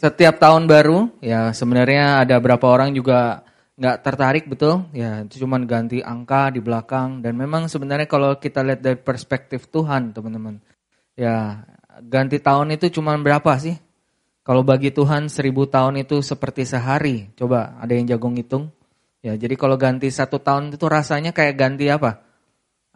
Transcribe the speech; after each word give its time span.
setiap 0.00 0.40
tahun 0.40 0.64
baru 0.64 1.12
ya 1.20 1.52
sebenarnya 1.52 2.24
ada 2.24 2.40
berapa 2.40 2.64
orang 2.64 2.96
juga 2.96 3.44
nggak 3.76 3.96
tertarik 4.00 4.44
betul. 4.48 4.88
Ya 4.96 5.20
itu 5.24 5.44
cuma 5.44 5.60
ganti 5.60 6.00
angka 6.00 6.48
di 6.48 6.64
belakang. 6.64 7.20
Dan 7.20 7.36
memang 7.36 7.68
sebenarnya 7.68 8.08
kalau 8.08 8.40
kita 8.40 8.64
lihat 8.64 8.80
dari 8.80 8.96
perspektif 8.96 9.68
Tuhan 9.68 10.16
teman-teman 10.16 10.56
ya 11.20 11.68
ganti 12.00 12.40
tahun 12.40 12.80
itu 12.80 12.88
cuma 12.96 13.12
berapa 13.20 13.52
sih? 13.60 13.76
Kalau 14.40 14.64
bagi 14.64 14.88
Tuhan 14.88 15.28
seribu 15.28 15.68
tahun 15.68 16.00
itu 16.00 16.24
seperti 16.24 16.64
sehari. 16.64 17.28
Coba 17.36 17.76
ada 17.76 17.92
yang 17.92 18.08
jago 18.08 18.32
ngitung. 18.32 18.72
Ya 19.20 19.36
jadi 19.36 19.52
kalau 19.52 19.76
ganti 19.76 20.08
satu 20.08 20.40
tahun 20.40 20.72
itu 20.72 20.88
rasanya 20.88 21.36
kayak 21.36 21.60
ganti 21.60 21.92
apa? 21.92 22.24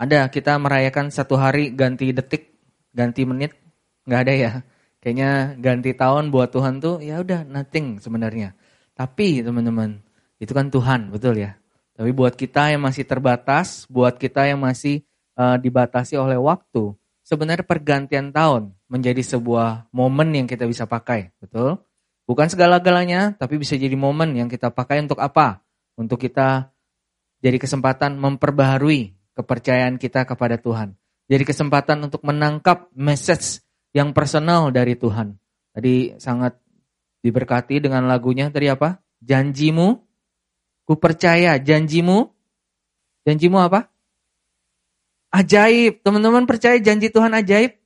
Ada 0.01 0.33
kita 0.33 0.57
merayakan 0.57 1.13
satu 1.13 1.37
hari 1.37 1.77
ganti 1.77 2.17
detik 2.17 2.57
ganti 2.97 3.29
menit. 3.29 3.53
Nggak 4.09 4.21
ada 4.25 4.33
ya 4.33 4.53
Kayaknya 5.05 5.61
ganti 5.61 5.93
tahun 5.93 6.33
buat 6.33 6.49
Tuhan 6.49 6.81
tuh 6.81 7.05
ya 7.05 7.21
udah 7.21 7.45
nothing 7.45 8.01
sebenarnya. 8.01 8.57
Tapi 8.97 9.45
teman-teman, 9.45 10.01
itu 10.41 10.57
kan 10.57 10.73
Tuhan, 10.73 11.13
betul 11.13 11.45
ya. 11.45 11.61
Tapi 11.93 12.09
buat 12.17 12.33
kita 12.33 12.73
yang 12.73 12.81
masih 12.81 13.05
terbatas, 13.05 13.85
buat 13.93 14.17
kita 14.17 14.49
yang 14.49 14.65
masih 14.65 15.05
uh, 15.37 15.61
dibatasi 15.61 16.17
oleh 16.17 16.41
waktu, 16.41 16.97
sebenarnya 17.21 17.69
pergantian 17.69 18.33
tahun 18.33 18.73
menjadi 18.89 19.21
sebuah 19.21 19.93
momen 19.93 20.33
yang 20.33 20.47
kita 20.49 20.65
bisa 20.65 20.89
pakai, 20.89 21.37
betul? 21.37 21.85
Bukan 22.25 22.49
segala-galanya, 22.49 23.37
tapi 23.37 23.61
bisa 23.61 23.77
jadi 23.77 23.93
momen 23.93 24.33
yang 24.33 24.49
kita 24.49 24.73
pakai 24.73 25.05
untuk 25.05 25.21
apa? 25.21 25.61
Untuk 26.01 26.17
kita 26.17 26.73
jadi 27.45 27.61
kesempatan 27.61 28.17
memperbaharui 28.17 29.13
kepercayaan 29.37 30.01
kita 30.01 30.25
kepada 30.25 30.57
Tuhan. 30.57 30.97
Jadi 31.29 31.45
kesempatan 31.45 32.09
untuk 32.09 32.25
menangkap 32.25 32.89
message 32.97 33.64
yang 33.95 34.11
personal 34.11 34.75
dari 34.75 34.99
Tuhan. 34.99 35.39
Tadi 35.71 36.19
sangat 36.19 36.59
diberkati 37.23 37.81
dengan 37.81 38.05
lagunya 38.11 38.51
tadi 38.51 38.69
apa? 38.69 39.01
Janjimu, 39.23 39.97
ku 40.85 40.95
percaya 40.99 41.57
janjimu. 41.57 42.29
Janjimu 43.25 43.57
apa? 43.57 43.89
Ajaib. 45.33 46.05
Teman-teman 46.05 46.45
percaya 46.45 46.77
janji 46.77 47.09
Tuhan 47.09 47.33
ajaib? 47.33 47.81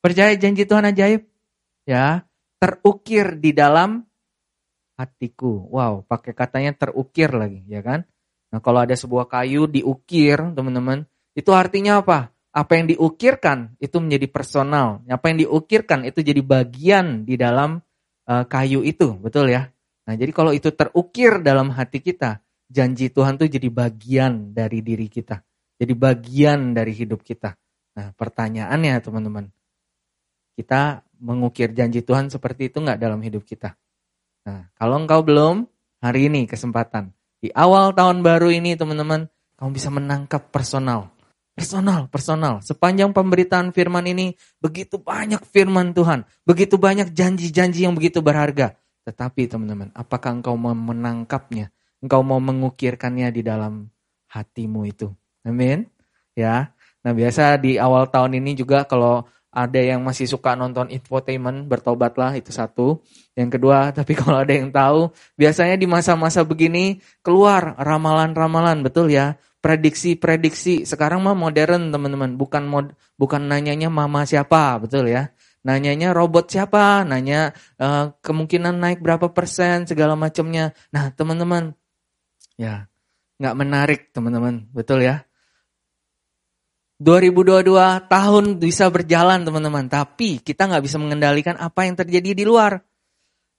Percaya 0.00 0.32
janji 0.38 0.64
Tuhan 0.64 0.88
ajaib? 0.88 1.28
Ya, 1.84 2.24
terukir 2.58 3.36
di 3.36 3.52
dalam 3.52 4.08
hatiku. 4.96 5.68
Wow, 5.70 6.02
pakai 6.08 6.32
katanya 6.32 6.72
terukir 6.72 7.30
lagi, 7.30 7.62
ya 7.68 7.84
kan? 7.84 8.08
Nah, 8.50 8.62
kalau 8.62 8.82
ada 8.82 8.94
sebuah 8.94 9.28
kayu 9.28 9.66
diukir, 9.70 10.38
teman-teman, 10.54 11.04
itu 11.34 11.50
artinya 11.50 12.02
apa? 12.02 12.33
Apa 12.54 12.78
yang 12.78 12.86
diukirkan 12.86 13.74
itu 13.82 13.98
menjadi 13.98 14.30
personal. 14.30 15.02
Apa 15.10 15.34
yang 15.34 15.42
diukirkan 15.42 16.06
itu 16.06 16.22
jadi 16.22 16.38
bagian 16.38 17.26
di 17.26 17.34
dalam 17.34 17.82
uh, 18.30 18.44
kayu 18.46 18.86
itu, 18.86 19.18
betul 19.18 19.50
ya? 19.50 19.74
Nah, 20.06 20.14
jadi 20.14 20.30
kalau 20.30 20.54
itu 20.54 20.70
terukir 20.70 21.42
dalam 21.42 21.74
hati 21.74 21.98
kita, 21.98 22.38
janji 22.70 23.10
Tuhan 23.10 23.34
itu 23.42 23.58
jadi 23.58 23.68
bagian 23.74 24.54
dari 24.54 24.86
diri 24.86 25.10
kita. 25.10 25.42
Jadi 25.74 25.92
bagian 25.98 26.78
dari 26.78 26.94
hidup 26.94 27.26
kita. 27.26 27.58
Nah, 27.98 28.14
pertanyaannya 28.14 29.02
teman-teman, 29.02 29.50
kita 30.54 31.02
mengukir 31.18 31.74
janji 31.74 32.06
Tuhan 32.06 32.30
seperti 32.30 32.70
itu 32.70 32.78
nggak 32.78 33.02
dalam 33.02 33.18
hidup 33.18 33.42
kita? 33.42 33.74
Nah, 34.46 34.70
kalau 34.78 35.02
engkau 35.02 35.26
belum, 35.26 35.66
hari 35.98 36.30
ini 36.30 36.46
kesempatan. 36.46 37.10
Di 37.42 37.50
awal 37.50 37.96
tahun 37.96 38.22
baru 38.22 38.54
ini 38.54 38.78
teman-teman, 38.78 39.26
kamu 39.58 39.70
bisa 39.74 39.88
menangkap 39.90 40.52
personal 40.54 41.13
Personal, 41.54 42.10
personal. 42.10 42.58
Sepanjang 42.66 43.14
pemberitaan 43.14 43.70
firman 43.70 44.02
ini, 44.10 44.34
begitu 44.58 44.98
banyak 44.98 45.38
firman 45.46 45.94
Tuhan. 45.94 46.26
Begitu 46.42 46.74
banyak 46.74 47.14
janji-janji 47.14 47.86
yang 47.86 47.94
begitu 47.94 48.18
berharga. 48.18 48.74
Tetapi 49.06 49.46
teman-teman, 49.46 49.94
apakah 49.94 50.34
engkau 50.34 50.58
mau 50.58 50.74
menangkapnya? 50.74 51.70
Engkau 52.02 52.26
mau 52.26 52.42
mengukirkannya 52.42 53.30
di 53.30 53.46
dalam 53.46 53.86
hatimu 54.34 54.82
itu? 54.82 55.14
Amin. 55.46 55.86
Ya. 56.34 56.74
Nah 57.06 57.14
biasa 57.14 57.62
di 57.62 57.78
awal 57.78 58.10
tahun 58.10 58.42
ini 58.42 58.58
juga 58.58 58.82
kalau 58.82 59.22
ada 59.54 59.78
yang 59.78 60.02
masih 60.02 60.26
suka 60.26 60.58
nonton 60.58 60.90
infotainment, 60.90 61.70
bertobatlah 61.70 62.34
itu 62.34 62.50
satu. 62.50 62.98
Yang 63.38 63.62
kedua, 63.62 63.88
tapi 63.98 64.18
kalau 64.18 64.42
ada 64.42 64.50
yang 64.50 64.74
tahu, 64.74 65.14
biasanya 65.38 65.78
di 65.78 65.86
masa-masa 65.86 66.42
begini 66.42 66.98
keluar 67.22 67.78
ramalan-ramalan, 67.78 68.82
betul 68.82 69.06
ya 69.14 69.38
prediksi-prediksi. 69.64 70.84
Sekarang 70.84 71.24
mah 71.24 71.32
modern 71.32 71.88
teman-teman, 71.88 72.36
bukan 72.36 72.68
mod, 72.68 72.92
bukan 73.16 73.48
nanyanya 73.48 73.88
mama 73.88 74.28
siapa, 74.28 74.76
betul 74.76 75.08
ya. 75.08 75.32
Nanyanya 75.64 76.12
robot 76.12 76.52
siapa, 76.52 77.08
nanya 77.08 77.56
uh, 77.80 78.12
kemungkinan 78.20 78.76
naik 78.76 79.00
berapa 79.00 79.32
persen, 79.32 79.88
segala 79.88 80.12
macamnya. 80.12 80.76
Nah 80.92 81.08
teman-teman, 81.16 81.72
ya 82.60 82.92
nggak 83.40 83.56
menarik 83.56 84.00
teman-teman, 84.12 84.68
betul 84.68 85.00
ya. 85.00 85.24
2022 87.00 87.64
tahun 88.06 88.44
bisa 88.60 88.92
berjalan 88.92 89.48
teman-teman, 89.48 89.88
tapi 89.88 90.44
kita 90.44 90.68
nggak 90.68 90.84
bisa 90.84 91.00
mengendalikan 91.00 91.56
apa 91.56 91.88
yang 91.88 91.96
terjadi 91.96 92.36
di 92.36 92.44
luar. 92.44 92.84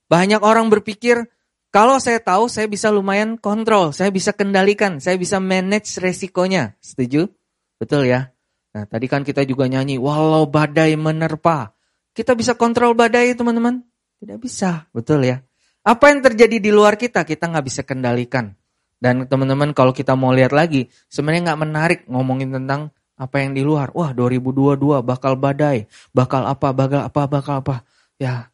Banyak 0.05 0.45
orang 0.45 0.69
berpikir 0.69 1.25
kalau 1.75 1.99
saya 1.99 2.23
tahu, 2.23 2.47
saya 2.47 2.71
bisa 2.71 2.87
lumayan 2.87 3.35
kontrol, 3.35 3.91
saya 3.91 4.07
bisa 4.07 4.31
kendalikan, 4.31 5.03
saya 5.03 5.19
bisa 5.19 5.43
manage 5.43 5.99
resikonya. 5.99 6.71
Setuju? 6.79 7.27
Betul 7.75 8.07
ya? 8.07 8.31
Nah, 8.71 8.87
tadi 8.87 9.11
kan 9.11 9.27
kita 9.27 9.43
juga 9.43 9.67
nyanyi, 9.67 9.99
walau 9.99 10.47
badai 10.47 10.95
menerpa. 10.95 11.75
Kita 12.15 12.31
bisa 12.31 12.55
kontrol 12.55 12.95
badai, 12.95 13.35
teman-teman? 13.35 13.83
Tidak 14.23 14.39
bisa, 14.39 14.87
betul 14.95 15.27
ya? 15.27 15.43
Apa 15.83 16.15
yang 16.15 16.23
terjadi 16.23 16.63
di 16.63 16.71
luar 16.71 16.95
kita, 16.95 17.27
kita 17.27 17.51
nggak 17.51 17.65
bisa 17.67 17.83
kendalikan. 17.83 18.55
Dan 18.95 19.27
teman-teman 19.27 19.75
kalau 19.75 19.91
kita 19.91 20.15
mau 20.15 20.31
lihat 20.31 20.55
lagi, 20.55 20.87
sebenarnya 21.11 21.51
nggak 21.51 21.59
menarik 21.59 21.99
ngomongin 22.07 22.55
tentang 22.55 22.95
apa 23.19 23.43
yang 23.43 23.51
di 23.51 23.67
luar. 23.67 23.91
Wah 23.91 24.15
2022 24.15 25.03
bakal 25.03 25.35
badai, 25.35 25.91
bakal 26.15 26.47
apa, 26.47 26.71
bakal 26.71 27.01
apa, 27.03 27.21
bakal 27.27 27.53
apa. 27.59 27.75
Ya 28.15 28.47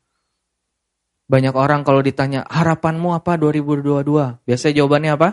banyak 1.32 1.56
orang 1.56 1.88
kalau 1.88 2.04
ditanya, 2.04 2.44
harapanmu 2.44 3.16
apa 3.16 3.40
2022? 3.40 4.44
Biasanya 4.44 4.74
jawabannya 4.84 5.12
apa? 5.16 5.30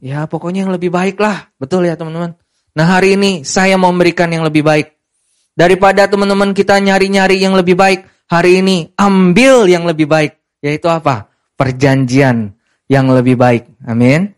Ya 0.00 0.24
pokoknya 0.24 0.64
yang 0.64 0.72
lebih 0.72 0.88
baik 0.88 1.20
lah. 1.20 1.52
Betul 1.60 1.84
ya 1.84 2.00
teman-teman? 2.00 2.32
Nah 2.72 2.86
hari 2.88 3.20
ini 3.20 3.44
saya 3.44 3.76
mau 3.76 3.92
memberikan 3.92 4.32
yang 4.32 4.48
lebih 4.48 4.64
baik. 4.64 4.96
Daripada 5.52 6.08
teman-teman 6.08 6.56
kita 6.56 6.80
nyari-nyari 6.80 7.36
yang 7.36 7.52
lebih 7.52 7.76
baik, 7.76 8.08
hari 8.24 8.64
ini 8.64 8.88
ambil 8.96 9.68
yang 9.68 9.84
lebih 9.84 10.08
baik. 10.08 10.40
Yaitu 10.64 10.88
apa? 10.88 11.28
Perjanjian 11.58 12.56
yang 12.88 13.06
lebih 13.12 13.36
baik. 13.36 13.68
Amin. 13.84 14.32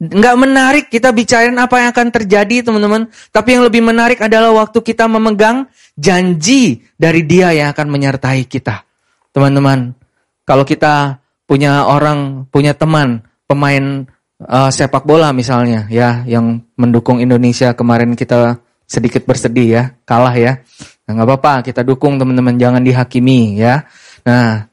Enggak 0.00 0.36
menarik 0.40 0.84
kita 0.88 1.12
bicarain 1.12 1.52
apa 1.60 1.84
yang 1.84 1.92
akan 1.92 2.08
terjadi 2.08 2.64
teman-teman. 2.64 3.12
Tapi 3.28 3.60
yang 3.60 3.68
lebih 3.68 3.84
menarik 3.84 4.24
adalah 4.24 4.56
waktu 4.56 4.80
kita 4.80 5.04
memegang 5.04 5.68
janji 6.00 6.80
dari 6.96 7.28
dia 7.28 7.52
yang 7.52 7.76
akan 7.76 7.92
menyertai 7.92 8.48
kita. 8.48 8.89
Teman-teman, 9.30 9.94
kalau 10.42 10.66
kita 10.66 11.22
punya 11.46 11.86
orang, 11.86 12.50
punya 12.50 12.74
teman, 12.74 13.22
pemain 13.46 14.06
uh, 14.42 14.70
sepak 14.70 15.06
bola 15.06 15.30
misalnya 15.30 15.86
ya, 15.90 16.22
yang 16.26 16.62
mendukung 16.74 17.22
Indonesia 17.22 17.74
kemarin 17.74 18.14
kita 18.14 18.58
sedikit 18.86 19.22
bersedih 19.26 19.68
ya, 19.70 19.82
kalah 20.02 20.34
ya. 20.34 20.62
Nah, 21.06 21.10
nggak 21.18 21.26
apa-apa, 21.26 21.54
kita 21.66 21.82
dukung 21.86 22.18
teman-teman, 22.18 22.58
jangan 22.58 22.82
dihakimi 22.82 23.58
ya. 23.58 23.86
Nah, 24.26 24.66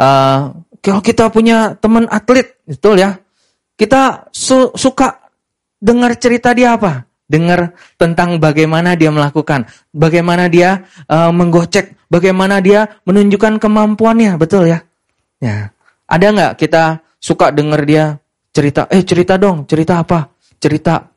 uh, 0.00 0.38
kalau 0.82 1.00
kita 1.00 1.28
punya 1.32 1.76
teman 1.78 2.04
atlet, 2.08 2.60
betul 2.64 3.00
ya, 3.00 3.16
kita 3.76 4.28
su 4.32 4.72
suka 4.76 5.20
dengar 5.80 6.16
cerita 6.20 6.52
dia 6.52 6.76
apa? 6.76 7.11
Dengar 7.32 7.72
tentang 7.96 8.36
bagaimana 8.36 8.92
dia 8.92 9.08
melakukan, 9.08 9.64
bagaimana 9.96 10.52
dia 10.52 10.84
uh, 11.08 11.32
menggocek, 11.32 11.96
bagaimana 12.12 12.60
dia 12.60 13.00
menunjukkan 13.08 13.56
kemampuannya, 13.56 14.36
betul 14.36 14.68
ya? 14.68 14.84
Ya, 15.40 15.72
ada 16.04 16.26
nggak 16.28 16.52
kita 16.60 17.00
suka 17.16 17.48
dengar 17.48 17.88
dia 17.88 18.20
cerita, 18.52 18.84
eh 18.92 19.00
cerita 19.00 19.40
dong, 19.40 19.64
cerita 19.64 20.04
apa? 20.04 20.28
Cerita, 20.60 21.08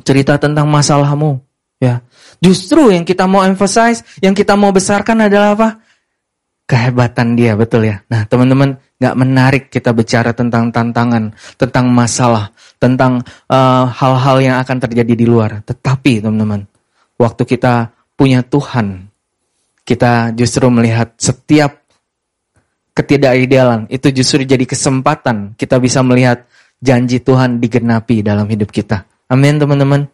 cerita 0.00 0.40
tentang 0.40 0.64
masalahmu, 0.72 1.36
ya. 1.76 2.00
Justru 2.40 2.96
yang 2.96 3.04
kita 3.04 3.28
mau 3.28 3.44
emphasize, 3.44 4.00
yang 4.24 4.32
kita 4.32 4.56
mau 4.56 4.72
besarkan 4.72 5.28
adalah 5.28 5.52
apa? 5.52 5.68
Kehebatan 6.66 7.36
dia, 7.38 7.54
betul 7.54 7.86
ya. 7.86 8.02
Nah, 8.10 8.26
teman-teman, 8.26 8.80
nggak 8.96 9.14
menarik 9.16 9.64
kita 9.68 9.92
bicara 9.92 10.32
tentang 10.32 10.72
tantangan, 10.72 11.36
tentang 11.60 11.86
masalah, 11.92 12.52
tentang 12.80 13.20
eh, 13.48 13.84
hal-hal 13.92 14.36
uh, 14.40 14.44
yang 14.44 14.56
akan 14.60 14.76
terjadi 14.80 15.12
di 15.12 15.26
luar. 15.28 15.60
Tetapi 15.64 16.24
teman-teman, 16.24 16.64
waktu 17.20 17.42
kita 17.44 17.92
punya 18.16 18.40
Tuhan, 18.40 19.12
kita 19.84 20.32
justru 20.32 20.66
melihat 20.72 21.12
setiap 21.20 21.86
ketidakidealan 22.96 23.84
itu 23.92 24.08
justru 24.08 24.48
jadi 24.48 24.64
kesempatan 24.64 25.52
kita 25.60 25.76
bisa 25.76 26.00
melihat 26.00 26.48
janji 26.80 27.20
Tuhan 27.20 27.60
digenapi 27.60 28.24
dalam 28.24 28.48
hidup 28.48 28.72
kita. 28.72 29.04
Amin 29.28 29.60
teman-teman. 29.60 30.08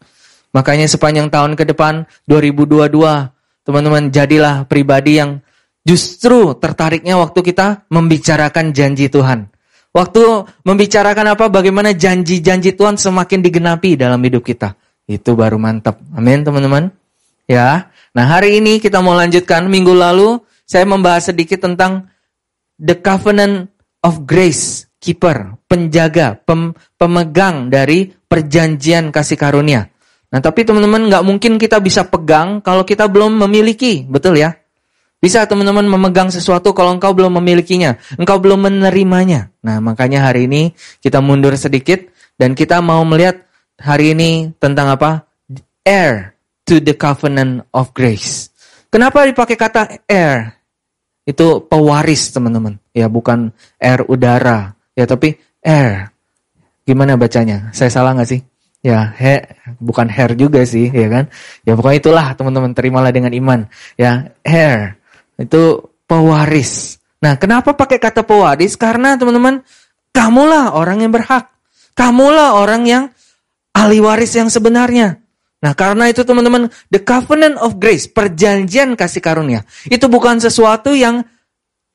Makanya 0.52 0.90
sepanjang 0.90 1.31
tahun 1.31 1.55
ke 1.55 1.64
depan 1.73 2.05
2022 2.26 2.90
teman-teman 3.62 4.11
jadilah 4.11 4.67
pribadi 4.67 5.23
yang 5.23 5.38
Justru 5.82 6.55
tertariknya 6.56 7.19
waktu 7.19 7.43
kita 7.43 7.90
membicarakan 7.90 8.70
janji 8.70 9.11
Tuhan. 9.11 9.50
Waktu 9.93 10.23
membicarakan 10.64 11.37
apa, 11.37 11.52
bagaimana 11.52 11.93
janji-janji 11.93 12.73
Tuhan 12.73 12.96
semakin 12.96 13.44
digenapi 13.44 13.99
dalam 13.99 14.23
hidup 14.25 14.46
kita. 14.46 14.79
Itu 15.05 15.34
baru 15.37 15.58
mantap. 15.58 16.00
Amin 16.14 16.46
teman-teman. 16.46 16.88
Ya. 17.44 17.93
Nah 18.14 18.25
hari 18.25 18.62
ini 18.62 18.79
kita 18.79 19.02
mau 19.05 19.12
lanjutkan. 19.12 19.67
Minggu 19.69 19.93
lalu 19.93 20.40
saya 20.64 20.87
membahas 20.88 21.34
sedikit 21.34 21.61
tentang 21.61 22.08
the 22.78 22.96
covenant 22.96 23.69
of 24.06 24.25
grace 24.25 24.87
keeper, 25.02 25.58
penjaga, 25.67 26.38
pem, 26.38 26.78
pemegang 26.94 27.67
dari 27.67 28.06
perjanjian 28.06 29.11
kasih 29.11 29.35
karunia. 29.35 29.90
Nah 30.31 30.38
tapi 30.38 30.62
teman-teman 30.62 31.11
nggak 31.11 31.26
mungkin 31.26 31.58
kita 31.58 31.82
bisa 31.82 32.06
pegang 32.06 32.62
kalau 32.62 32.87
kita 32.87 33.11
belum 33.11 33.43
memiliki, 33.44 34.06
betul 34.06 34.38
ya? 34.38 34.62
Bisa 35.22 35.46
teman-teman 35.46 35.86
memegang 35.86 36.34
sesuatu 36.34 36.74
kalau 36.74 36.98
engkau 36.98 37.14
belum 37.14 37.38
memilikinya, 37.38 37.94
engkau 38.19 38.42
belum 38.42 38.66
menerimanya. 38.66 39.54
Nah, 39.62 39.78
makanya 39.78 40.26
hari 40.26 40.50
ini 40.50 40.74
kita 40.98 41.22
mundur 41.22 41.54
sedikit 41.54 42.02
dan 42.34 42.58
kita 42.58 42.82
mau 42.82 43.06
melihat 43.06 43.46
hari 43.78 44.19
ini 44.19 44.50
tentang 44.58 44.90
apa? 44.90 45.22
Heir 45.86 46.34
to 46.66 46.82
the 46.82 46.98
covenant 46.98 47.62
of 47.70 47.94
grace. 47.94 48.50
Kenapa 48.90 49.22
dipakai 49.22 49.54
kata 49.54 50.02
heir? 50.10 50.58
Itu 51.22 51.70
pewaris, 51.70 52.34
teman-teman. 52.34 52.82
Ya, 52.90 53.06
bukan 53.06 53.54
air 53.78 54.02
udara. 54.10 54.75
Ya, 54.98 55.06
tapi 55.06 55.38
air. 55.62 56.10
Gimana 56.82 57.14
bacanya? 57.14 57.70
Saya 57.70 57.94
salah 57.94 58.18
nggak 58.18 58.26
sih? 58.26 58.42
Ya, 58.82 59.14
he, 59.14 59.38
bukan 59.78 60.10
hair 60.10 60.34
juga 60.34 60.66
sih, 60.66 60.90
ya 60.90 61.06
kan? 61.06 61.30
Ya, 61.62 61.78
pokoknya 61.78 61.98
itulah 62.02 62.26
teman-teman, 62.34 62.75
terimalah 62.75 63.14
dengan 63.14 63.30
iman. 63.30 63.70
Ya, 63.94 64.34
hair. 64.42 64.98
Itu 65.42 65.90
pewaris. 66.06 67.02
Nah, 67.18 67.34
kenapa 67.34 67.74
pakai 67.74 67.98
kata 67.98 68.22
pewaris? 68.22 68.78
Karena 68.78 69.18
teman-teman, 69.18 69.62
kamulah 70.14 70.78
orang 70.78 71.02
yang 71.02 71.10
berhak. 71.10 71.50
Kamulah 71.98 72.54
orang 72.54 72.82
yang 72.86 73.04
ahli 73.74 73.98
waris 73.98 74.32
yang 74.38 74.46
sebenarnya. 74.46 75.18
Nah, 75.62 75.72
karena 75.78 76.10
itu 76.10 76.26
teman-teman, 76.26 76.70
the 76.90 76.98
covenant 76.98 77.54
of 77.62 77.78
grace, 77.78 78.10
perjanjian 78.10 78.98
kasih 78.98 79.22
karunia, 79.22 79.62
itu 79.86 80.10
bukan 80.10 80.42
sesuatu 80.42 80.90
yang 80.90 81.22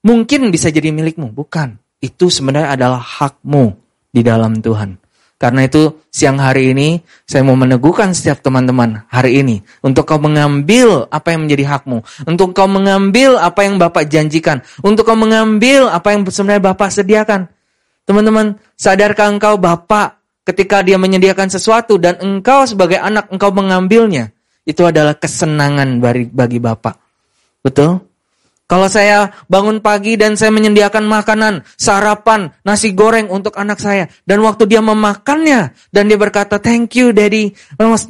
mungkin 0.08 0.48
bisa 0.48 0.72
jadi 0.72 0.92
milikmu, 0.96 1.36
bukan. 1.36 1.76
Itu 2.00 2.32
sebenarnya 2.32 2.80
adalah 2.80 3.04
hakmu 3.04 3.76
di 4.08 4.24
dalam 4.24 4.64
Tuhan. 4.64 4.96
Karena 5.38 5.70
itu 5.70 6.02
siang 6.10 6.42
hari 6.42 6.74
ini 6.74 7.06
saya 7.30 7.46
mau 7.46 7.54
meneguhkan 7.54 8.10
setiap 8.10 8.42
teman-teman 8.42 9.06
hari 9.06 9.46
ini 9.46 9.62
untuk 9.86 10.10
kau 10.10 10.18
mengambil 10.18 11.06
apa 11.14 11.38
yang 11.38 11.46
menjadi 11.46 11.78
hakmu, 11.78 12.02
untuk 12.26 12.58
kau 12.58 12.66
mengambil 12.66 13.38
apa 13.38 13.62
yang 13.62 13.78
Bapak 13.78 14.10
janjikan, 14.10 14.66
untuk 14.82 15.06
kau 15.06 15.14
mengambil 15.14 15.94
apa 15.94 16.18
yang 16.18 16.26
sebenarnya 16.26 16.74
Bapak 16.74 16.90
sediakan. 16.90 17.54
Teman-teman, 18.10 18.58
sadarkah 18.74 19.30
engkau 19.30 19.62
Bapak 19.62 20.18
ketika 20.42 20.82
dia 20.82 20.98
menyediakan 20.98 21.54
sesuatu 21.54 22.02
dan 22.02 22.18
engkau 22.18 22.66
sebagai 22.66 22.98
anak 22.98 23.30
engkau 23.30 23.54
mengambilnya, 23.54 24.34
itu 24.66 24.82
adalah 24.90 25.14
kesenangan 25.14 26.02
bagi, 26.02 26.34
bagi 26.34 26.58
Bapak. 26.58 26.98
Betul? 27.62 28.07
Kalau 28.68 28.92
saya 28.92 29.32
bangun 29.48 29.80
pagi 29.80 30.20
dan 30.20 30.36
saya 30.36 30.52
menyediakan 30.52 31.08
makanan, 31.08 31.64
sarapan, 31.80 32.52
nasi 32.68 32.92
goreng 32.92 33.32
untuk 33.32 33.56
anak 33.56 33.80
saya. 33.80 34.12
Dan 34.28 34.44
waktu 34.44 34.68
dia 34.68 34.84
memakannya, 34.84 35.72
dan 35.96 36.04
dia 36.12 36.20
berkata, 36.20 36.60
thank 36.60 36.92
you 37.00 37.16
daddy, 37.16 37.56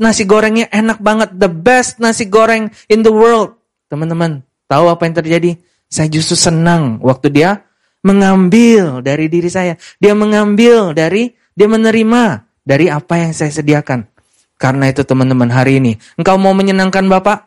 nasi 0.01 0.25
gorengnya 0.25 0.65
enak 0.73 0.97
banget, 0.97 1.29
the 1.37 1.45
best 1.45 2.01
nasi 2.01 2.25
goreng 2.25 2.73
in 2.89 3.05
the 3.05 3.13
world. 3.13 3.53
Teman-teman, 3.85 4.41
tahu 4.65 4.89
apa 4.89 5.05
yang 5.05 5.15
terjadi? 5.21 5.61
Saya 5.93 6.09
justru 6.09 6.33
senang 6.33 7.05
waktu 7.05 7.29
dia 7.29 7.61
mengambil 8.01 9.05
dari 9.05 9.29
diri 9.29 9.53
saya. 9.53 9.77
Dia 10.01 10.17
mengambil 10.17 10.97
dari, 10.97 11.37
dia 11.53 11.69
menerima 11.69 12.49
dari 12.65 12.89
apa 12.89 13.13
yang 13.21 13.31
saya 13.31 13.53
sediakan. 13.53 14.09
Karena 14.57 14.89
itu 14.89 15.05
teman-teman 15.05 15.53
hari 15.53 15.77
ini, 15.77 16.01
engkau 16.17 16.41
mau 16.41 16.57
menyenangkan 16.57 17.05
Bapak? 17.05 17.45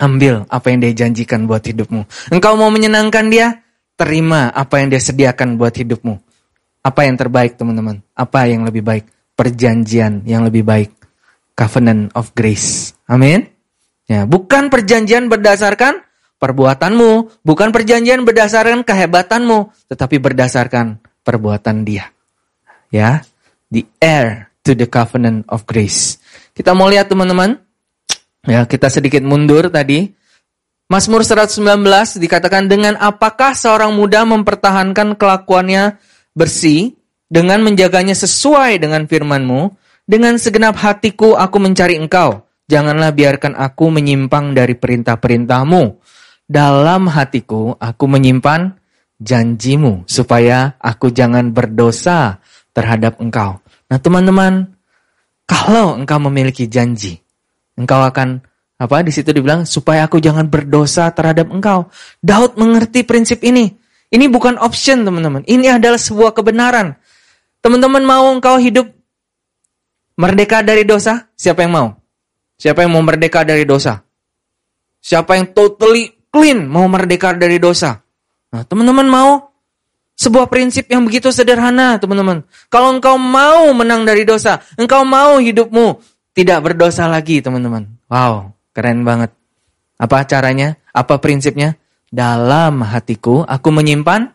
Ambil 0.00 0.48
apa 0.48 0.72
yang 0.72 0.78
dia 0.80 0.92
janjikan 1.04 1.44
buat 1.44 1.62
hidupmu. 1.62 2.32
Engkau 2.32 2.56
mau 2.56 2.72
menyenangkan 2.72 3.28
dia? 3.28 3.60
Terima 3.96 4.48
apa 4.50 4.80
yang 4.80 4.88
dia 4.88 5.02
sediakan 5.02 5.60
buat 5.60 5.76
hidupmu. 5.76 6.14
Apa 6.82 7.06
yang 7.06 7.14
terbaik 7.14 7.54
teman-teman? 7.54 8.02
Apa 8.16 8.50
yang 8.50 8.66
lebih 8.66 8.82
baik? 8.82 9.04
Perjanjian 9.36 10.26
yang 10.26 10.42
lebih 10.42 10.66
baik. 10.66 10.90
Covenant 11.54 12.10
of 12.16 12.32
grace. 12.34 12.96
Amin. 13.06 13.46
Ya, 14.10 14.26
bukan 14.26 14.72
perjanjian 14.72 15.30
berdasarkan 15.30 16.02
perbuatanmu, 16.42 17.44
bukan 17.46 17.70
perjanjian 17.70 18.26
berdasarkan 18.26 18.82
kehebatanmu, 18.82 19.70
tetapi 19.86 20.18
berdasarkan 20.18 20.98
perbuatan 21.22 21.86
dia. 21.86 22.10
Ya, 22.90 23.22
the 23.70 23.86
heir 24.02 24.50
to 24.66 24.74
the 24.74 24.90
covenant 24.90 25.46
of 25.46 25.62
grace. 25.70 26.18
Kita 26.50 26.74
mau 26.74 26.90
lihat 26.90 27.06
teman-teman, 27.06 27.62
Ya, 28.42 28.66
kita 28.66 28.90
sedikit 28.90 29.22
mundur 29.22 29.70
tadi. 29.70 30.10
Mazmur 30.90 31.22
119 31.22 31.62
dikatakan 32.18 32.66
dengan 32.68 32.98
apakah 32.98 33.54
seorang 33.54 33.94
muda 33.94 34.26
mempertahankan 34.28 35.16
kelakuannya 35.16 35.96
bersih 36.34 36.98
dengan 37.30 37.64
menjaganya 37.64 38.12
sesuai 38.12 38.82
dengan 38.82 39.08
firman-Mu, 39.08 39.72
dengan 40.04 40.36
segenap 40.36 40.76
hatiku 40.76 41.38
aku 41.38 41.56
mencari 41.62 41.96
Engkau. 41.96 42.44
Janganlah 42.68 43.14
biarkan 43.14 43.56
aku 43.56 43.88
menyimpang 43.94 44.52
dari 44.52 44.76
perintah-perintahmu. 44.76 46.02
Dalam 46.48 47.08
hatiku 47.08 47.78
aku 47.78 48.04
menyimpan 48.04 48.76
janjimu 49.22 50.04
supaya 50.04 50.76
aku 50.82 51.14
jangan 51.14 51.54
berdosa 51.54 52.42
terhadap 52.74 53.22
engkau. 53.22 53.62
Nah 53.88 53.98
teman-teman, 54.00 54.74
kalau 55.48 55.96
engkau 55.96 56.18
memiliki 56.28 56.66
janji, 56.66 57.22
engkau 57.76 58.00
akan 58.02 58.42
apa 58.82 59.06
di 59.06 59.14
situ 59.14 59.30
dibilang 59.30 59.62
supaya 59.62 60.10
aku 60.10 60.18
jangan 60.18 60.50
berdosa 60.50 61.06
terhadap 61.14 61.48
engkau. 61.54 61.86
Daud 62.18 62.58
mengerti 62.58 63.06
prinsip 63.06 63.46
ini. 63.46 63.70
Ini 64.12 64.28
bukan 64.28 64.60
option 64.60 65.06
teman-teman. 65.06 65.46
Ini 65.46 65.80
adalah 65.80 65.96
sebuah 65.96 66.36
kebenaran. 66.36 66.98
Teman-teman 67.62 68.02
mau 68.02 68.28
engkau 68.28 68.58
hidup 68.58 68.90
merdeka 70.18 70.60
dari 70.60 70.84
dosa? 70.84 71.30
Siapa 71.38 71.64
yang 71.64 71.72
mau? 71.72 71.88
Siapa 72.60 72.84
yang 72.84 72.92
mau 72.92 73.00
merdeka 73.06 73.46
dari 73.46 73.64
dosa? 73.64 74.02
Siapa 75.00 75.38
yang 75.38 75.54
totally 75.56 76.12
clean 76.28 76.68
mau 76.68 76.84
merdeka 76.90 77.32
dari 77.32 77.56
dosa? 77.56 78.02
Nah, 78.52 78.62
teman-teman 78.68 79.08
mau 79.08 79.30
sebuah 80.12 80.46
prinsip 80.52 80.86
yang 80.92 81.02
begitu 81.08 81.32
sederhana, 81.32 81.96
teman-teman. 81.96 82.44
Kalau 82.68 82.92
engkau 82.92 83.16
mau 83.16 83.72
menang 83.72 84.04
dari 84.04 84.28
dosa, 84.28 84.60
engkau 84.76 85.02
mau 85.02 85.40
hidupmu 85.40 85.98
tidak 86.32 86.58
berdosa 86.64 87.08
lagi, 87.08 87.44
teman-teman. 87.44 87.88
Wow, 88.08 88.56
keren 88.72 89.04
banget. 89.04 89.32
Apa 90.00 90.24
caranya? 90.24 90.80
Apa 90.90 91.20
prinsipnya? 91.20 91.76
Dalam 92.12 92.84
hatiku 92.84 93.44
aku 93.44 93.72
menyimpan 93.72 94.28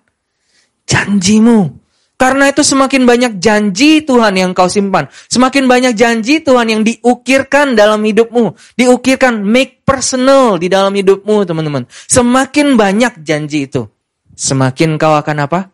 janjimu. 0.90 1.78
Karena 2.18 2.50
itu 2.50 2.66
semakin 2.66 3.06
banyak 3.06 3.38
janji 3.38 4.02
Tuhan 4.02 4.34
yang 4.34 4.58
kau 4.58 4.66
simpan. 4.66 5.06
Semakin 5.30 5.70
banyak 5.70 5.94
janji 5.94 6.42
Tuhan 6.42 6.66
yang 6.66 6.82
diukirkan 6.82 7.78
dalam 7.78 8.02
hidupmu. 8.02 8.58
Diukirkan, 8.74 9.46
make 9.46 9.86
personal 9.86 10.58
di 10.58 10.66
dalam 10.66 10.98
hidupmu 10.98 11.46
teman-teman. 11.46 11.86
Semakin 12.10 12.74
banyak 12.74 13.22
janji 13.22 13.70
itu. 13.70 13.86
Semakin 14.34 14.98
kau 14.98 15.14
akan 15.14 15.46
apa? 15.46 15.70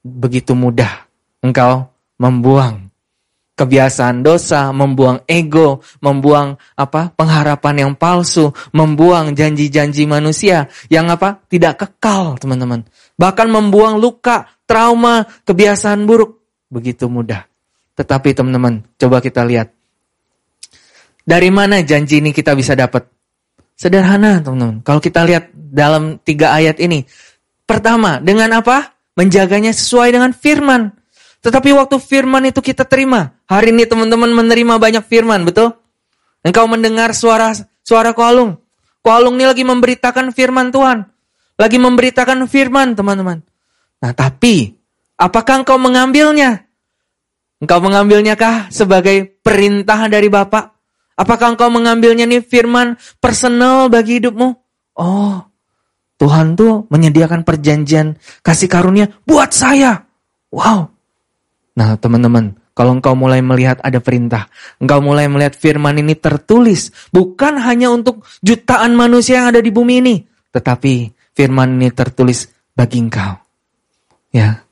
Begitu 0.00 0.56
mudah 0.56 1.04
engkau 1.44 1.92
membuang 2.16 2.83
kebiasaan 3.54 4.26
dosa, 4.26 4.74
membuang 4.74 5.22
ego, 5.30 5.82
membuang 6.02 6.58
apa? 6.74 7.14
pengharapan 7.14 7.86
yang 7.86 7.92
palsu, 7.94 8.50
membuang 8.74 9.32
janji-janji 9.32 10.04
manusia 10.10 10.66
yang 10.90 11.06
apa? 11.08 11.42
tidak 11.46 11.80
kekal, 11.86 12.34
teman-teman. 12.38 12.82
Bahkan 13.14 13.46
membuang 13.48 14.02
luka, 14.02 14.50
trauma, 14.66 15.22
kebiasaan 15.46 16.02
buruk 16.04 16.42
begitu 16.66 17.06
mudah. 17.06 17.46
Tetapi 17.94 18.34
teman-teman, 18.34 18.82
coba 18.98 19.22
kita 19.22 19.46
lihat. 19.46 19.70
Dari 21.24 21.48
mana 21.48 21.80
janji 21.80 22.20
ini 22.20 22.34
kita 22.34 22.52
bisa 22.52 22.74
dapat? 22.74 23.06
Sederhana, 23.78 24.42
teman-teman. 24.42 24.82
Kalau 24.82 24.98
kita 24.98 25.22
lihat 25.22 25.54
dalam 25.54 26.18
tiga 26.20 26.54
ayat 26.54 26.82
ini. 26.82 27.06
Pertama, 27.64 28.18
dengan 28.20 28.50
apa? 28.60 28.92
Menjaganya 29.14 29.70
sesuai 29.70 30.10
dengan 30.10 30.34
firman. 30.34 31.03
Tetapi 31.44 31.76
waktu 31.76 32.00
firman 32.00 32.48
itu 32.48 32.64
kita 32.64 32.88
terima. 32.88 33.36
Hari 33.44 33.68
ini 33.76 33.84
teman-teman 33.84 34.32
menerima 34.32 34.80
banyak 34.80 35.04
firman, 35.04 35.44
betul? 35.44 35.76
Engkau 36.40 36.64
mendengar 36.64 37.12
suara 37.12 37.52
suara 37.84 38.16
Koalung. 38.16 38.56
Koalung 39.04 39.36
ini 39.36 39.44
lagi 39.44 39.60
memberitakan 39.60 40.32
firman 40.32 40.72
Tuhan. 40.72 41.04
Lagi 41.60 41.76
memberitakan 41.76 42.48
firman, 42.48 42.96
teman-teman. 42.96 43.44
Nah, 44.00 44.12
tapi 44.16 44.72
apakah 45.20 45.60
engkau 45.60 45.76
mengambilnya? 45.76 46.64
Engkau 47.60 47.78
mengambilnya 47.84 48.40
kah 48.40 48.72
sebagai 48.72 49.36
perintah 49.44 50.08
dari 50.08 50.32
Bapak? 50.32 50.72
Apakah 51.20 51.52
engkau 51.52 51.68
mengambilnya 51.68 52.24
nih 52.24 52.40
firman 52.40 52.96
personal 53.20 53.92
bagi 53.92 54.16
hidupmu? 54.16 54.48
Oh, 54.96 55.44
Tuhan 56.16 56.56
tuh 56.56 56.88
menyediakan 56.88 57.44
perjanjian 57.44 58.16
kasih 58.40 58.66
karunia 58.72 59.12
buat 59.28 59.52
saya. 59.52 60.08
Wow. 60.48 60.93
Nah 61.74 61.98
teman-teman, 61.98 62.54
kalau 62.74 62.94
engkau 62.94 63.18
mulai 63.18 63.42
melihat 63.42 63.82
ada 63.82 63.98
perintah, 63.98 64.46
engkau 64.78 65.02
mulai 65.02 65.26
melihat 65.26 65.58
firman 65.58 65.98
ini 65.98 66.14
tertulis, 66.14 66.94
bukan 67.10 67.58
hanya 67.58 67.90
untuk 67.90 68.22
jutaan 68.42 68.94
manusia 68.94 69.42
yang 69.42 69.54
ada 69.54 69.60
di 69.62 69.74
bumi 69.74 70.02
ini, 70.02 70.14
tetapi 70.54 71.10
firman 71.34 71.78
ini 71.78 71.90
tertulis 71.90 72.46
bagi 72.74 73.02
engkau. 73.02 73.34
Ya, 74.34 74.62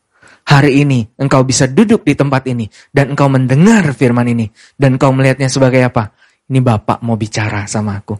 hari 0.46 0.82
ini 0.82 1.06
engkau 1.18 1.42
bisa 1.42 1.66
duduk 1.70 2.06
di 2.06 2.14
tempat 2.14 2.46
ini 2.50 2.66
dan 2.94 3.14
engkau 3.14 3.30
mendengar 3.30 3.90
firman 3.94 4.26
ini 4.30 4.50
dan 4.78 4.98
engkau 4.98 5.10
melihatnya 5.10 5.50
sebagai 5.50 5.82
apa? 5.82 6.14
Ini 6.50 6.58
Bapak 6.58 7.02
mau 7.02 7.18
bicara 7.18 7.66
sama 7.70 7.98
aku. 7.98 8.14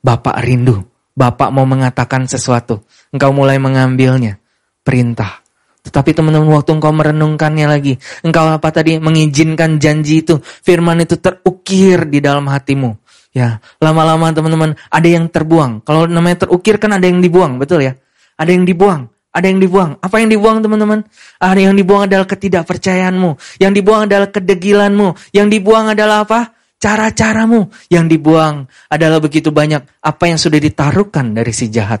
Bapak 0.00 0.38
rindu 0.42 0.90
Bapak 1.20 1.50
mau 1.52 1.68
mengatakan 1.68 2.24
sesuatu, 2.24 2.86
engkau 3.12 3.34
mulai 3.34 3.60
mengambilnya, 3.60 4.38
perintah. 4.80 5.44
Tetapi 5.80 6.12
teman-teman 6.12 6.52
waktu 6.52 6.76
engkau 6.76 6.92
merenungkannya 6.92 7.66
lagi, 7.66 7.96
engkau 8.20 8.52
apa 8.52 8.68
tadi 8.68 9.00
mengizinkan 9.00 9.80
janji 9.80 10.20
itu, 10.20 10.36
firman 10.40 11.00
itu 11.00 11.16
terukir 11.16 12.04
di 12.08 12.20
dalam 12.20 12.48
hatimu. 12.52 12.96
Ya, 13.30 13.62
lama-lama 13.78 14.34
teman-teman 14.34 14.74
ada 14.90 15.08
yang 15.08 15.30
terbuang. 15.30 15.86
Kalau 15.86 16.04
namanya 16.10 16.44
terukir 16.46 16.82
kan 16.82 16.92
ada 16.98 17.06
yang 17.06 17.22
dibuang, 17.22 17.56
betul 17.62 17.80
ya? 17.80 17.94
Ada 18.36 18.50
yang 18.52 18.66
dibuang, 18.66 19.06
ada 19.30 19.46
yang 19.46 19.62
dibuang. 19.62 19.96
Apa 20.02 20.18
yang 20.18 20.28
dibuang 20.34 20.58
teman-teman? 20.58 21.06
Ada 21.38 21.60
yang 21.70 21.74
dibuang 21.78 22.10
adalah 22.10 22.26
ketidakpercayaanmu. 22.26 23.62
Yang 23.62 23.72
dibuang 23.78 24.02
adalah 24.10 24.28
kedegilanmu. 24.34 25.08
Yang 25.30 25.46
dibuang 25.54 25.86
adalah 25.94 26.26
apa? 26.26 26.40
Cara-caramu 26.80 27.68
yang 27.92 28.08
dibuang 28.08 28.64
adalah 28.88 29.20
begitu 29.20 29.52
banyak 29.52 29.84
apa 30.00 30.24
yang 30.32 30.40
sudah 30.40 30.56
ditaruhkan 30.56 31.36
dari 31.36 31.52
si 31.52 31.68
jahat. 31.68 32.00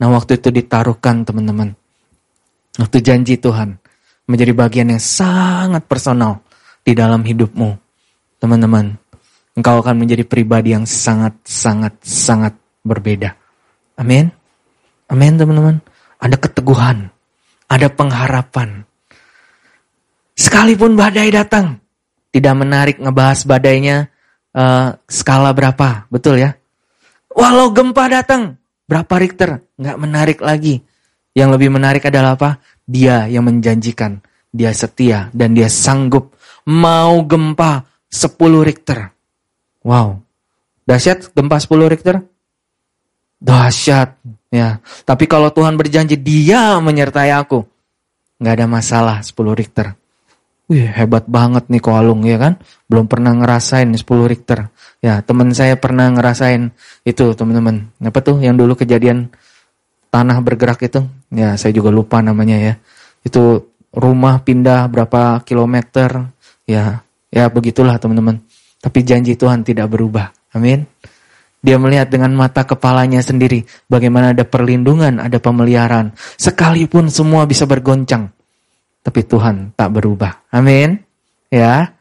Nah 0.00 0.08
waktu 0.10 0.40
itu 0.40 0.48
ditaruhkan 0.48 1.28
teman-teman. 1.28 1.83
Waktu 2.74 2.98
janji 3.06 3.38
Tuhan 3.38 3.78
menjadi 4.26 4.52
bagian 4.56 4.90
yang 4.90 5.02
sangat 5.02 5.84
personal 5.86 6.42
di 6.82 6.92
dalam 6.92 7.22
hidupmu. 7.22 7.70
Teman-teman, 8.42 8.98
engkau 9.54 9.80
akan 9.80 9.96
menjadi 9.96 10.26
pribadi 10.26 10.74
yang 10.74 10.84
sangat-sangat-sangat 10.84 12.54
berbeda. 12.84 13.32
Amin. 13.96 14.28
Amin 15.08 15.38
teman-teman. 15.38 15.78
Ada 16.18 16.36
keteguhan, 16.40 17.12
ada 17.68 17.88
pengharapan. 17.92 18.82
Sekalipun 20.34 20.98
badai 20.98 21.30
datang, 21.30 21.78
tidak 22.34 22.54
menarik 22.58 22.96
ngebahas 22.98 23.46
badainya, 23.46 24.10
uh, 24.56 24.98
skala 25.06 25.54
berapa, 25.54 26.10
betul 26.10 26.42
ya? 26.42 26.58
Walau 27.30 27.70
gempa 27.70 28.10
datang, 28.10 28.58
berapa 28.88 29.14
Richter? 29.20 29.62
Nggak 29.78 29.98
menarik 30.00 30.38
lagi. 30.42 30.82
Yang 31.34 31.50
lebih 31.58 31.70
menarik 31.74 32.06
adalah 32.06 32.38
apa? 32.38 32.62
Dia 32.86 33.26
yang 33.26 33.44
menjanjikan, 33.50 34.22
dia 34.54 34.70
setia 34.70 35.28
dan 35.34 35.52
dia 35.52 35.66
sanggup 35.66 36.34
mau 36.64 37.20
gempa 37.26 37.84
10 38.08 38.38
Richter. 38.62 39.10
Wow. 39.82 40.22
Dahsyat 40.86 41.34
gempa 41.34 41.58
10 41.58 41.90
Richter? 41.92 42.22
Dahsyat. 43.42 44.16
Ya. 44.54 44.78
Tapi 45.02 45.26
kalau 45.26 45.50
Tuhan 45.50 45.74
berjanji 45.74 46.14
dia 46.14 46.78
menyertai 46.78 47.34
aku, 47.34 47.66
nggak 48.38 48.54
ada 48.62 48.66
masalah 48.70 49.16
10 49.20 49.34
Richter. 49.58 49.98
Wih 50.64 50.88
hebat 50.88 51.28
banget 51.28 51.68
nih 51.68 51.82
Koalung 51.82 52.24
ya 52.24 52.40
kan. 52.40 52.56
Belum 52.88 53.04
pernah 53.04 53.36
ngerasain 53.36 53.90
10 53.90 54.00
Richter. 54.30 54.72
Ya 55.04 55.20
teman 55.20 55.52
saya 55.52 55.76
pernah 55.76 56.08
ngerasain 56.08 56.72
itu 57.04 57.36
teman-teman. 57.36 57.92
Apa 58.00 58.24
tuh 58.24 58.40
yang 58.40 58.56
dulu 58.56 58.72
kejadian 58.72 59.28
tanah 60.14 60.38
bergerak 60.38 60.78
itu. 60.86 61.02
Ya 61.34 61.58
saya 61.58 61.74
juga 61.74 61.90
lupa 61.90 62.22
namanya 62.22 62.54
ya. 62.54 62.74
Itu 63.26 63.74
rumah 63.90 64.46
pindah 64.46 64.86
berapa 64.86 65.42
kilometer. 65.42 66.30
Ya 66.70 67.02
ya 67.34 67.50
begitulah 67.50 67.98
teman-teman. 67.98 68.38
Tapi 68.78 69.02
janji 69.02 69.34
Tuhan 69.34 69.66
tidak 69.66 69.90
berubah. 69.90 70.30
Amin. 70.54 70.86
Dia 71.64 71.80
melihat 71.80 72.12
dengan 72.12 72.30
mata 72.36 72.62
kepalanya 72.68 73.24
sendiri 73.24 73.64
bagaimana 73.88 74.36
ada 74.36 74.44
perlindungan, 74.44 75.16
ada 75.16 75.40
pemeliharaan. 75.40 76.12
Sekalipun 76.36 77.08
semua 77.08 77.48
bisa 77.48 77.64
bergoncang, 77.64 78.28
tapi 79.00 79.24
Tuhan 79.24 79.72
tak 79.72 79.96
berubah. 79.96 80.44
Amin. 80.52 81.00
Ya. 81.48 81.96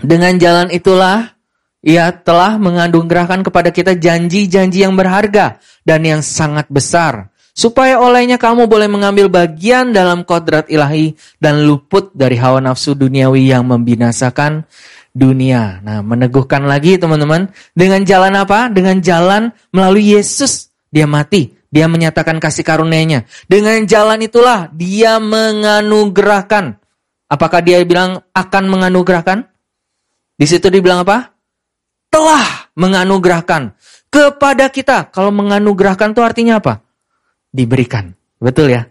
Dengan 0.00 0.40
jalan 0.40 0.72
itulah 0.72 1.36
ia 1.80 2.12
telah 2.12 2.60
mengandunggerahkan 2.60 3.44
kepada 3.44 3.72
kita 3.72 3.96
janji-janji 3.96 4.84
yang 4.84 4.94
berharga 4.94 5.60
dan 5.84 6.04
yang 6.04 6.20
sangat 6.20 6.68
besar. 6.68 7.32
Supaya 7.50 7.98
olehnya 7.98 8.38
kamu 8.38 8.70
boleh 8.70 8.86
mengambil 8.86 9.26
bagian 9.26 9.90
dalam 9.90 10.22
kodrat 10.24 10.70
ilahi 10.70 11.18
dan 11.42 11.66
luput 11.66 12.14
dari 12.14 12.38
hawa 12.38 12.62
nafsu 12.62 12.94
duniawi 12.94 13.50
yang 13.50 13.66
membinasakan 13.66 14.64
dunia. 15.10 15.82
Nah, 15.82 16.00
meneguhkan 16.00 16.64
lagi 16.64 16.96
teman-teman, 16.96 17.50
dengan 17.74 18.00
jalan 18.06 18.32
apa? 18.38 18.70
Dengan 18.70 19.02
jalan 19.02 19.50
melalui 19.74 20.14
Yesus. 20.14 20.70
Dia 20.90 21.04
mati 21.04 21.60
dia 21.70 21.86
menyatakan 21.86 22.42
kasih 22.42 22.66
karunia-Nya. 22.66 23.30
Dengan 23.46 23.78
jalan 23.86 24.18
itulah 24.26 24.68
dia 24.74 25.22
menganugerahkan. 25.22 26.76
Apakah 27.30 27.62
dia 27.62 27.78
bilang 27.86 28.26
akan 28.34 28.64
menganugerahkan? 28.66 29.46
Di 30.34 30.46
situ 30.50 30.66
dibilang 30.66 31.06
apa? 31.06 31.30
Telah 32.10 32.74
menganugerahkan 32.74 33.72
kepada 34.10 34.66
kita. 34.68 35.08
Kalau 35.14 35.30
menganugerahkan 35.30 36.12
itu 36.12 36.20
artinya 36.20 36.58
apa? 36.58 36.82
Diberikan. 37.54 38.10
Betul 38.42 38.74
ya? 38.74 38.82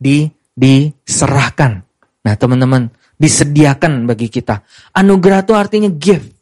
Di 0.00 0.26
diserahkan. 0.58 1.84
Nah, 2.26 2.34
teman-teman, 2.34 2.90
disediakan 3.14 4.10
bagi 4.10 4.26
kita. 4.26 4.66
Anugerah 4.96 5.46
itu 5.46 5.54
artinya 5.54 5.90
gift. 5.92 6.34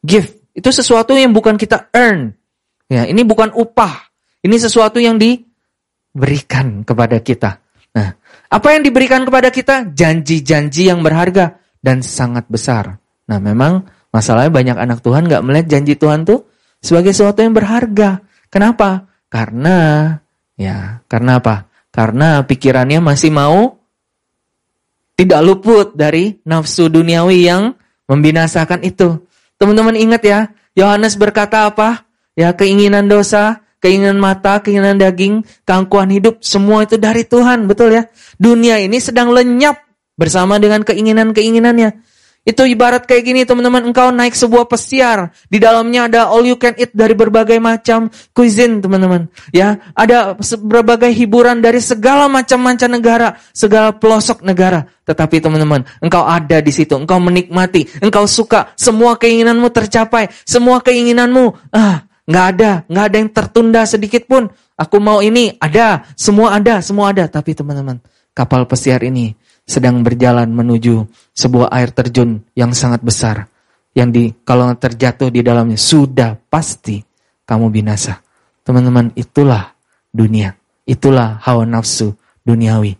Gift 0.00 0.56
itu 0.56 0.70
sesuatu 0.72 1.12
yang 1.12 1.36
bukan 1.36 1.60
kita 1.60 1.92
earn. 1.92 2.32
Ya, 2.88 3.04
ini 3.04 3.26
bukan 3.26 3.52
upah. 3.52 4.08
Ini 4.44 4.56
sesuatu 4.60 5.00
yang 5.00 5.20
diberikan 5.20 6.84
kepada 6.84 7.20
kita. 7.20 7.60
Nah, 7.96 8.08
apa 8.48 8.68
yang 8.76 8.84
diberikan 8.84 9.24
kepada 9.24 9.48
kita? 9.48 9.88
Janji-janji 9.92 10.88
yang 10.88 11.00
berharga 11.00 11.56
dan 11.80 12.04
sangat 12.04 12.44
besar. 12.48 13.00
Nah, 13.24 13.38
memang 13.40 13.84
masalahnya 14.14 14.54
banyak 14.54 14.78
anak 14.78 15.02
Tuhan 15.02 15.26
gak 15.26 15.42
melihat 15.42 15.66
janji 15.66 15.98
Tuhan 15.98 16.22
tuh 16.22 16.46
sebagai 16.78 17.10
sesuatu 17.10 17.42
yang 17.42 17.50
berharga. 17.50 18.22
Kenapa? 18.46 19.10
Karena, 19.26 20.14
ya, 20.54 21.02
karena 21.10 21.42
apa? 21.42 21.66
Karena 21.90 22.46
pikirannya 22.46 23.02
masih 23.02 23.34
mau 23.34 23.82
tidak 25.18 25.40
luput 25.42 25.98
dari 25.98 26.38
nafsu 26.46 26.86
duniawi 26.86 27.50
yang 27.50 27.74
membinasakan 28.06 28.86
itu. 28.86 29.26
Teman-teman 29.58 29.98
ingat 29.98 30.22
ya, 30.22 30.40
Yohanes 30.78 31.18
berkata 31.18 31.66
apa? 31.66 32.06
Ya, 32.38 32.54
keinginan 32.54 33.10
dosa, 33.10 33.62
keinginan 33.78 34.18
mata, 34.18 34.58
keinginan 34.62 34.98
daging, 34.98 35.46
keangkuhan 35.62 36.10
hidup, 36.10 36.42
semua 36.42 36.82
itu 36.86 36.98
dari 36.98 37.22
Tuhan, 37.26 37.66
betul 37.70 37.94
ya? 37.94 38.06
Dunia 38.38 38.78
ini 38.82 38.98
sedang 38.98 39.30
lenyap 39.30 39.82
bersama 40.18 40.58
dengan 40.62 40.82
keinginan-keinginannya. 40.82 42.13
Itu 42.44 42.68
ibarat 42.68 43.08
kayak 43.08 43.24
gini 43.24 43.40
teman-teman, 43.48 43.88
engkau 43.88 44.12
naik 44.12 44.36
sebuah 44.36 44.68
pesiar, 44.68 45.32
di 45.48 45.56
dalamnya 45.56 46.12
ada 46.12 46.20
all 46.28 46.44
you 46.44 46.60
can 46.60 46.76
eat 46.76 46.92
dari 46.92 47.16
berbagai 47.16 47.56
macam 47.56 48.12
cuisine 48.36 48.84
teman-teman. 48.84 49.32
Ya, 49.48 49.80
ada 49.96 50.36
berbagai 50.60 51.08
hiburan 51.08 51.64
dari 51.64 51.80
segala 51.80 52.28
macam 52.28 52.60
mancanegara, 52.60 53.40
segala 53.56 53.96
pelosok 53.96 54.44
negara. 54.44 54.84
Tetapi 55.08 55.40
teman-teman, 55.40 55.88
engkau 56.04 56.20
ada 56.20 56.60
di 56.60 56.68
situ, 56.68 56.92
engkau 57.00 57.16
menikmati, 57.16 57.88
engkau 58.04 58.28
suka, 58.28 58.76
semua 58.76 59.16
keinginanmu 59.16 59.72
tercapai, 59.72 60.28
semua 60.44 60.84
keinginanmu, 60.84 61.72
ah, 61.72 62.04
Nggak 62.24 62.46
ada, 62.56 62.70
nggak 62.88 63.04
ada 63.04 63.16
yang 63.20 63.30
tertunda 63.36 63.82
sedikit 63.84 64.24
pun. 64.24 64.48
Aku 64.80 64.96
mau 64.96 65.20
ini, 65.20 65.60
ada, 65.60 66.08
semua 66.16 66.56
ada, 66.56 66.80
semua 66.80 67.12
ada. 67.12 67.28
Tapi 67.28 67.52
teman-teman, 67.52 68.00
kapal 68.32 68.64
pesiar 68.64 69.04
ini 69.04 69.36
sedang 69.64 70.04
berjalan 70.04 70.48
menuju 70.52 71.08
sebuah 71.32 71.72
air 71.72 71.90
terjun 71.90 72.44
yang 72.52 72.76
sangat 72.76 73.00
besar. 73.00 73.48
Yang 73.96 74.08
di 74.10 74.24
kalau 74.44 74.68
terjatuh 74.74 75.32
di 75.32 75.40
dalamnya 75.40 75.78
sudah 75.78 76.36
pasti 76.48 77.00
kamu 77.48 77.70
binasa. 77.70 78.20
Teman-teman, 78.64 79.12
itulah 79.14 79.76
dunia. 80.10 80.56
Itulah 80.84 81.40
hawa 81.40 81.64
nafsu 81.64 82.12
duniawi. 82.44 82.96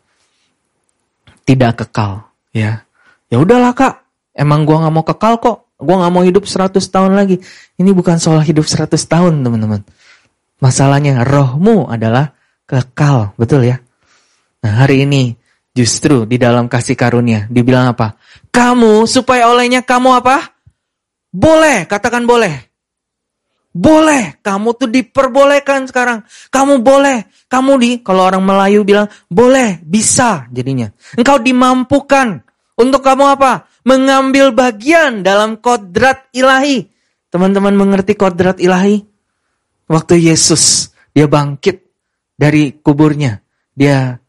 Tidak 1.45 1.73
kekal, 1.77 2.25
ya. 2.55 2.85
Ya 3.29 3.37
udahlah 3.37 3.77
kak, 3.77 4.07
emang 4.33 4.65
gua 4.65 4.87
nggak 4.87 4.95
mau 4.95 5.05
kekal 5.05 5.35
kok. 5.41 5.65
Gue 5.75 5.97
gak 5.99 6.13
mau 6.15 6.23
hidup 6.23 6.47
100 6.47 6.81
tahun 6.81 7.13
lagi. 7.19 7.43
Ini 7.77 7.91
bukan 7.91 8.17
soal 8.23 8.41
hidup 8.47 8.65
100 8.65 8.95
tahun 8.95 9.43
teman-teman. 9.43 9.83
Masalahnya 10.63 11.27
rohmu 11.27 11.91
adalah 11.91 12.33
kekal. 12.65 13.35
Betul 13.35 13.69
ya? 13.69 13.83
Nah 14.65 14.81
hari 14.81 15.05
ini 15.05 15.37
justru 15.75 16.23
di 16.25 16.39
dalam 16.39 16.71
kasih 16.71 16.95
karunia 16.95 17.51
dibilang 17.51 17.93
apa? 17.93 18.15
Kamu 18.55 19.11
supaya 19.11 19.51
olehnya 19.51 19.83
kamu 19.83 20.23
apa? 20.23 20.55
Boleh, 21.35 21.85
katakan 21.91 22.23
boleh. 22.25 22.71
Boleh, 23.75 24.39
kamu 24.39 24.79
tuh 24.79 24.87
diperbolehkan 24.87 25.91
sekarang. 25.91 26.23
Kamu 26.47 26.79
boleh, 26.79 27.27
kamu 27.51 27.73
di, 27.83 27.91
kalau 28.07 28.31
orang 28.31 28.47
Melayu 28.47 28.87
bilang, 28.87 29.11
boleh, 29.27 29.83
bisa 29.83 30.47
jadinya. 30.55 30.87
Engkau 31.19 31.43
dimampukan. 31.43 32.39
Untuk 32.79 33.03
kamu 33.03 33.35
apa? 33.35 33.67
Mengambil 33.83 34.55
bagian 34.55 35.27
dalam 35.27 35.59
kodrat 35.59 36.31
ilahi. 36.31 36.87
Teman-teman 37.35 37.75
mengerti 37.75 38.15
kodrat 38.15 38.63
ilahi? 38.63 39.03
Waktu 39.91 40.23
Yesus, 40.23 40.95
dia 41.11 41.27
bangkit 41.27 41.83
dari 42.39 42.79
kuburnya. 42.79 43.43
Dia, 43.75 44.23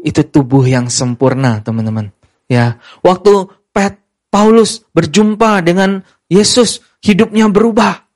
itu 0.00 0.20
tubuh 0.26 0.64
yang 0.64 0.88
sempurna, 0.92 1.60
teman-teman. 1.64 2.12
Ya, 2.46 2.78
waktu 3.02 3.50
Pet, 3.74 3.98
Paulus 4.30 4.84
berjumpa 4.92 5.64
dengan 5.64 6.04
Yesus, 6.30 6.82
hidupnya 7.02 7.48
berubah 7.50 8.06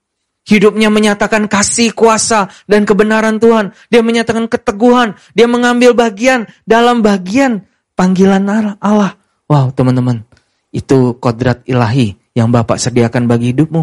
Hidupnya 0.50 0.88
menyatakan 0.90 1.46
kasih, 1.46 1.94
kuasa, 1.94 2.48
dan 2.64 2.88
kebenaran 2.88 3.36
Tuhan. 3.38 3.76
Dia 3.92 4.02
menyatakan 4.02 4.48
keteguhan. 4.48 5.14
Dia 5.36 5.44
mengambil 5.44 5.94
bagian 5.94 6.48
dalam 6.66 7.04
bagian 7.04 7.68
panggilan 7.94 8.42
Allah. 8.82 9.14
Wow, 9.46 9.70
teman-teman. 9.70 10.26
Itu 10.74 11.14
kodrat 11.22 11.62
ilahi 11.70 12.18
yang 12.34 12.50
Bapak 12.50 12.82
sediakan 12.82 13.30
bagi 13.30 13.54
hidupmu. 13.54 13.82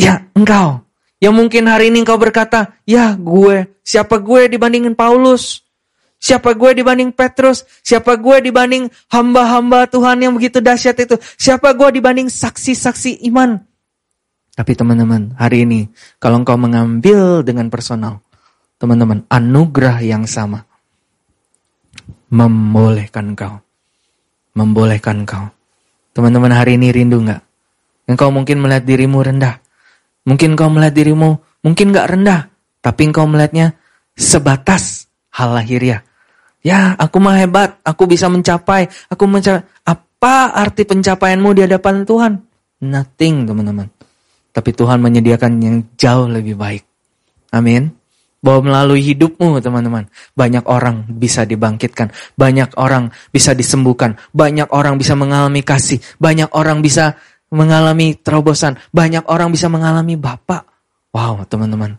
Ya, 0.00 0.24
engkau. 0.32 0.86
Yang 1.20 1.34
mungkin 1.34 1.68
hari 1.68 1.90
ini 1.90 2.06
engkau 2.06 2.16
berkata, 2.16 2.78
ya 2.86 3.18
gue, 3.18 3.68
siapa 3.84 4.22
gue 4.22 4.48
dibandingin 4.48 4.96
Paulus? 4.96 5.66
Siapa 6.18 6.54
gue 6.58 6.82
dibanding 6.82 7.14
Petrus? 7.14 7.62
Siapa 7.86 8.18
gue 8.18 8.50
dibanding 8.50 8.90
hamba-hamba 9.10 9.86
Tuhan 9.86 10.18
yang 10.18 10.34
begitu 10.34 10.58
dahsyat 10.58 10.98
itu? 10.98 11.14
Siapa 11.38 11.72
gue 11.78 12.02
dibanding 12.02 12.26
saksi-saksi 12.26 13.22
iman? 13.30 13.62
Tapi 14.58 14.74
teman-teman, 14.74 15.38
hari 15.38 15.62
ini 15.62 15.86
kalau 16.18 16.42
engkau 16.42 16.58
mengambil 16.58 17.46
dengan 17.46 17.70
personal, 17.70 18.18
teman-teman, 18.82 19.22
anugerah 19.30 20.02
yang 20.02 20.26
sama 20.26 20.66
membolehkan 22.28 23.34
engkau. 23.34 23.62
Membolehkan 24.58 25.22
engkau. 25.22 25.54
Teman-teman 26.12 26.50
hari 26.50 26.74
ini 26.74 26.90
rindu 26.90 27.22
nggak? 27.22 27.42
Engkau 28.08 28.32
mungkin 28.32 28.58
melihat 28.58 28.82
dirimu 28.82 29.22
rendah. 29.22 29.60
Mungkin 30.26 30.56
engkau 30.56 30.68
melihat 30.72 30.94
dirimu 30.96 31.38
mungkin 31.62 31.94
nggak 31.94 32.08
rendah, 32.08 32.40
tapi 32.82 33.08
engkau 33.08 33.24
melihatnya 33.28 33.76
sebatas 34.18 35.06
hal 35.32 35.54
lahiriah. 35.54 36.07
Ya, 36.62 36.98
aku 36.98 37.22
mah 37.22 37.38
hebat, 37.38 37.78
aku 37.86 38.10
bisa 38.10 38.26
mencapai, 38.26 38.90
aku 39.06 39.24
mencapai. 39.30 39.62
Apa 39.86 40.50
arti 40.50 40.82
pencapaianmu 40.82 41.54
di 41.54 41.62
hadapan 41.62 42.02
Tuhan? 42.02 42.32
Nothing, 42.82 43.46
teman-teman. 43.46 43.86
Tapi 44.50 44.70
Tuhan 44.74 44.98
menyediakan 44.98 45.52
yang 45.62 45.76
jauh 45.94 46.26
lebih 46.26 46.58
baik. 46.58 46.82
Amin. 47.54 47.94
Bahwa 48.42 48.70
melalui 48.70 49.02
hidupmu 49.02 49.62
teman-teman, 49.62 50.10
banyak 50.34 50.66
orang 50.66 51.06
bisa 51.06 51.46
dibangkitkan, 51.46 52.10
banyak 52.34 52.74
orang 52.78 53.10
bisa 53.30 53.54
disembuhkan, 53.54 54.18
banyak 54.34 54.70
orang 54.74 54.98
bisa 54.98 55.14
mengalami 55.14 55.62
kasih, 55.62 55.98
banyak 56.18 56.50
orang 56.54 56.82
bisa 56.82 57.18
mengalami 57.50 58.14
terobosan, 58.18 58.78
banyak 58.94 59.26
orang 59.26 59.50
bisa 59.50 59.66
mengalami 59.66 60.14
Bapak. 60.14 60.66
Wow 61.10 61.42
teman-teman, 61.46 61.98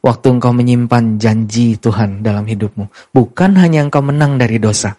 waktu 0.00 0.26
engkau 0.40 0.52
menyimpan 0.52 1.20
janji 1.20 1.76
Tuhan 1.76 2.24
dalam 2.24 2.44
hidupmu, 2.44 3.12
bukan 3.12 3.56
hanya 3.60 3.84
engkau 3.84 4.00
menang 4.00 4.36
dari 4.40 4.56
dosa, 4.60 4.96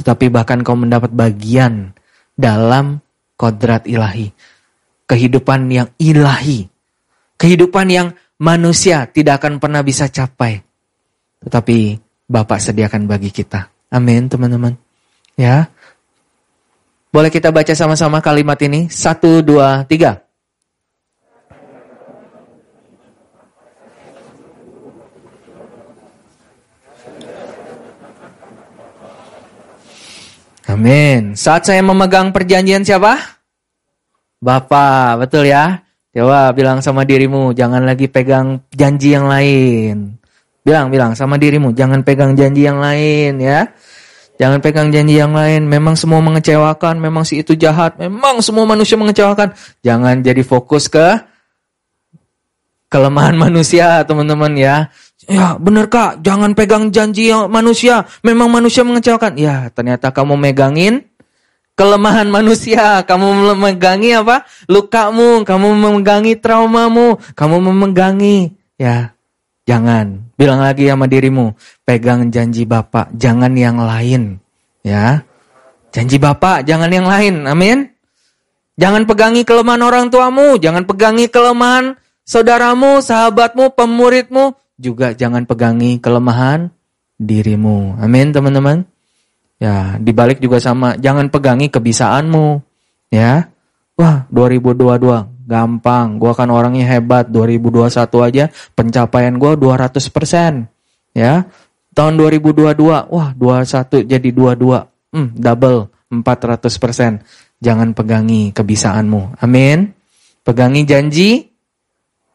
tetapi 0.00 0.28
bahkan 0.28 0.60
kau 0.60 0.76
mendapat 0.76 1.12
bagian 1.12 1.92
dalam 2.36 3.00
kodrat 3.36 3.88
ilahi 3.88 4.32
kehidupan 5.06 5.70
yang 5.70 5.88
ilahi, 5.96 6.66
kehidupan 7.38 7.86
yang 7.88 8.08
manusia 8.42 9.06
tidak 9.08 9.40
akan 9.42 9.62
pernah 9.62 9.80
bisa 9.80 10.10
capai. 10.10 10.60
Tetapi 11.40 11.78
Bapak 12.26 12.58
sediakan 12.58 13.06
bagi 13.06 13.30
kita. 13.30 13.70
Amin, 13.94 14.26
teman-teman. 14.26 14.74
Ya. 15.38 15.70
Boleh 17.14 17.30
kita 17.30 17.54
baca 17.54 17.70
sama-sama 17.70 18.18
kalimat 18.18 18.58
ini? 18.66 18.90
Satu, 18.90 19.46
dua, 19.46 19.86
tiga. 19.86 20.25
Amin. 30.66 31.38
Saat 31.38 31.70
saya 31.70 31.78
memegang 31.82 32.34
perjanjian 32.34 32.82
siapa? 32.82 33.38
Bapak, 34.42 35.22
betul 35.22 35.46
ya? 35.46 35.86
Coba 36.10 36.50
bilang 36.56 36.80
sama 36.80 37.04
dirimu, 37.06 37.52
jangan 37.52 37.84
lagi 37.84 38.08
pegang 38.10 38.64
janji 38.72 39.14
yang 39.14 39.30
lain. 39.30 40.16
Bilang, 40.66 40.90
bilang 40.90 41.12
sama 41.14 41.38
dirimu, 41.38 41.70
jangan 41.76 42.02
pegang 42.02 42.34
janji 42.34 42.66
yang 42.66 42.82
lain 42.82 43.38
ya. 43.38 43.70
Jangan 44.36 44.58
pegang 44.60 44.90
janji 44.92 45.16
yang 45.16 45.32
lain. 45.32 45.64
Memang 45.64 45.96
semua 45.96 46.20
mengecewakan, 46.20 47.00
memang 47.00 47.24
si 47.24 47.40
itu 47.40 47.56
jahat, 47.56 47.96
memang 47.96 48.42
semua 48.44 48.68
manusia 48.68 48.98
mengecewakan. 48.98 49.56
Jangan 49.80 50.20
jadi 50.20 50.42
fokus 50.44 50.90
ke 50.90 51.20
kelemahan 52.90 53.36
manusia, 53.48 54.02
teman-teman 54.04 54.52
ya. 54.58 54.90
Ya, 55.24 55.56
benar 55.56 55.88
Kak, 55.88 56.20
jangan 56.20 56.52
pegang 56.52 56.92
janji 56.92 57.32
manusia. 57.32 58.04
Memang 58.20 58.52
manusia 58.52 58.84
mengecewakan. 58.84 59.40
Ya, 59.40 59.72
ternyata 59.72 60.12
kamu 60.12 60.36
megangin 60.36 61.08
kelemahan 61.76 62.28
manusia, 62.32 63.04
kamu 63.04 63.52
memegangi 63.52 64.16
apa? 64.16 64.44
Lukamu, 64.68 65.44
kamu 65.44 65.68
memegangi 65.76 66.36
traumamu, 66.40 67.20
kamu 67.36 67.56
memegangi 67.70 68.56
ya. 68.80 69.12
Jangan. 69.68 70.32
Bilang 70.36 70.60
lagi 70.60 70.88
sama 70.88 71.08
dirimu, 71.08 71.56
pegang 71.84 72.28
janji 72.32 72.68
Bapak, 72.68 73.12
jangan 73.16 73.52
yang 73.56 73.80
lain. 73.80 74.40
Ya. 74.84 75.24
Janji 75.92 76.20
Bapak, 76.20 76.64
jangan 76.68 76.92
yang 76.92 77.08
lain. 77.08 77.48
Amin. 77.48 77.88
Jangan 78.76 79.08
pegangi 79.08 79.42
kelemahan 79.48 79.80
orang 79.80 80.12
tuamu, 80.12 80.60
jangan 80.60 80.84
pegangi 80.84 81.32
kelemahan 81.32 81.96
saudaramu, 82.28 83.00
sahabatmu, 83.00 83.72
pemuridmu, 83.72 84.52
juga 84.76 85.16
jangan 85.16 85.48
pegangi 85.48 85.98
kelemahan 85.98 86.68
dirimu. 87.16 87.96
Amin, 88.00 88.32
teman-teman. 88.32 88.84
Ya, 89.56 89.96
dibalik 89.96 90.36
juga 90.38 90.60
sama, 90.60 91.00
jangan 91.00 91.32
pegangi 91.32 91.72
kebisaanmu. 91.72 92.60
Ya. 93.08 93.48
Wah, 93.96 94.28
2022 94.28 95.48
gampang, 95.48 96.20
gua 96.20 96.36
kan 96.36 96.52
orangnya 96.52 96.84
hebat. 96.84 97.32
2021 97.32 98.20
aja 98.20 98.44
pencapaian 98.76 99.32
gua 99.40 99.56
200%. 99.56 100.68
Ya. 101.16 101.48
Tahun 101.96 102.12
2022, 102.20 103.08
wah 103.08 103.32
21 103.32 104.04
jadi 104.04 104.28
22. 104.28 104.84
Hmm, 105.16 105.32
double 105.32 105.88
400%. 106.12 107.24
Jangan 107.56 107.96
pegangi 107.96 108.52
kebisaanmu. 108.52 109.40
Amin. 109.40 109.96
Pegangi 110.44 110.84
janji 110.84 111.56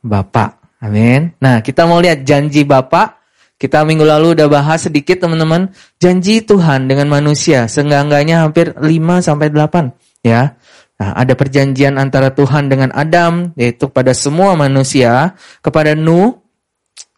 Bapak. 0.02 0.61
Amin. 0.82 1.38
Nah, 1.38 1.62
kita 1.62 1.86
mau 1.86 2.02
lihat 2.02 2.26
janji 2.26 2.66
Bapak 2.66 3.22
kita 3.62 3.86
minggu 3.86 4.02
lalu 4.02 4.34
udah 4.34 4.50
bahas 4.50 4.90
sedikit 4.90 5.22
teman-teman 5.22 5.70
janji 6.02 6.42
Tuhan 6.42 6.90
dengan 6.90 7.06
manusia 7.06 7.70
seenggak-enggaknya 7.70 8.42
hampir 8.42 8.74
5 8.74 9.22
sampai 9.22 9.54
8 9.54 10.26
ya. 10.26 10.58
Nah, 10.98 11.14
ada 11.14 11.38
perjanjian 11.38 12.02
antara 12.02 12.34
Tuhan 12.34 12.74
dengan 12.74 12.90
Adam 12.90 13.54
yaitu 13.54 13.86
pada 13.94 14.18
semua 14.18 14.58
manusia, 14.58 15.38
kepada 15.62 15.94
Nuh 15.94 16.41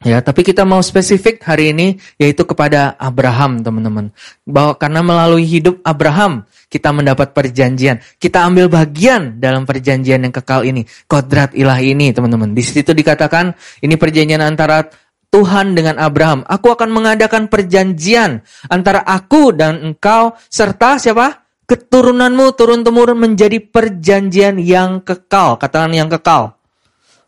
ya, 0.03 0.19
tapi 0.19 0.43
kita 0.43 0.67
mau 0.67 0.83
spesifik 0.83 1.41
hari 1.43 1.71
ini 1.71 1.97
yaitu 2.19 2.43
kepada 2.43 2.95
Abraham, 2.99 3.63
teman-teman. 3.63 4.11
Bahwa 4.43 4.75
karena 4.75 5.01
melalui 5.01 5.47
hidup 5.47 5.79
Abraham 5.81 6.45
kita 6.73 6.89
mendapat 6.89 7.37
perjanjian. 7.37 8.01
Kita 8.17 8.49
ambil 8.49 8.65
bagian 8.65 9.37
dalam 9.37 9.63
perjanjian 9.69 10.25
yang 10.25 10.33
kekal 10.33 10.65
ini, 10.65 10.89
kodrat 11.05 11.53
ilahi 11.53 11.93
ini, 11.93 12.09
teman-teman. 12.09 12.57
Di 12.57 12.65
situ 12.65 12.97
dikatakan 12.97 13.53
ini 13.85 13.93
perjanjian 13.93 14.41
antara 14.41 14.89
Tuhan 15.33 15.73
dengan 15.73 15.97
Abraham, 15.97 16.45
aku 16.45 16.69
akan 16.77 16.93
mengadakan 16.93 17.49
perjanjian 17.49 18.45
antara 18.69 19.01
aku 19.01 19.49
dan 19.49 19.81
engkau 19.81 20.37
serta 20.45 21.01
siapa? 21.01 21.41
Keturunanmu 21.65 22.53
turun-temurun 22.53 23.17
menjadi 23.17 23.57
perjanjian 23.57 24.61
yang 24.61 25.01
kekal. 25.01 25.57
Katakan 25.57 25.89
yang 25.95 26.05
kekal. 26.11 26.53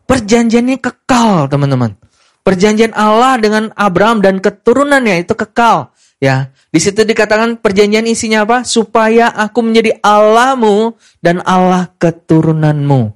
Perjanjiannya 0.06 0.78
kekal, 0.78 1.50
teman-teman. 1.50 1.98
Perjanjian 2.46 2.94
Allah 2.94 3.42
dengan 3.42 3.74
Abraham 3.74 4.22
dan 4.22 4.38
keturunannya 4.38 5.26
itu 5.26 5.34
kekal. 5.34 5.90
Ya, 6.22 6.54
di 6.70 6.78
situ 6.78 7.02
dikatakan 7.02 7.58
perjanjian 7.58 8.06
isinya 8.06 8.46
apa? 8.46 8.62
Supaya 8.62 9.34
aku 9.34 9.66
menjadi 9.66 9.98
Allahmu 9.98 10.94
dan 11.18 11.42
Allah 11.42 11.90
keturunanmu. 11.98 13.10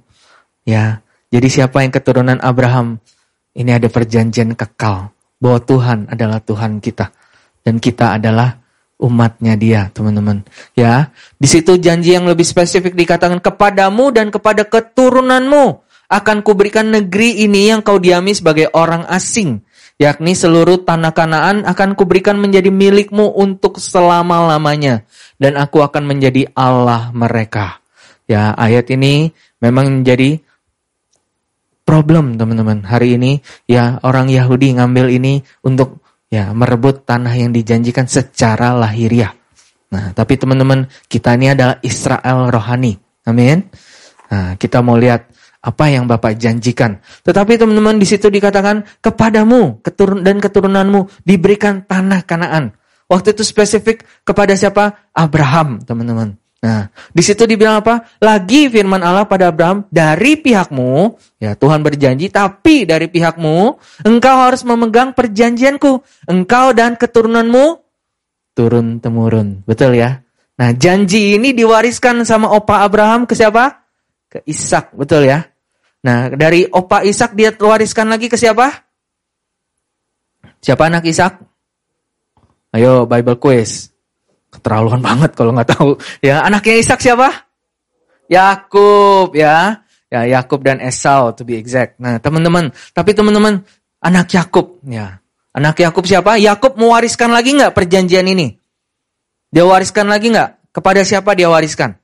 Ya, 0.67 0.99
jadi 1.31 1.47
siapa 1.47 1.79
yang 1.79 1.95
keturunan 1.95 2.43
Abraham? 2.43 2.99
Ini 3.55 3.79
ada 3.79 3.87
perjanjian 3.87 4.51
kekal 4.51 5.15
bahwa 5.39 5.59
Tuhan 5.63 5.99
adalah 6.11 6.43
Tuhan 6.43 6.83
kita 6.83 7.09
dan 7.63 7.81
kita 7.81 8.19
adalah 8.19 8.61
umatnya 9.01 9.57
dia, 9.57 9.89
teman-teman. 9.89 10.45
Ya, 10.77 11.09
di 11.41 11.49
situ 11.49 11.81
janji 11.81 12.13
yang 12.13 12.29
lebih 12.29 12.45
spesifik 12.45 12.93
dikatakan 12.93 13.41
kepadamu 13.41 14.13
dan 14.13 14.29
kepada 14.29 14.61
keturunanmu 14.61 15.80
akan 16.11 16.43
kuberikan 16.43 16.91
negeri 16.91 17.47
ini 17.47 17.71
yang 17.71 17.79
kau 17.79 17.95
diami 17.95 18.35
sebagai 18.35 18.67
orang 18.75 19.07
asing, 19.07 19.63
yakni 19.95 20.35
seluruh 20.35 20.83
tanah 20.83 21.15
Kanaan 21.15 21.63
akan 21.63 21.95
kuberikan 21.95 22.35
menjadi 22.35 22.67
milikmu 22.67 23.31
untuk 23.39 23.79
selama-lamanya 23.79 25.07
dan 25.39 25.55
aku 25.55 25.79
akan 25.79 26.03
menjadi 26.03 26.51
Allah 26.51 27.15
mereka. 27.15 27.79
Ya, 28.27 28.51
ayat 28.59 28.91
ini 28.91 29.31
memang 29.63 30.03
menjadi 30.03 30.43
problem 31.87 32.35
teman-teman. 32.35 32.83
Hari 32.83 33.15
ini 33.15 33.39
ya 33.67 34.03
orang 34.03 34.27
Yahudi 34.27 34.75
ngambil 34.75 35.15
ini 35.15 35.39
untuk 35.63 36.03
ya 36.31 36.51
merebut 36.51 37.07
tanah 37.07 37.35
yang 37.35 37.55
dijanjikan 37.55 38.07
secara 38.07 38.75
lahiriah. 38.75 39.35
Nah, 39.91 40.15
tapi 40.15 40.39
teman-teman, 40.39 40.87
kita 41.11 41.35
ini 41.35 41.51
adalah 41.51 41.75
Israel 41.83 42.47
rohani. 42.47 42.95
Amin. 43.27 43.67
Nah, 44.31 44.55
kita 44.55 44.79
mau 44.79 44.95
lihat 44.95 45.27
apa 45.61 45.85
yang 45.93 46.09
Bapak 46.09 46.35
janjikan. 46.41 46.97
Tetapi 47.21 47.61
teman-teman 47.61 48.01
di 48.01 48.09
situ 48.09 48.27
dikatakan 48.33 48.81
kepadamu 48.99 49.79
keturun 49.85 50.25
dan 50.25 50.41
keturunanmu 50.41 51.21
diberikan 51.21 51.85
tanah 51.85 52.25
Kanaan. 52.25 52.73
Waktu 53.05 53.37
itu 53.37 53.45
spesifik 53.45 54.07
kepada 54.25 54.57
siapa? 54.57 55.11
Abraham, 55.13 55.83
teman-teman. 55.83 56.39
Nah, 56.61 56.93
di 57.09 57.25
situ 57.25 57.49
dibilang 57.49 57.81
apa? 57.81 58.05
Lagi 58.21 58.69
firman 58.69 59.01
Allah 59.01 59.25
pada 59.25 59.49
Abraham, 59.49 59.89
dari 59.89 60.37
pihakmu, 60.37 61.17
ya 61.41 61.57
Tuhan 61.57 61.81
berjanji, 61.81 62.29
tapi 62.29 62.85
dari 62.85 63.09
pihakmu, 63.09 63.81
engkau 64.05 64.35
harus 64.45 64.61
memegang 64.61 65.17
perjanjianku. 65.17 66.05
Engkau 66.29 66.71
dan 66.77 66.95
keturunanmu 66.95 67.81
turun 68.53 69.01
temurun. 69.01 69.65
Betul 69.65 69.97
ya? 69.97 70.21
Nah, 70.61 70.69
janji 70.77 71.33
ini 71.33 71.57
diwariskan 71.57 72.21
sama 72.21 72.53
opa 72.53 72.85
Abraham 72.85 73.25
ke 73.25 73.33
siapa? 73.33 73.80
Ke 74.31 74.39
Ishak, 74.47 74.95
betul 74.95 75.27
ya? 75.27 75.43
Nah, 76.07 76.31
dari 76.31 76.63
opa 76.71 77.03
Ishak 77.03 77.35
dia 77.35 77.51
wariskan 77.51 78.07
lagi 78.07 78.31
ke 78.31 78.39
siapa? 78.39 78.71
Siapa 80.63 80.87
anak 80.87 81.03
Ishak? 81.03 81.35
Ayo 82.71 83.03
Bible 83.03 83.35
quiz. 83.35 83.91
Keterlaluan 84.47 85.03
banget 85.03 85.35
kalau 85.35 85.51
nggak 85.51 85.75
tahu. 85.75 85.99
Ya, 86.23 86.39
anaknya 86.47 86.79
Ishak 86.79 87.03
siapa? 87.03 87.51
Yakub 88.31 89.35
ya. 89.35 89.83
Ya, 90.07 90.27
Yakub 90.27 90.63
dan 90.63 90.79
Esau 90.79 91.35
to 91.35 91.43
be 91.43 91.59
exact. 91.59 91.99
Nah, 91.99 92.19
teman-teman, 92.19 92.71
tapi 92.95 93.11
teman-teman, 93.11 93.63
anak 93.99 94.31
Yakub 94.31 94.79
ya. 94.87 95.19
Anak 95.51 95.75
Yakub 95.83 96.07
siapa? 96.07 96.39
Yakub 96.39 96.79
mewariskan 96.79 97.35
lagi 97.35 97.51
nggak 97.55 97.75
perjanjian 97.75 98.23
ini? 98.27 98.55
Dia 99.51 99.67
wariskan 99.67 100.07
lagi 100.07 100.31
nggak? 100.31 100.71
Kepada 100.71 101.03
siapa 101.03 101.35
dia 101.35 101.51
wariskan? 101.51 101.99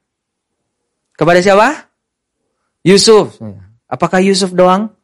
Kepada 1.16 1.40
siapa? 1.40 1.87
Yusuf. 2.88 3.36
Apakah 3.92 4.24
Yusuf 4.24 4.56
doang? 4.56 4.96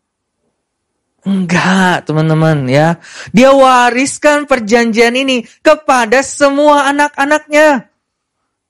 Enggak, 1.24 2.08
teman-teman 2.08 2.68
ya. 2.68 3.00
Dia 3.36 3.52
wariskan 3.52 4.48
perjanjian 4.48 5.16
ini 5.16 5.44
kepada 5.60 6.24
semua 6.24 6.88
anak-anaknya. 6.92 7.92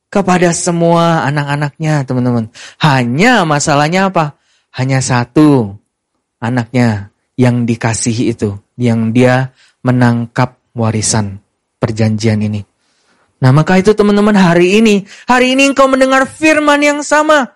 Kepada 0.10 0.54
semua 0.54 1.26
anak-anaknya, 1.26 2.06
teman-teman. 2.06 2.49
Hanya 2.82 3.45
masalahnya 3.45 4.13
apa? 4.13 4.38
Hanya 4.73 5.02
satu 5.02 5.73
anaknya 6.38 7.10
yang 7.34 7.65
dikasihi 7.65 8.34
itu, 8.34 8.54
yang 8.78 9.10
dia 9.10 9.49
menangkap 9.82 10.62
warisan 10.78 11.41
perjanjian 11.82 12.38
ini. 12.45 12.62
Nah, 13.41 13.49
maka 13.49 13.82
itu 13.82 13.97
teman-teman 13.97 14.38
hari 14.38 14.78
ini, 14.78 15.10
hari 15.26 15.58
ini 15.58 15.73
engkau 15.73 15.89
mendengar 15.89 16.30
firman 16.30 16.80
yang 16.86 17.02
sama. 17.02 17.49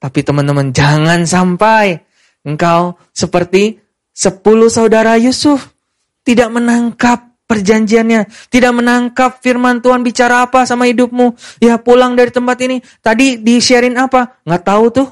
Tapi 0.00 0.24
teman-teman 0.24 0.72
jangan 0.72 1.28
sampai 1.28 2.00
engkau 2.42 2.96
seperti 3.12 3.76
Sepuluh 4.20 4.68
saudara 4.68 5.16
Yusuf 5.16 5.72
tidak 6.26 6.52
menangkap 6.52 7.32
perjanjiannya, 7.48 8.28
tidak 8.52 8.72
menangkap 8.76 9.40
firman 9.40 9.80
Tuhan 9.80 10.04
bicara 10.04 10.44
apa 10.44 10.68
sama 10.68 10.84
hidupmu. 10.92 11.34
Ya 11.56 11.80
pulang 11.80 12.20
dari 12.20 12.28
tempat 12.28 12.60
ini, 12.60 12.84
tadi 13.00 13.40
di 13.40 13.56
sharein 13.64 13.96
apa? 13.96 14.36
Nggak 14.44 14.62
tahu 14.66 14.84
tuh. 14.92 15.08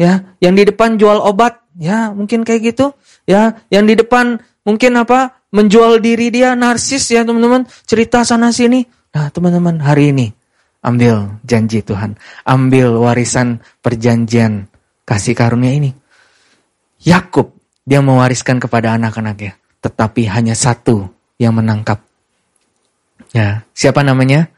Ya, 0.00 0.32
yang 0.40 0.56
di 0.56 0.64
depan 0.64 0.96
jual 0.96 1.20
obat, 1.20 1.60
ya 1.76 2.08
mungkin 2.16 2.40
kayak 2.40 2.72
gitu. 2.72 2.96
Ya, 3.28 3.60
yang 3.68 3.84
di 3.84 3.92
depan 4.00 4.40
mungkin 4.64 4.96
apa? 4.96 5.36
Menjual 5.52 6.00
diri 6.00 6.32
dia 6.32 6.56
narsis 6.56 7.12
ya 7.12 7.20
teman-teman. 7.20 7.68
Cerita 7.84 8.24
sana 8.24 8.56
sini. 8.56 8.88
Nah 9.12 9.28
teman-teman 9.28 9.84
hari 9.84 10.16
ini 10.16 10.32
ambil 10.80 11.40
janji 11.44 11.84
Tuhan, 11.84 12.16
ambil 12.44 12.96
warisan 12.96 13.60
perjanjian 13.84 14.68
kasih 15.04 15.36
karunia 15.36 15.72
ini. 15.76 15.90
Yakub 17.00 17.56
dia 17.84 18.00
mewariskan 18.04 18.60
kepada 18.60 18.94
anak-anaknya. 18.94 19.56
Tetapi 19.80 20.28
hanya 20.28 20.52
satu 20.52 21.08
yang 21.40 21.56
menangkap. 21.56 22.04
Ya, 23.32 23.64
siapa 23.72 24.04
namanya? 24.04 24.52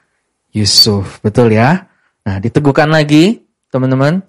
Yusuf, 0.50 1.22
betul 1.22 1.54
ya? 1.54 1.86
Nah, 2.26 2.36
diteguhkan 2.42 2.90
lagi, 2.90 3.40
teman-teman. 3.70 4.20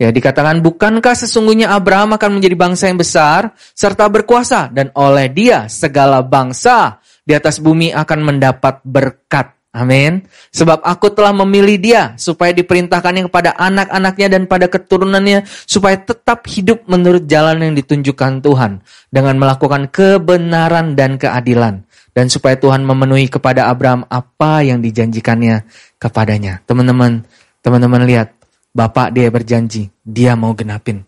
Ya, 0.00 0.08
dikatakan 0.08 0.64
bukankah 0.64 1.12
sesungguhnya 1.12 1.76
Abraham 1.76 2.16
akan 2.16 2.40
menjadi 2.40 2.56
bangsa 2.56 2.88
yang 2.88 2.96
besar 2.96 3.52
serta 3.76 4.08
berkuasa 4.08 4.72
dan 4.72 4.88
oleh 4.96 5.28
dia 5.28 5.68
segala 5.68 6.24
bangsa 6.24 7.04
di 7.20 7.36
atas 7.36 7.60
bumi 7.60 7.92
akan 7.92 8.18
mendapat 8.24 8.80
berkat. 8.80 9.59
Amin. 9.70 10.26
Sebab 10.50 10.82
aku 10.82 11.14
telah 11.14 11.30
memilih 11.30 11.78
dia 11.78 12.02
supaya 12.18 12.50
diperintahkannya 12.50 13.30
kepada 13.30 13.54
anak-anaknya 13.54 14.26
dan 14.26 14.42
pada 14.50 14.66
keturunannya 14.66 15.46
supaya 15.46 15.94
tetap 15.94 16.42
hidup 16.50 16.90
menurut 16.90 17.30
jalan 17.30 17.62
yang 17.62 17.74
ditunjukkan 17.78 18.42
Tuhan 18.42 18.82
dengan 19.14 19.38
melakukan 19.38 19.86
kebenaran 19.94 20.98
dan 20.98 21.22
keadilan 21.22 21.86
dan 22.10 22.26
supaya 22.26 22.58
Tuhan 22.58 22.82
memenuhi 22.82 23.30
kepada 23.30 23.70
Abraham 23.70 24.02
apa 24.10 24.66
yang 24.66 24.82
dijanjikannya 24.82 25.62
kepadanya. 26.02 26.66
Teman-teman, 26.66 27.22
teman-teman 27.62 28.02
lihat, 28.06 28.34
Bapak 28.70 29.10
dia 29.14 29.26
berjanji, 29.30 29.90
dia 30.06 30.38
mau 30.38 30.54
genapin. 30.54 31.02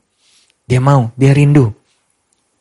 Dia 0.66 0.82
mau, 0.82 1.14
dia 1.14 1.30
rindu. 1.30 1.70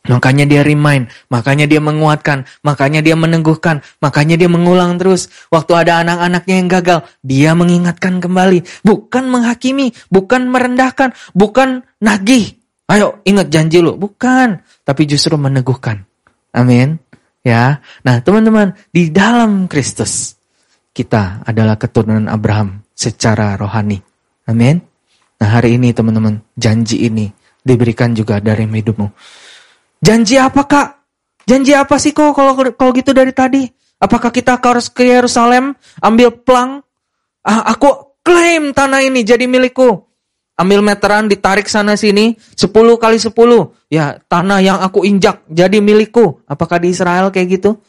Makanya 0.01 0.49
dia 0.49 0.65
remind, 0.65 1.13
makanya 1.29 1.69
dia 1.69 1.77
menguatkan, 1.77 2.49
makanya 2.65 3.05
dia 3.05 3.13
meneguhkan, 3.13 3.85
makanya 4.01 4.33
dia 4.33 4.49
mengulang 4.49 4.97
terus. 4.97 5.29
Waktu 5.53 5.85
ada 5.85 6.01
anak-anaknya 6.01 6.55
yang 6.57 6.69
gagal, 6.73 6.99
dia 7.21 7.53
mengingatkan 7.53 8.17
kembali. 8.17 8.65
Bukan 8.81 9.29
menghakimi, 9.29 9.93
bukan 10.09 10.49
merendahkan, 10.49 11.13
bukan 11.37 11.85
nagih. 12.01 12.57
Ayo 12.89 13.21
ingat 13.29 13.53
janji 13.53 13.77
lu, 13.77 13.93
bukan. 13.93 14.65
Tapi 14.81 15.05
justru 15.05 15.37
meneguhkan. 15.37 16.01
Amin. 16.49 16.97
Ya, 17.45 17.81
nah 18.01 18.21
teman-teman, 18.25 18.73
di 18.89 19.13
dalam 19.13 19.69
Kristus, 19.69 20.33
kita 20.93 21.45
adalah 21.45 21.77
keturunan 21.77 22.25
Abraham 22.25 22.81
secara 22.97 23.53
rohani. 23.53 24.01
Amin. 24.49 24.81
Nah 25.41 25.49
hari 25.57 25.77
ini 25.77 25.93
teman-teman, 25.93 26.41
janji 26.53 27.05
ini 27.05 27.29
diberikan 27.61 28.13
juga 28.13 28.37
dari 28.37 28.65
hidupmu. 28.65 29.07
Janji 30.01 30.35
apa 30.41 30.65
kak? 30.65 30.87
Janji 31.45 31.77
apa 31.77 31.95
sih 32.01 32.09
kok 32.09 32.33
kalau 32.33 32.57
kalau 32.73 32.91
gitu 32.93 33.13
dari 33.13 33.29
tadi? 33.33 33.69
Apakah 34.01 34.33
kita 34.33 34.57
harus 34.57 34.89
ke 34.89 35.05
Yerusalem 35.05 35.77
ambil 36.01 36.33
plang? 36.33 36.81
Ah, 37.45 37.69
aku 37.69 38.17
klaim 38.25 38.73
tanah 38.73 39.05
ini 39.05 39.21
jadi 39.21 39.45
milikku. 39.45 40.09
Ambil 40.57 40.85
meteran 40.85 41.25
ditarik 41.25 41.65
sana 41.65 41.97
sini 41.97 42.37
10 42.57 42.69
kali 42.97 43.17
10. 43.17 43.33
Ya, 43.89 44.21
tanah 44.29 44.61
yang 44.61 44.77
aku 44.81 45.05
injak 45.05 45.45
jadi 45.49 45.81
milikku. 45.81 46.41
Apakah 46.49 46.81
di 46.81 46.93
Israel 46.93 47.29
kayak 47.33 47.61
gitu? 47.61 47.81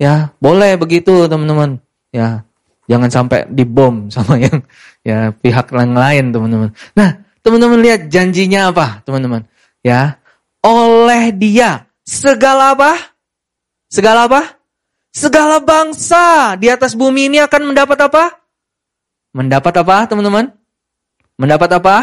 Ya, 0.00 0.32
boleh 0.40 0.76
begitu 0.80 1.28
teman-teman. 1.28 1.80
Ya, 2.12 2.44
jangan 2.88 3.08
sampai 3.12 3.48
dibom 3.48 4.08
sama 4.12 4.40
yang 4.40 4.64
ya 5.00 5.32
pihak 5.32 5.72
yang 5.72 5.96
lain 5.96 6.24
teman-teman. 6.32 6.68
Nah, 6.96 7.20
teman-teman 7.40 7.80
lihat 7.80 8.08
janjinya 8.12 8.72
apa, 8.72 9.00
teman-teman? 9.04 9.44
Ya, 9.80 10.19
oleh 10.64 11.32
dia. 11.34 11.88
Segala 12.04 12.74
apa? 12.74 12.96
Segala 13.90 14.26
apa? 14.26 14.42
Segala 15.10 15.58
bangsa 15.58 16.54
di 16.54 16.70
atas 16.70 16.94
bumi 16.94 17.26
ini 17.30 17.38
akan 17.42 17.74
mendapat 17.74 17.98
apa? 17.98 18.24
Mendapat 19.34 19.74
apa 19.82 20.06
teman-teman? 20.06 20.54
Mendapat 21.38 21.70
apa? 21.76 21.96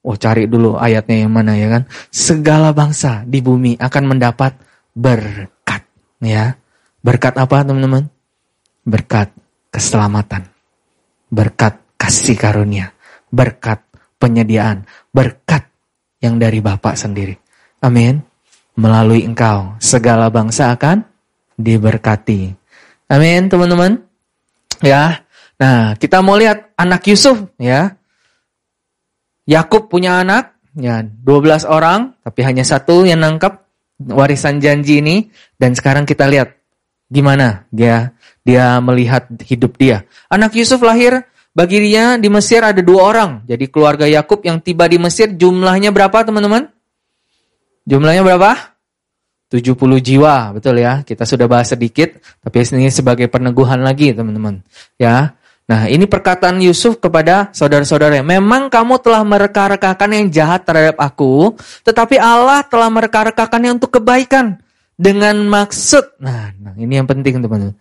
Oh 0.00 0.16
cari 0.16 0.48
dulu 0.48 0.80
ayatnya 0.80 1.24
yang 1.24 1.32
mana 1.32 1.56
ya 1.56 1.68
kan? 1.68 1.82
Segala 2.08 2.72
bangsa 2.72 3.24
di 3.28 3.40
bumi 3.44 3.76
akan 3.76 4.04
mendapat 4.16 4.56
berkat. 4.96 5.84
Ya, 6.20 6.60
Berkat 7.00 7.40
apa 7.40 7.64
teman-teman? 7.64 8.12
Berkat 8.84 9.32
keselamatan. 9.72 10.44
Berkat 11.32 11.80
kasih 11.96 12.36
karunia. 12.36 12.92
Berkat 13.32 13.80
penyediaan. 14.20 14.84
Berkat 15.08 15.69
yang 16.20 16.36
dari 16.36 16.60
Bapak 16.60 16.94
sendiri. 16.94 17.34
Amin. 17.80 18.20
Melalui 18.76 19.26
engkau, 19.26 19.76
segala 19.80 20.28
bangsa 20.28 20.72
akan 20.72 21.04
diberkati. 21.56 22.54
Amin, 23.10 23.50
teman-teman. 23.50 24.00
Ya. 24.80 25.26
Nah, 25.60 25.96
kita 25.96 26.24
mau 26.24 26.38
lihat 26.40 26.72
anak 26.76 27.04
Yusuf, 27.08 27.36
ya. 27.60 27.96
Yakub 29.44 29.90
punya 29.90 30.22
anak, 30.22 30.56
ya 30.78 31.02
12 31.02 31.66
orang, 31.66 32.14
tapi 32.22 32.40
hanya 32.46 32.62
satu 32.62 33.02
yang 33.02 33.20
nangkap 33.20 33.66
warisan 33.98 34.62
janji 34.62 35.02
ini. 35.02 35.28
Dan 35.58 35.74
sekarang 35.74 36.06
kita 36.06 36.30
lihat 36.30 36.56
gimana 37.10 37.66
dia 37.74 38.14
dia 38.46 38.78
melihat 38.78 39.26
hidup 39.44 39.76
dia. 39.76 40.06
Anak 40.30 40.54
Yusuf 40.56 40.80
lahir 40.80 41.26
bagi 41.50 41.78
dia 41.82 42.16
di 42.16 42.28
Mesir 42.30 42.62
ada 42.62 42.78
dua 42.78 43.10
orang. 43.10 43.30
Jadi 43.46 43.66
keluarga 43.66 44.06
Yakub 44.06 44.42
yang 44.46 44.62
tiba 44.62 44.86
di 44.86 44.96
Mesir 44.96 45.34
jumlahnya 45.34 45.90
berapa 45.90 46.22
teman-teman? 46.22 46.70
Jumlahnya 47.84 48.22
berapa? 48.22 48.50
70 49.50 49.74
jiwa, 49.98 50.54
betul 50.54 50.78
ya. 50.78 51.02
Kita 51.02 51.26
sudah 51.26 51.50
bahas 51.50 51.74
sedikit, 51.74 52.22
tapi 52.38 52.62
ini 52.62 52.86
sebagai 52.86 53.26
peneguhan 53.26 53.82
lagi 53.82 54.14
teman-teman. 54.14 54.62
Ya, 54.94 55.34
Nah 55.70 55.86
ini 55.86 56.02
perkataan 56.10 56.58
Yusuf 56.58 56.98
kepada 56.98 57.54
saudara-saudara. 57.54 58.26
Memang 58.26 58.66
kamu 58.66 58.98
telah 58.98 59.22
mereka-rekakan 59.22 60.10
yang 60.10 60.26
jahat 60.26 60.66
terhadap 60.66 60.98
aku, 60.98 61.54
tetapi 61.86 62.18
Allah 62.18 62.66
telah 62.66 62.90
mereka-rekakannya 62.90 63.78
untuk 63.78 63.94
kebaikan. 63.94 64.58
Dengan 65.00 65.32
maksud, 65.48 66.20
nah, 66.20 66.52
nah 66.60 66.76
ini 66.76 67.00
yang 67.00 67.08
penting 67.08 67.40
teman-teman. 67.40 67.72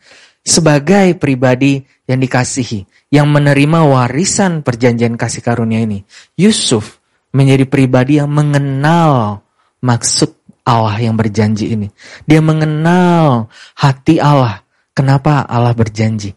Sebagai 0.50 1.14
pribadi 1.22 1.86
yang 2.10 2.18
dikasihi, 2.18 3.14
yang 3.14 3.30
menerima 3.30 3.86
warisan 3.86 4.66
perjanjian 4.66 5.14
kasih 5.14 5.46
karunia 5.46 5.86
ini. 5.86 6.02
Yusuf 6.34 6.98
menjadi 7.30 7.70
pribadi 7.70 8.18
yang 8.18 8.34
mengenal 8.34 9.46
maksud 9.86 10.34
Allah 10.66 10.98
yang 10.98 11.14
berjanji 11.14 11.78
ini. 11.78 11.94
Dia 12.26 12.42
mengenal 12.42 13.54
hati 13.78 14.18
Allah. 14.18 14.66
Kenapa 14.98 15.46
Allah 15.46 15.78
berjanji? 15.78 16.34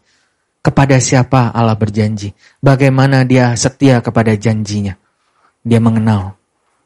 kepada 0.63 0.95
siapa 1.03 1.51
Allah 1.51 1.75
berjanji, 1.75 2.31
bagaimana 2.63 3.27
dia 3.27 3.51
setia 3.59 3.99
kepada 3.99 4.31
janjinya. 4.39 4.95
Dia 5.59 5.83
mengenal. 5.83 6.39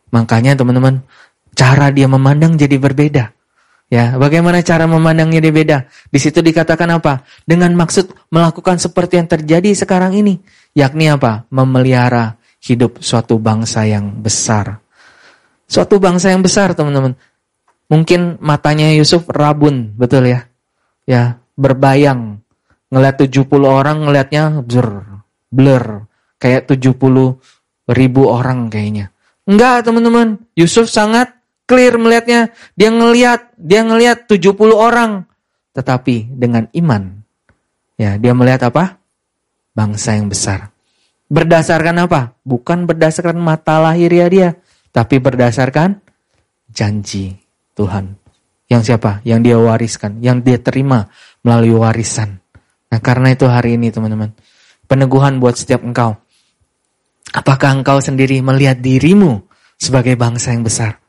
Makanya 0.09 0.57
teman-teman, 0.57 1.05
cara 1.53 1.93
dia 1.93 2.09
memandang 2.09 2.57
jadi 2.57 2.81
berbeda. 2.81 3.36
Ya, 3.87 4.19
bagaimana 4.19 4.59
cara 4.59 4.83
memandangnya 4.83 5.39
dia 5.39 5.53
beda? 5.53 5.77
Di 6.11 6.19
situ 6.19 6.43
dikatakan 6.43 6.99
apa? 6.99 7.23
Dengan 7.47 7.71
maksud 7.71 8.11
melakukan 8.27 8.75
seperti 8.83 9.15
yang 9.15 9.31
terjadi 9.31 9.71
sekarang 9.71 10.11
ini, 10.11 10.43
yakni 10.75 11.07
apa? 11.07 11.47
Memelihara 11.47 12.35
hidup 12.59 12.99
suatu 12.99 13.39
bangsa 13.39 13.87
yang 13.87 14.11
besar. 14.19 14.83
Suatu 15.71 16.03
bangsa 16.03 16.35
yang 16.35 16.43
besar, 16.43 16.75
teman-teman. 16.75 17.15
Mungkin 17.87 18.43
matanya 18.43 18.91
Yusuf 18.91 19.23
rabun, 19.31 19.95
betul 19.95 20.27
ya? 20.27 20.43
Ya, 21.07 21.39
berbayang 21.55 22.43
Ngeliat 22.87 23.19
70 23.19 23.51
orang 23.67 24.07
ngelihatnya 24.07 24.63
blur, 24.63 25.03
blur. 25.51 26.07
Kayak 26.39 26.71
70 26.71 27.41
ribu 27.91 28.21
orang 28.29 28.71
kayaknya. 28.71 29.11
Enggak 29.47 29.83
teman-teman, 29.83 30.39
Yusuf 30.55 30.87
sangat 30.87 31.35
clear 31.67 31.99
melihatnya. 31.99 32.55
Dia 32.73 32.89
ngelihat, 32.89 33.53
dia 33.59 33.83
ngelihat 33.83 34.25
70 34.25 34.73
orang. 34.73 35.27
Tetapi 35.75 36.33
dengan 36.33 36.65
iman. 36.73 37.21
Ya, 37.99 38.17
dia 38.17 38.33
melihat 38.33 38.73
apa? 38.73 38.97
Bangsa 39.75 40.17
yang 40.17 40.31
besar. 40.31 40.73
Berdasarkan 41.27 42.07
apa? 42.07 42.33
Bukan 42.41 42.87
berdasarkan 42.87 43.37
mata 43.37 43.83
lahiriah 43.83 44.31
dia, 44.31 44.49
tapi 44.95 45.19
berdasarkan 45.19 45.99
janji 46.71 47.35
Tuhan. 47.75 48.15
Yang 48.71 48.81
siapa? 48.93 49.19
Yang 49.27 49.39
dia 49.51 49.57
wariskan, 49.59 50.11
yang 50.23 50.39
dia 50.39 50.57
terima 50.57 51.11
melalui 51.43 51.75
warisan. 51.75 52.39
Nah 52.87 52.99
karena 53.03 53.35
itu 53.35 53.43
hari 53.47 53.75
ini 53.75 53.91
teman-teman, 53.91 54.31
peneguhan 54.87 55.43
buat 55.43 55.59
setiap 55.59 55.83
engkau. 55.83 56.15
Apakah 57.35 57.75
engkau 57.75 57.99
sendiri 57.99 58.39
melihat 58.39 58.79
dirimu 58.79 59.43
sebagai 59.75 60.15
bangsa 60.15 60.55
yang 60.55 60.63
besar? 60.63 60.99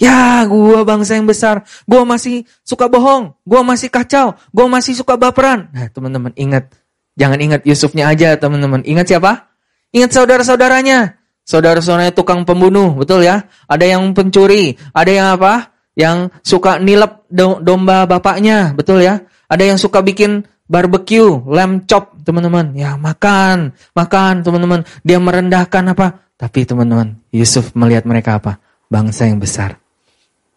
Ya, 0.00 0.48
gua 0.48 0.80
bangsa 0.88 1.20
yang 1.20 1.28
besar. 1.28 1.68
Gua 1.84 2.08
masih 2.08 2.48
suka 2.64 2.88
bohong. 2.88 3.36
Gua 3.44 3.60
masih 3.60 3.92
kacau. 3.92 4.32
Gua 4.48 4.64
masih 4.64 4.96
suka 4.96 5.20
baperan. 5.20 5.68
Nah, 5.76 5.92
teman-teman, 5.92 6.32
ingat. 6.40 6.72
Jangan 7.20 7.36
ingat 7.36 7.60
Yusufnya 7.68 8.08
aja, 8.08 8.32
teman-teman. 8.40 8.80
Ingat 8.88 9.12
siapa? 9.12 9.52
Ingat 9.92 10.16
saudara-saudaranya. 10.16 11.20
Saudara-saudaranya 11.44 12.16
tukang 12.16 12.48
pembunuh, 12.48 12.96
betul 12.96 13.20
ya? 13.20 13.44
Ada 13.68 13.92
yang 13.92 14.16
pencuri. 14.16 14.80
Ada 14.96 15.10
yang 15.12 15.28
apa? 15.36 15.68
Yang 15.92 16.32
suka 16.40 16.80
nilep 16.80 17.28
domba 17.60 18.08
bapaknya, 18.08 18.72
betul 18.72 19.04
ya? 19.04 19.20
Ada 19.52 19.68
yang 19.68 19.76
suka 19.76 20.00
bikin 20.00 20.48
barbecue, 20.64 21.44
lamb 21.44 21.84
chop, 21.84 22.16
teman-teman. 22.24 22.72
Ya, 22.72 22.96
makan, 22.96 23.76
makan, 23.92 24.40
teman-teman. 24.40 24.80
Dia 25.04 25.20
merendahkan 25.20 25.92
apa? 25.92 26.24
Tapi 26.40 26.64
teman-teman, 26.64 27.20
Yusuf 27.36 27.76
melihat 27.76 28.08
mereka 28.08 28.40
apa? 28.40 28.56
Bangsa 28.88 29.28
yang 29.28 29.36
besar. 29.36 29.76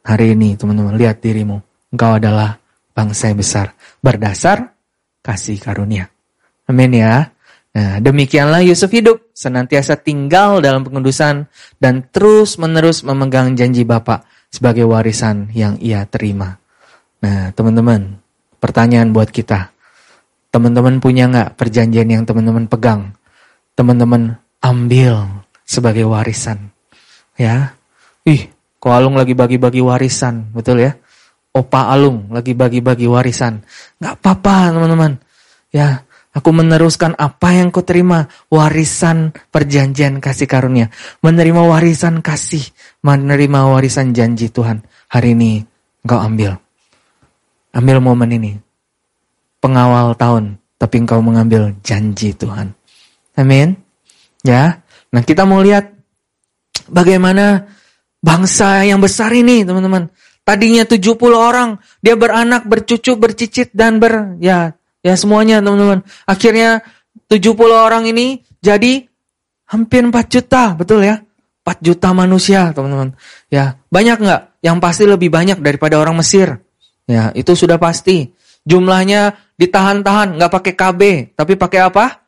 Hari 0.03 0.35
ini, 0.35 0.59
teman-teman, 0.59 0.99
lihat 0.99 1.23
dirimu. 1.23 1.63
Engkau 1.95 2.19
adalah 2.19 2.59
bangsa 2.91 3.31
yang 3.31 3.39
besar. 3.39 3.71
Berdasar 4.03 4.75
kasih 5.23 5.57
karunia. 5.63 6.11
Amin 6.67 6.91
ya. 6.91 7.31
Nah, 7.73 7.97
demikianlah 7.97 8.61
Yusuf 8.61 8.93
hidup, 8.93 9.33
senantiasa 9.33 9.97
tinggal 9.97 10.61
dalam 10.61 10.85
pengudusan 10.85 11.49
dan 11.81 12.05
terus-menerus 12.13 13.01
memegang 13.01 13.57
janji 13.57 13.81
Bapak 13.81 14.27
sebagai 14.53 14.85
warisan 14.85 15.49
yang 15.57 15.81
ia 15.81 16.05
terima. 16.05 16.61
Nah, 17.25 17.49
teman-teman, 17.55 18.21
pertanyaan 18.61 19.09
buat 19.09 19.33
kita. 19.33 19.73
Teman-teman 20.53 21.01
punya 21.01 21.25
nggak 21.25 21.57
perjanjian 21.57 22.05
yang 22.13 22.23
teman-teman 22.29 22.69
pegang? 22.69 23.17
Teman-teman 23.73 24.37
ambil 24.61 25.41
sebagai 25.65 26.05
warisan. 26.05 26.69
Ya. 27.33 27.73
Ih, 28.21 28.52
kok 28.83 28.91
Alung 28.91 29.15
lagi 29.15 29.31
bagi-bagi 29.31 29.79
warisan, 29.79 30.51
betul 30.51 30.83
ya? 30.83 30.91
Opa 31.55 31.87
Alung 31.87 32.35
lagi 32.35 32.51
bagi-bagi 32.51 33.07
warisan. 33.07 33.63
Nggak 34.03 34.19
apa-apa, 34.19 34.75
teman-teman. 34.75 35.23
Ya, 35.71 36.03
aku 36.35 36.51
meneruskan 36.51 37.15
apa 37.15 37.55
yang 37.55 37.71
ku 37.71 37.79
terima, 37.87 38.27
warisan 38.51 39.31
perjanjian 39.55 40.19
kasih 40.19 40.51
karunia. 40.51 40.91
Menerima 41.23 41.63
warisan 41.63 42.19
kasih, 42.19 42.67
menerima 43.07 43.71
warisan 43.71 44.11
janji 44.11 44.51
Tuhan. 44.51 44.83
Hari 45.07 45.31
ini 45.31 45.63
engkau 46.03 46.19
ambil. 46.19 46.51
Ambil 47.71 48.03
momen 48.03 48.35
ini 48.35 48.51
pengawal 49.63 50.11
tahun, 50.19 50.59
tapi 50.75 51.07
engkau 51.07 51.23
mengambil 51.23 51.71
janji 51.87 52.35
Tuhan. 52.35 52.75
Amin. 53.39 53.79
Ya. 54.43 54.83
Nah, 55.15 55.23
kita 55.23 55.47
mau 55.47 55.63
lihat 55.63 55.87
bagaimana 56.91 57.63
bangsa 58.23 58.87
yang 58.87 59.03
besar 59.03 59.29
ini, 59.35 59.67
teman-teman. 59.67 60.07
Tadinya 60.47 60.87
70 60.87 61.35
orang, 61.35 61.79
dia 61.99 62.15
beranak, 62.15 62.63
bercucu, 62.63 63.19
bercicit 63.19 63.71
dan 63.75 63.99
ber 63.99 64.39
ya, 64.39 64.75
ya 65.03 65.13
semuanya, 65.19 65.59
teman-teman. 65.59 66.07
Akhirnya 66.23 66.83
70 67.27 67.75
orang 67.75 68.07
ini 68.07 68.39
jadi 68.63 69.03
hampir 69.67 70.07
4 70.07 70.15
juta, 70.31 70.71
betul 70.75 71.03
ya? 71.03 71.19
4 71.63 71.79
juta 71.79 72.11
manusia, 72.11 72.71
teman-teman. 72.75 73.15
Ya, 73.47 73.79
banyak 73.91 74.19
nggak? 74.19 74.41
Yang 74.63 74.77
pasti 74.79 75.03
lebih 75.07 75.31
banyak 75.31 75.59
daripada 75.59 75.99
orang 75.99 76.19
Mesir. 76.19 76.59
Ya, 77.07 77.31
itu 77.35 77.55
sudah 77.55 77.79
pasti. 77.79 78.31
Jumlahnya 78.63 79.35
ditahan-tahan, 79.59 80.39
nggak 80.39 80.51
pakai 80.51 80.73
KB, 80.75 81.01
tapi 81.35 81.55
pakai 81.55 81.79
apa? 81.87 82.23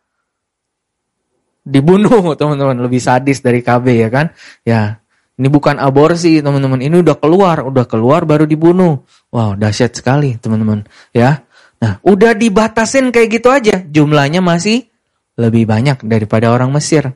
Dibunuh, 1.67 2.36
teman-teman. 2.39 2.79
Lebih 2.79 3.03
sadis 3.03 3.43
dari 3.43 3.60
KB 3.60 4.08
ya 4.08 4.10
kan? 4.12 4.31
Ya, 4.63 5.03
ini 5.36 5.48
bukan 5.52 5.76
aborsi, 5.84 6.39
teman-teman. 6.39 6.80
Ini 6.80 7.04
udah 7.04 7.19
keluar, 7.19 7.67
udah 7.67 7.84
keluar 7.84 8.24
baru 8.24 8.48
dibunuh. 8.48 9.04
Wow, 9.36 9.60
dahsyat 9.60 9.91
sekali, 9.91 10.39
teman-teman. 10.39 10.88
Ya. 11.12 11.43
Nah, 11.84 12.00
udah 12.08 12.32
dibatasin 12.32 13.12
kayak 13.12 13.30
gitu 13.36 13.52
aja, 13.52 13.84
jumlahnya 13.84 14.39
masih 14.39 14.88
lebih 15.36 15.67
banyak 15.67 16.00
daripada 16.08 16.56
orang 16.56 16.71
Mesir. 16.71 17.12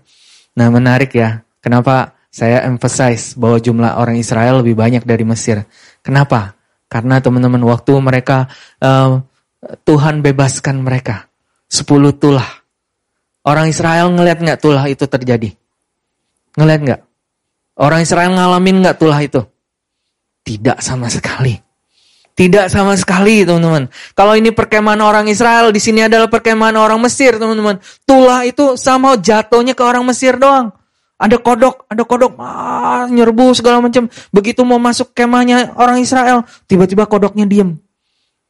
Nah, 0.60 0.68
menarik 0.68 1.16
ya. 1.16 1.48
Kenapa 1.64 2.20
saya 2.28 2.68
emphasize 2.68 3.40
bahwa 3.40 3.56
jumlah 3.64 3.96
orang 3.96 4.20
Israel 4.20 4.60
lebih 4.60 4.76
banyak 4.76 5.08
dari 5.08 5.24
Mesir? 5.24 5.64
Kenapa? 6.04 6.60
Karena 6.92 7.24
teman-teman 7.24 7.64
waktu 7.64 7.96
mereka 8.04 8.52
uh, 8.84 9.24
Tuhan 9.88 10.20
bebaskan 10.20 10.84
mereka. 10.84 11.32
Sepuluh 11.72 12.12
tulah. 12.12 12.48
Orang 13.48 13.72
Israel 13.72 14.12
ngeliat 14.12 14.44
nggak 14.44 14.60
tulah 14.60 14.84
itu 14.92 15.08
terjadi? 15.08 15.56
Ngeliat 16.60 16.80
nggak? 16.84 17.02
Orang 17.80 18.04
Israel 18.04 18.36
ngalamin 18.36 18.84
nggak 18.84 19.00
tulah 19.00 19.20
itu? 19.24 19.39
Tidak 20.44 20.84
sama 20.84 21.08
sekali. 21.08 21.56
Tidak 22.36 22.72
sama 22.72 22.96
sekali, 22.96 23.44
teman-teman. 23.44 23.92
Kalau 24.15 24.32
ini 24.32 24.56
perkemahan 24.56 25.04
orang 25.04 25.28
Israel, 25.28 25.76
di 25.76 25.80
sini 25.84 26.08
adalah 26.08 26.32
perkemahan 26.32 26.76
orang 26.80 27.00
Mesir, 27.04 27.36
teman-teman. 27.36 27.84
Tulah 28.08 28.48
itu 28.48 28.80
sama 28.80 29.20
jatuhnya 29.20 29.76
ke 29.76 29.84
orang 29.84 30.08
Mesir 30.08 30.39
doang. 30.39 30.72
Ada 31.20 31.36
kodok, 31.36 31.84
ada 31.92 32.00
kodok, 32.08 32.39
ah, 32.39 33.12
nyerbu 33.12 33.52
segala 33.52 33.84
macam. 33.84 34.08
Begitu 34.32 34.63
mau 34.63 34.80
masuk 34.80 35.12
kemahnya 35.12 35.76
orang 35.76 36.00
Israel, 36.00 36.48
tiba-tiba 36.63 37.12
kodoknya 37.12 37.44
diem. 37.44 37.76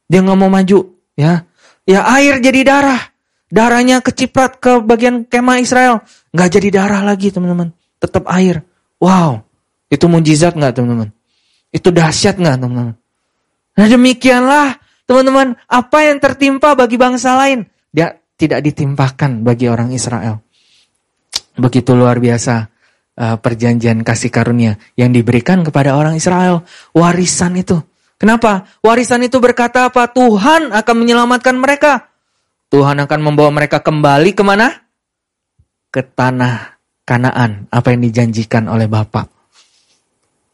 Dia 0.06 0.22
nggak 0.22 0.38
mau 0.38 0.46
maju, 0.46 0.94
ya. 1.18 1.42
Ya 1.82 2.06
air 2.14 2.38
jadi 2.38 2.62
darah. 2.62 3.02
Darahnya 3.50 3.98
keciprat 3.98 4.62
ke 4.62 4.78
bagian 4.86 5.26
kemah 5.26 5.58
Israel. 5.58 6.06
Nggak 6.30 6.48
jadi 6.62 6.68
darah 6.78 7.02
lagi 7.02 7.34
teman-teman. 7.34 7.74
Tetap 7.98 8.22
air. 8.30 8.62
Wow, 9.00 9.48
itu 9.88 10.04
mujizat 10.06 10.52
nggak 10.54 10.76
teman-teman? 10.76 11.08
Itu 11.72 11.88
dahsyat 11.88 12.36
nggak 12.36 12.60
teman-teman? 12.60 12.96
Nah 13.80 13.86
demikianlah 13.88 14.76
teman-teman, 15.08 15.56
apa 15.64 15.98
yang 16.04 16.20
tertimpa 16.20 16.76
bagi 16.76 17.00
bangsa 17.00 17.34
lain, 17.34 17.64
dia 17.88 18.12
tidak 18.36 18.60
ditimpakan 18.60 19.40
bagi 19.40 19.72
orang 19.72 19.90
Israel. 19.96 20.44
Begitu 21.56 21.96
luar 21.96 22.20
biasa 22.20 22.68
uh, 23.16 23.36
perjanjian 23.40 24.04
kasih 24.04 24.28
karunia 24.28 24.76
yang 24.96 25.12
diberikan 25.12 25.64
kepada 25.64 25.96
orang 25.96 26.16
Israel, 26.20 26.64
warisan 26.92 27.56
itu. 27.56 27.80
Kenapa? 28.20 28.68
Warisan 28.84 29.24
itu 29.24 29.40
berkata 29.40 29.88
apa? 29.88 30.12
Tuhan 30.12 30.76
akan 30.76 30.94
menyelamatkan 31.00 31.56
mereka. 31.56 32.12
Tuhan 32.68 33.00
akan 33.00 33.20
membawa 33.24 33.48
mereka 33.48 33.80
kembali 33.80 34.36
ke 34.36 34.44
mana? 34.44 34.76
Ke 35.88 36.04
tanah 36.04 36.79
Kanaan, 37.10 37.66
apa 37.74 37.90
yang 37.90 38.06
dijanjikan 38.06 38.70
oleh 38.70 38.86
Bapak. 38.86 39.26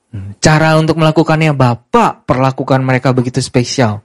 Hmm, 0.08 0.32
cara 0.40 0.72
untuk 0.80 0.96
melakukannya 0.96 1.52
Bapak 1.52 2.24
perlakukan 2.24 2.80
mereka 2.80 3.12
begitu 3.12 3.44
spesial. 3.44 4.00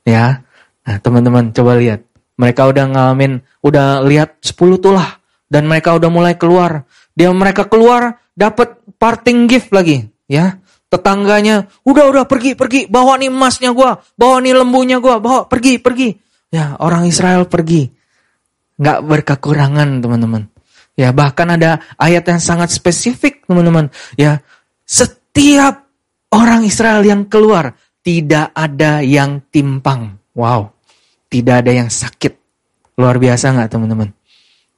Ya. 0.00 0.40
Nah, 0.88 0.96
teman-teman 1.04 1.52
coba 1.52 1.76
lihat. 1.76 2.00
Mereka 2.40 2.64
udah 2.64 2.88
ngalamin, 2.88 3.44
udah 3.60 4.00
lihat 4.08 4.40
10 4.40 4.80
tulah 4.80 5.20
dan 5.52 5.68
mereka 5.68 5.92
udah 5.92 6.08
mulai 6.08 6.40
keluar. 6.40 6.88
Dia 7.12 7.28
mereka 7.28 7.68
keluar 7.68 8.24
dapat 8.32 8.80
parting 8.96 9.44
gift 9.44 9.68
lagi, 9.76 10.08
ya. 10.24 10.56
Tetangganya, 10.88 11.68
udah 11.84 12.08
udah 12.08 12.24
pergi 12.24 12.56
pergi, 12.56 12.88
bawa 12.88 13.20
nih 13.20 13.28
emasnya 13.28 13.76
gua, 13.76 14.00
bawa 14.16 14.40
nih 14.40 14.56
lembunya 14.56 14.96
gua, 14.96 15.20
bawa 15.20 15.44
pergi 15.44 15.76
pergi. 15.76 16.08
Ya, 16.48 16.76
orang 16.80 17.04
Israel 17.04 17.44
pergi. 17.48 17.88
Nggak 18.80 18.98
berkekurangan, 19.04 20.00
teman-teman. 20.00 20.51
Ya, 20.92 21.08
bahkan 21.10 21.48
ada 21.48 21.80
ayat 21.96 22.28
yang 22.28 22.40
sangat 22.40 22.68
spesifik, 22.68 23.44
teman-teman. 23.48 23.88
Ya, 24.14 24.44
setiap 24.84 25.88
orang 26.28 26.68
Israel 26.68 27.00
yang 27.00 27.24
keluar 27.28 27.72
tidak 28.04 28.52
ada 28.52 29.00
yang 29.00 29.40
timpang. 29.48 30.20
Wow, 30.36 30.76
tidak 31.32 31.64
ada 31.64 31.72
yang 31.72 31.88
sakit. 31.88 32.36
Luar 33.00 33.16
biasa 33.16 33.56
nggak, 33.56 33.70
teman-teman? 33.72 34.12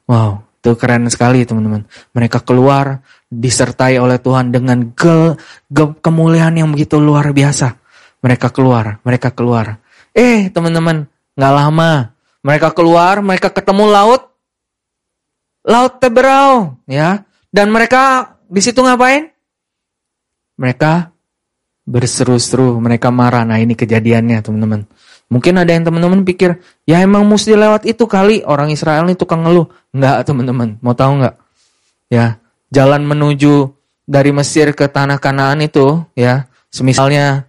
Wow, 0.07 0.47
itu 0.63 0.71
keren 0.79 1.11
sekali, 1.11 1.43
teman-teman. 1.43 1.83
Mereka 2.15 2.47
keluar 2.47 3.03
disertai 3.27 3.99
oleh 3.99 4.23
Tuhan 4.23 4.55
dengan 4.55 4.95
ke, 4.95 5.35
ke, 5.67 5.85
kemuliaan 5.99 6.55
yang 6.55 6.71
begitu 6.71 7.03
luar 7.03 7.35
biasa. 7.35 7.75
Mereka 8.23 8.55
keluar, 8.55 9.03
mereka 9.03 9.35
keluar. 9.35 9.83
Eh, 10.15 10.47
teman-teman, 10.55 11.11
nggak 11.35 11.55
lama 11.59 12.15
mereka 12.45 12.77
keluar, 12.77 13.25
mereka 13.25 13.49
ketemu 13.49 13.89
laut, 13.89 14.34
Laut 15.65 15.97
Teberau, 15.97 16.77
ya. 16.85 17.25
Dan 17.49 17.73
mereka 17.73 18.37
di 18.49 18.61
situ 18.61 18.85
ngapain? 18.85 19.33
Mereka 20.61 21.11
berseru-seru, 21.89 22.81
mereka 22.81 23.09
marah. 23.09 23.49
Nah 23.49 23.61
ini 23.61 23.73
kejadiannya 23.77 24.45
teman-teman. 24.45 24.85
Mungkin 25.33 25.57
ada 25.57 25.73
yang 25.73 25.89
teman-teman 25.89 26.21
pikir, 26.23 26.61
ya 26.85 27.01
emang 27.01 27.25
mesti 27.25 27.57
lewat 27.57 27.89
itu 27.89 28.05
kali 28.05 28.45
orang 28.45 28.69
Israel 28.69 29.09
ini 29.09 29.17
tukang 29.17 29.41
ngeluh. 29.41 29.67
Enggak 29.97 30.29
teman-teman, 30.29 30.77
mau 30.85 30.93
tahu 30.93 31.17
enggak? 31.21 31.41
Ya, 32.13 32.39
jalan 32.69 33.09
menuju 33.09 33.73
dari 34.05 34.31
Mesir 34.37 34.77
ke 34.77 34.85
tanah 34.85 35.17
Kanaan 35.17 35.65
itu, 35.65 36.05
ya, 36.13 36.45
semisalnya 36.69 37.49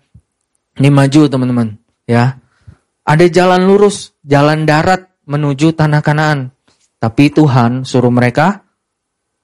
ini 0.79 0.87
maju 0.87 1.21
teman-teman, 1.27 1.67
ya. 2.07 2.39
Ada 3.03 3.27
jalan 3.27 3.67
lurus, 3.67 4.15
jalan 4.23 4.63
darat 4.63 5.11
menuju 5.27 5.75
tanah 5.75 5.99
Kanaan. 5.99 6.54
Tapi 7.05 7.29
Tuhan 7.29 7.85
suruh 7.85 8.09
mereka 8.09 8.65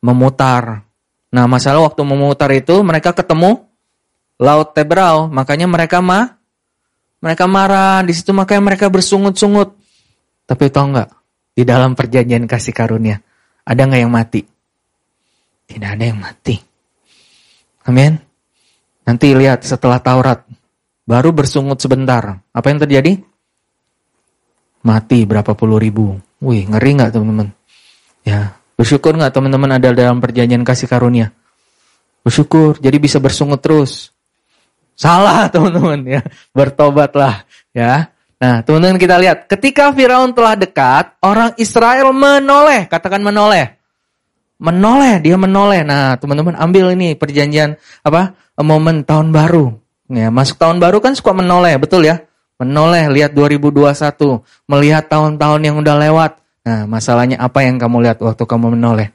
memutar. 0.01 0.81
Nah 1.29 1.45
masalah 1.45 1.85
waktu 1.85 2.01
memutar 2.01 2.49
itu 2.57 2.81
mereka 2.81 3.13
ketemu 3.13 3.69
Laut 4.41 4.73
Tebrau. 4.73 5.29
Makanya 5.29 5.69
mereka 5.69 6.01
mah 6.01 6.41
mereka 7.21 7.45
marah. 7.45 8.01
Di 8.01 8.17
situ 8.17 8.33
makanya 8.33 8.73
mereka 8.73 8.89
bersungut-sungut. 8.89 9.77
Tapi 10.49 10.73
tahu 10.73 10.89
nggak? 10.89 11.09
Di 11.53 11.61
dalam 11.61 11.93
perjanjian 11.93 12.49
kasih 12.49 12.73
karunia. 12.73 13.21
Ada 13.61 13.85
nggak 13.85 14.01
yang 14.01 14.09
mati? 14.09 14.41
Tidak 15.69 15.85
ada 15.85 16.01
yang 16.01 16.17
mati. 16.17 16.57
Amin. 17.85 18.17
Nanti 19.05 19.37
lihat 19.37 19.61
setelah 19.61 20.01
Taurat. 20.01 20.49
Baru 21.05 21.29
bersungut 21.29 21.77
sebentar. 21.77 22.41
Apa 22.49 22.73
yang 22.73 22.81
terjadi? 22.81 23.21
Mati 24.81 25.29
berapa 25.29 25.53
puluh 25.53 25.77
ribu. 25.77 26.30
Wih, 26.41 26.65
ngeri 26.65 26.97
nggak 26.97 27.13
teman-teman? 27.13 27.53
Ya, 28.25 28.57
bersyukur 28.73 29.13
nggak 29.13 29.29
teman-teman 29.29 29.77
ada 29.77 29.93
dalam 29.93 30.17
perjanjian 30.17 30.65
kasih 30.65 30.89
karunia? 30.89 31.29
Bersyukur, 32.25 32.81
jadi 32.81 32.97
bisa 32.97 33.21
bersungut 33.21 33.61
terus. 33.61 34.09
Salah 34.97 35.45
teman-teman 35.53 36.01
ya, 36.01 36.21
bertobatlah 36.49 37.45
ya. 37.77 38.09
Nah 38.41 38.65
teman-teman 38.65 38.97
kita 38.97 39.21
lihat, 39.21 39.45
ketika 39.45 39.93
Firaun 39.93 40.33
telah 40.33 40.57
dekat, 40.57 41.13
orang 41.21 41.53
Israel 41.61 42.09
menoleh, 42.09 42.89
katakan 42.89 43.21
menoleh. 43.21 43.77
Menoleh, 44.57 45.21
dia 45.21 45.37
menoleh. 45.37 45.85
Nah 45.85 46.17
teman-teman 46.17 46.57
ambil 46.57 46.97
ini 46.97 47.13
perjanjian 47.13 47.77
apa 48.01 48.33
momen 48.57 49.05
tahun 49.05 49.29
baru. 49.29 49.77
Ya, 50.09 50.33
masuk 50.33 50.57
tahun 50.57 50.81
baru 50.81 50.99
kan 50.99 51.13
suka 51.13 51.37
menoleh, 51.37 51.77
betul 51.77 52.03
ya? 52.03 52.19
Menoleh, 52.61 53.09
lihat 53.09 53.33
2021, 53.33 54.45
melihat 54.69 55.03
tahun-tahun 55.09 55.61
yang 55.65 55.75
udah 55.81 55.95
lewat. 55.97 56.31
Nah, 56.61 56.85
masalahnya 56.85 57.41
apa 57.41 57.65
yang 57.65 57.81
kamu 57.81 58.05
lihat 58.05 58.21
waktu 58.21 58.43
kamu 58.45 58.77
menoleh? 58.77 59.09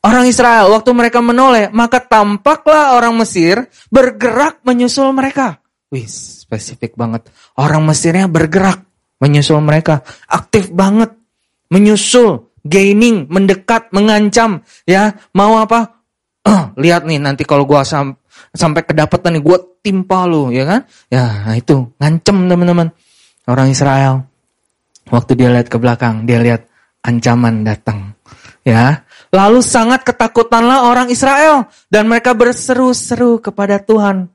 Orang 0.00 0.24
Israel, 0.24 0.72
waktu 0.72 0.90
mereka 0.96 1.20
menoleh, 1.20 1.68
maka 1.74 2.00
tampaklah 2.00 2.96
orang 2.96 3.12
Mesir 3.20 3.68
bergerak 3.92 4.62
menyusul 4.64 5.12
mereka. 5.12 5.60
Wih, 5.92 6.06
spesifik 6.08 6.96
banget. 6.96 7.26
Orang 7.58 7.84
Mesirnya 7.84 8.30
bergerak 8.30 8.80
menyusul 9.20 9.60
mereka. 9.60 10.00
Aktif 10.30 10.72
banget. 10.72 11.12
Menyusul, 11.68 12.48
gaining, 12.64 13.28
mendekat, 13.28 13.92
mengancam. 13.92 14.64
Ya, 14.88 15.20
mau 15.36 15.60
apa? 15.60 16.00
Lihat 16.82 17.04
nih 17.04 17.20
nanti 17.20 17.44
kalau 17.44 17.68
gua 17.68 17.84
sampai 18.52 18.82
kedapatan 18.84 19.38
nih, 19.38 19.42
gue 19.42 19.58
timpa 19.80 20.26
lu, 20.28 20.52
ya 20.52 20.64
kan? 20.68 20.80
Ya, 21.08 21.24
nah 21.46 21.56
itu 21.56 21.88
ngancem 21.96 22.46
teman-teman. 22.48 22.88
Orang 23.48 23.72
Israel. 23.72 24.28
Waktu 25.10 25.34
dia 25.34 25.50
lihat 25.50 25.66
ke 25.66 25.74
belakang, 25.80 26.22
dia 26.22 26.38
lihat 26.38 26.70
ancaman 27.02 27.66
datang. 27.66 28.14
Ya, 28.62 29.02
lalu 29.32 29.64
sangat 29.64 30.04
ketakutanlah 30.04 30.84
orang 30.86 31.08
Israel 31.08 31.66
dan 31.88 32.06
mereka 32.06 32.36
berseru-seru 32.36 33.40
kepada 33.40 33.80
Tuhan. 33.80 34.28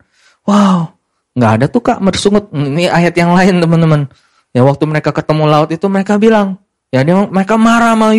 Wow, 0.43 0.97
nggak 1.37 1.51
ada 1.61 1.65
tuh 1.69 1.79
kak 1.85 2.01
bersungut. 2.01 2.49
Ini 2.51 2.89
ayat 2.89 3.13
yang 3.13 3.37
lain 3.37 3.61
teman-teman. 3.61 4.09
Ya 4.51 4.65
waktu 4.65 4.83
mereka 4.89 5.13
ketemu 5.13 5.45
laut 5.45 5.69
itu 5.69 5.85
mereka 5.85 6.17
bilang, 6.17 6.57
ya 6.89 7.05
dia, 7.05 7.23
mereka 7.29 7.55
marah 7.55 7.93
sama 7.93 8.17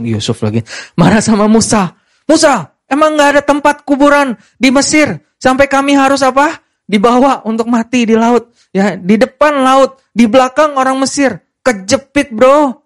Yusuf 0.00 0.38
lagi, 0.40 0.62
marah 0.94 1.18
sama 1.18 1.50
Musa. 1.50 1.98
Musa, 2.30 2.69
Emang 2.90 3.14
nggak 3.14 3.38
ada 3.38 3.42
tempat 3.46 3.86
kuburan 3.86 4.34
di 4.58 4.74
Mesir 4.74 5.22
sampai 5.38 5.70
kami 5.70 5.94
harus 5.94 6.26
apa? 6.26 6.58
Dibawa 6.90 7.46
untuk 7.46 7.70
mati 7.70 8.02
di 8.02 8.18
laut. 8.18 8.50
Ya, 8.74 8.98
di 8.98 9.14
depan 9.14 9.62
laut, 9.62 10.02
di 10.10 10.26
belakang 10.26 10.74
orang 10.74 10.98
Mesir, 10.98 11.38
kejepit 11.62 12.34
bro. 12.34 12.82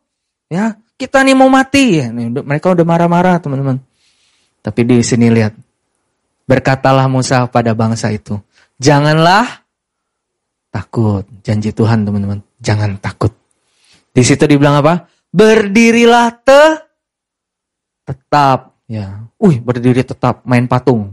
Ya, 0.52 0.76
kita 1.00 1.24
nih 1.24 1.32
mau 1.32 1.48
mati. 1.48 2.04
Ya, 2.04 2.12
mereka 2.12 2.76
udah 2.76 2.84
marah-marah 2.84 3.40
teman-teman. 3.40 3.80
Tapi 4.60 4.80
di 4.84 5.00
sini 5.00 5.32
lihat, 5.32 5.56
berkatalah 6.44 7.08
Musa 7.08 7.48
pada 7.48 7.72
bangsa 7.72 8.12
itu, 8.12 8.36
janganlah 8.76 9.64
takut. 10.68 11.24
Janji 11.40 11.72
Tuhan 11.72 12.04
teman-teman, 12.04 12.44
jangan 12.60 13.00
takut. 13.00 13.32
Di 14.12 14.20
situ 14.20 14.44
dibilang 14.44 14.84
apa? 14.84 15.08
Berdirilah 15.32 16.28
te 16.44 16.62
tetap 18.04 18.74
Ya, 18.84 19.23
wih 19.44 19.60
berdiri 19.60 20.00
tetap 20.00 20.40
main 20.48 20.64
patung. 20.64 21.12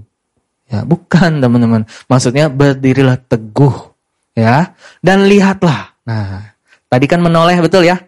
Ya, 0.71 0.87
bukan 0.87 1.43
teman-teman. 1.43 1.83
Maksudnya 2.07 2.47
berdirilah 2.47 3.19
teguh, 3.27 3.91
ya. 4.31 4.71
Dan 5.03 5.27
lihatlah. 5.27 5.91
Nah, 6.07 6.55
tadi 6.87 7.05
kan 7.11 7.19
menoleh 7.19 7.59
betul 7.59 7.83
ya? 7.83 7.99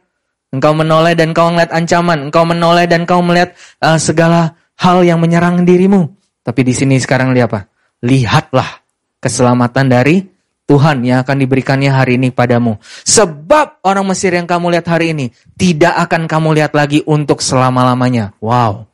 Engkau 0.53 0.71
menoleh 0.71 1.17
dan 1.17 1.35
kau 1.35 1.51
melihat 1.51 1.75
ancaman, 1.75 2.29
engkau 2.29 2.47
menoleh 2.47 2.85
dan 2.87 3.03
kau 3.03 3.19
melihat 3.19 3.57
uh, 3.83 3.99
segala 3.99 4.55
hal 4.79 5.03
yang 5.03 5.19
menyerang 5.19 5.65
dirimu. 5.67 6.07
Tapi 6.45 6.61
di 6.63 6.71
sini 6.71 6.95
sekarang 7.01 7.35
lihat 7.35 7.51
apa? 7.51 7.61
Lihatlah 8.05 8.69
keselamatan 9.17 9.89
dari 9.89 10.23
Tuhan 10.63 11.03
yang 11.03 11.25
akan 11.25 11.37
diberikannya 11.43 11.91
hari 11.91 12.15
ini 12.15 12.31
padamu. 12.31 12.79
Sebab 13.03 13.83
orang 13.83 14.05
Mesir 14.07 14.31
yang 14.31 14.47
kamu 14.47 14.77
lihat 14.77 14.87
hari 14.87 15.11
ini 15.11 15.33
tidak 15.59 15.97
akan 16.07 16.29
kamu 16.29 16.55
lihat 16.61 16.71
lagi 16.71 17.03
untuk 17.03 17.43
selama-lamanya. 17.43 18.31
Wow. 18.39 18.87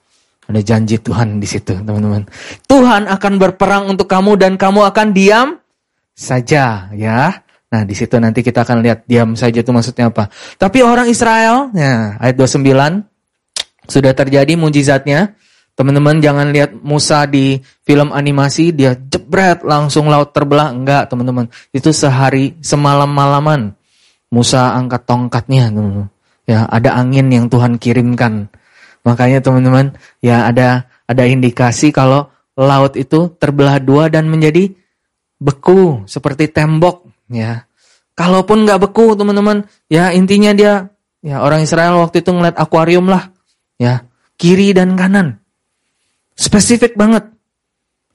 Ada 0.49 0.65
janji 0.65 0.97
Tuhan 0.97 1.37
di 1.37 1.45
situ, 1.45 1.77
teman-teman. 1.77 2.25
Tuhan 2.65 3.05
akan 3.05 3.33
berperang 3.37 3.85
untuk 3.85 4.09
kamu 4.09 4.33
dan 4.33 4.57
kamu 4.57 4.81
akan 4.89 5.13
diam 5.13 5.61
saja, 6.17 6.89
ya. 6.97 7.45
Nah, 7.69 7.85
di 7.85 7.93
situ 7.93 8.17
nanti 8.17 8.41
kita 8.41 8.65
akan 8.65 8.81
lihat 8.81 9.05
diam 9.05 9.37
saja 9.37 9.61
itu 9.61 9.69
maksudnya 9.69 10.09
apa. 10.09 10.25
Tapi 10.57 10.81
orang 10.81 11.05
Israel, 11.05 11.69
ya, 11.77 12.17
ayat 12.17 12.33
29 12.33 12.65
sudah 13.89 14.13
terjadi 14.17 14.53
mujizatnya. 14.57 15.37
Teman-teman 15.73 16.19
jangan 16.19 16.51
lihat 16.51 16.75
Musa 16.81 17.23
di 17.23 17.55
film 17.87 18.11
animasi 18.11 18.75
dia 18.75 18.99
jebret 18.99 19.63
langsung 19.63 20.11
laut 20.11 20.35
terbelah. 20.35 20.75
Enggak 20.75 21.07
teman-teman. 21.07 21.47
Itu 21.71 21.95
sehari 21.95 22.59
semalam-malaman. 22.59 23.71
Musa 24.27 24.75
angkat 24.75 25.07
tongkatnya. 25.07 25.71
Teman-teman. 25.71 26.11
Ya 26.43 26.67
ada 26.67 26.99
angin 26.99 27.31
yang 27.31 27.47
Tuhan 27.47 27.79
kirimkan. 27.79 28.51
Makanya 29.09 29.41
teman-teman 29.41 29.97
ya 30.21 30.45
ada 30.45 30.85
ada 31.09 31.23
indikasi 31.25 31.89
kalau 31.89 32.29
laut 32.53 32.93
itu 32.93 33.33
terbelah 33.41 33.81
dua 33.81 34.13
dan 34.13 34.29
menjadi 34.29 34.69
beku 35.41 36.05
seperti 36.05 36.53
tembok 36.53 37.09
ya. 37.33 37.65
Kalaupun 38.13 38.69
nggak 38.69 38.85
beku 38.85 39.17
teman-teman 39.17 39.65
ya 39.89 40.13
intinya 40.13 40.53
dia 40.53 40.93
ya 41.25 41.41
orang 41.41 41.65
Israel 41.65 42.05
waktu 42.05 42.21
itu 42.21 42.29
ngeliat 42.29 42.61
akuarium 42.61 43.09
lah 43.09 43.33
ya 43.81 44.05
kiri 44.37 44.75
dan 44.77 44.93
kanan 44.93 45.39
Spesifik 46.39 46.95
banget. 46.95 47.27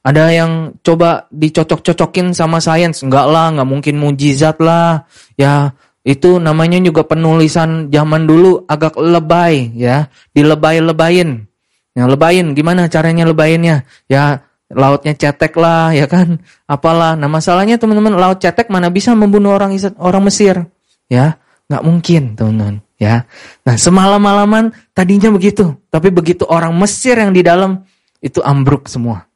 Ada 0.00 0.32
yang 0.32 0.80
coba 0.80 1.28
dicocok-cocokin 1.28 2.32
sama 2.32 2.56
sains. 2.56 3.04
Enggak 3.04 3.28
lah, 3.28 3.52
nggak 3.52 3.68
mungkin 3.68 4.00
mujizat 4.00 4.56
lah. 4.64 5.04
Ya, 5.36 5.76
itu 6.04 6.36
namanya 6.36 6.76
juga 6.84 7.02
penulisan 7.08 7.88
zaman 7.88 8.28
dulu 8.28 8.68
agak 8.68 9.00
lebay 9.00 9.72
ya. 9.72 10.12
Dilebay-lebayin. 10.36 11.48
Ya, 11.96 12.04
lebayin 12.04 12.52
gimana 12.52 12.90
caranya 12.92 13.24
lebayinnya? 13.24 13.88
Ya, 14.10 14.44
lautnya 14.68 15.16
cetek 15.16 15.56
lah, 15.56 15.96
ya 15.96 16.04
kan? 16.04 16.42
Apalah. 16.68 17.16
Nah, 17.16 17.30
masalahnya 17.30 17.80
teman-teman, 17.80 18.12
laut 18.18 18.42
cetek 18.42 18.68
mana 18.68 18.92
bisa 18.92 19.16
membunuh 19.16 19.56
orang 19.56 19.72
orang 19.96 20.22
Mesir? 20.26 20.68
Ya, 21.08 21.40
nggak 21.70 21.82
mungkin, 21.86 22.22
teman-teman. 22.36 22.84
Ya. 23.00 23.26
Nah, 23.64 23.74
semalam-malaman 23.74 24.70
tadinya 24.94 25.32
begitu, 25.32 25.74
tapi 25.90 26.12
begitu 26.12 26.46
orang 26.46 26.74
Mesir 26.78 27.18
yang 27.18 27.34
di 27.34 27.42
dalam 27.42 27.82
itu 28.22 28.40
ambruk 28.40 28.88
semua. 28.88 29.28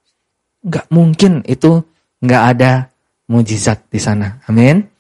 Gak 0.65 0.91
mungkin 0.91 1.45
itu 1.45 1.85
gak 2.25 2.43
ada 2.57 2.91
mujizat 3.31 3.87
di 3.93 4.01
sana. 4.01 4.41
Amin. 4.49 4.98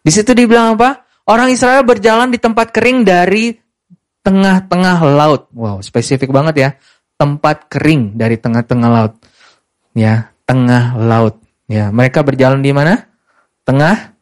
Di 0.00 0.10
situ 0.12 0.32
dibilang 0.32 0.76
apa? 0.76 1.04
Orang 1.28 1.52
Israel 1.52 1.84
berjalan 1.84 2.32
di 2.32 2.40
tempat 2.40 2.72
kering 2.72 3.04
dari 3.06 3.52
tengah-tengah 4.24 4.98
laut. 5.04 5.46
Wow, 5.52 5.78
spesifik 5.84 6.32
banget 6.32 6.54
ya. 6.56 6.70
Tempat 7.20 7.68
kering 7.68 8.16
dari 8.16 8.40
tengah-tengah 8.40 8.88
laut. 8.88 9.14
Ya, 9.92 10.32
tengah 10.48 10.96
laut. 10.96 11.38
Ya, 11.68 11.92
mereka 11.92 12.24
berjalan 12.24 12.64
di 12.64 12.72
mana? 12.72 13.06
Tengah 13.62 14.16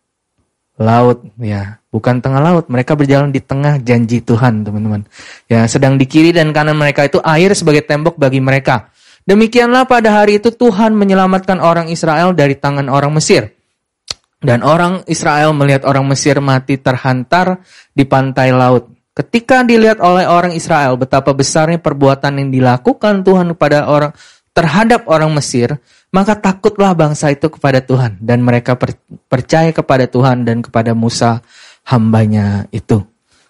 laut. 0.76 1.24
Ya, 1.38 1.78
bukan 1.88 2.18
tengah 2.18 2.42
laut. 2.42 2.66
Mereka 2.66 2.98
berjalan 2.98 3.30
di 3.30 3.38
tengah 3.38 3.78
janji 3.80 4.20
Tuhan, 4.20 4.66
teman-teman. 4.66 5.06
Ya, 5.46 5.64
sedang 5.70 5.96
di 5.96 6.04
kiri 6.04 6.34
dan 6.34 6.50
kanan 6.50 6.74
mereka 6.74 7.06
itu 7.06 7.22
air 7.22 7.54
sebagai 7.54 7.86
tembok 7.86 8.18
bagi 8.18 8.42
mereka. 8.42 8.90
Demikianlah 9.28 9.84
pada 9.84 10.24
hari 10.24 10.40
itu 10.40 10.48
Tuhan 10.48 10.96
menyelamatkan 10.96 11.60
orang 11.60 11.92
Israel 11.92 12.32
dari 12.32 12.56
tangan 12.56 12.88
orang 12.88 13.12
Mesir. 13.12 13.57
Dan 14.38 14.62
orang 14.62 15.02
Israel 15.10 15.50
melihat 15.50 15.82
orang 15.82 16.06
Mesir 16.06 16.38
mati 16.38 16.78
terhantar 16.78 17.58
di 17.90 18.06
pantai 18.06 18.54
laut. 18.54 18.86
Ketika 19.10 19.66
dilihat 19.66 19.98
oleh 19.98 20.30
orang 20.30 20.54
Israel 20.54 20.94
betapa 20.94 21.34
besarnya 21.34 21.82
perbuatan 21.82 22.38
yang 22.38 22.48
dilakukan 22.54 23.26
Tuhan 23.26 23.50
kepada 23.58 23.90
orang 23.90 24.14
terhadap 24.54 25.10
orang 25.10 25.34
Mesir, 25.34 25.82
maka 26.14 26.38
takutlah 26.38 26.94
bangsa 26.94 27.34
itu 27.34 27.50
kepada 27.50 27.82
Tuhan 27.82 28.22
dan 28.22 28.38
mereka 28.46 28.78
percaya 29.26 29.74
kepada 29.74 30.06
Tuhan 30.06 30.46
dan 30.46 30.62
kepada 30.62 30.94
Musa 30.94 31.42
hambanya 31.82 32.70
itu. 32.70 33.02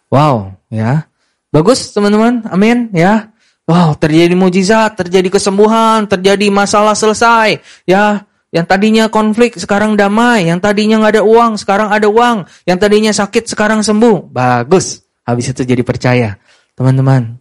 Wow, 0.09 0.57
ya. 0.73 1.05
Bagus 1.53 1.93
teman-teman, 1.93 2.49
amin 2.49 2.89
ya. 2.97 3.29
Wow, 3.69 3.93
terjadi 4.01 4.33
mujizat, 4.33 4.97
terjadi 4.97 5.29
kesembuhan, 5.29 6.09
terjadi 6.09 6.49
masalah 6.49 6.97
selesai. 6.97 7.61
Ya, 7.85 8.25
yang 8.49 8.65
tadinya 8.65 9.13
konflik 9.13 9.61
sekarang 9.61 9.93
damai, 9.99 10.49
yang 10.49 10.57
tadinya 10.57 10.97
nggak 11.05 11.21
ada 11.21 11.25
uang 11.25 11.61
sekarang 11.61 11.93
ada 11.93 12.09
uang, 12.09 12.49
yang 12.65 12.81
tadinya 12.81 13.13
sakit 13.13 13.45
sekarang 13.45 13.85
sembuh. 13.85 14.33
Bagus. 14.33 15.05
Habis 15.29 15.53
itu 15.53 15.69
jadi 15.69 15.85
percaya. 15.85 16.41
Teman-teman, 16.73 17.37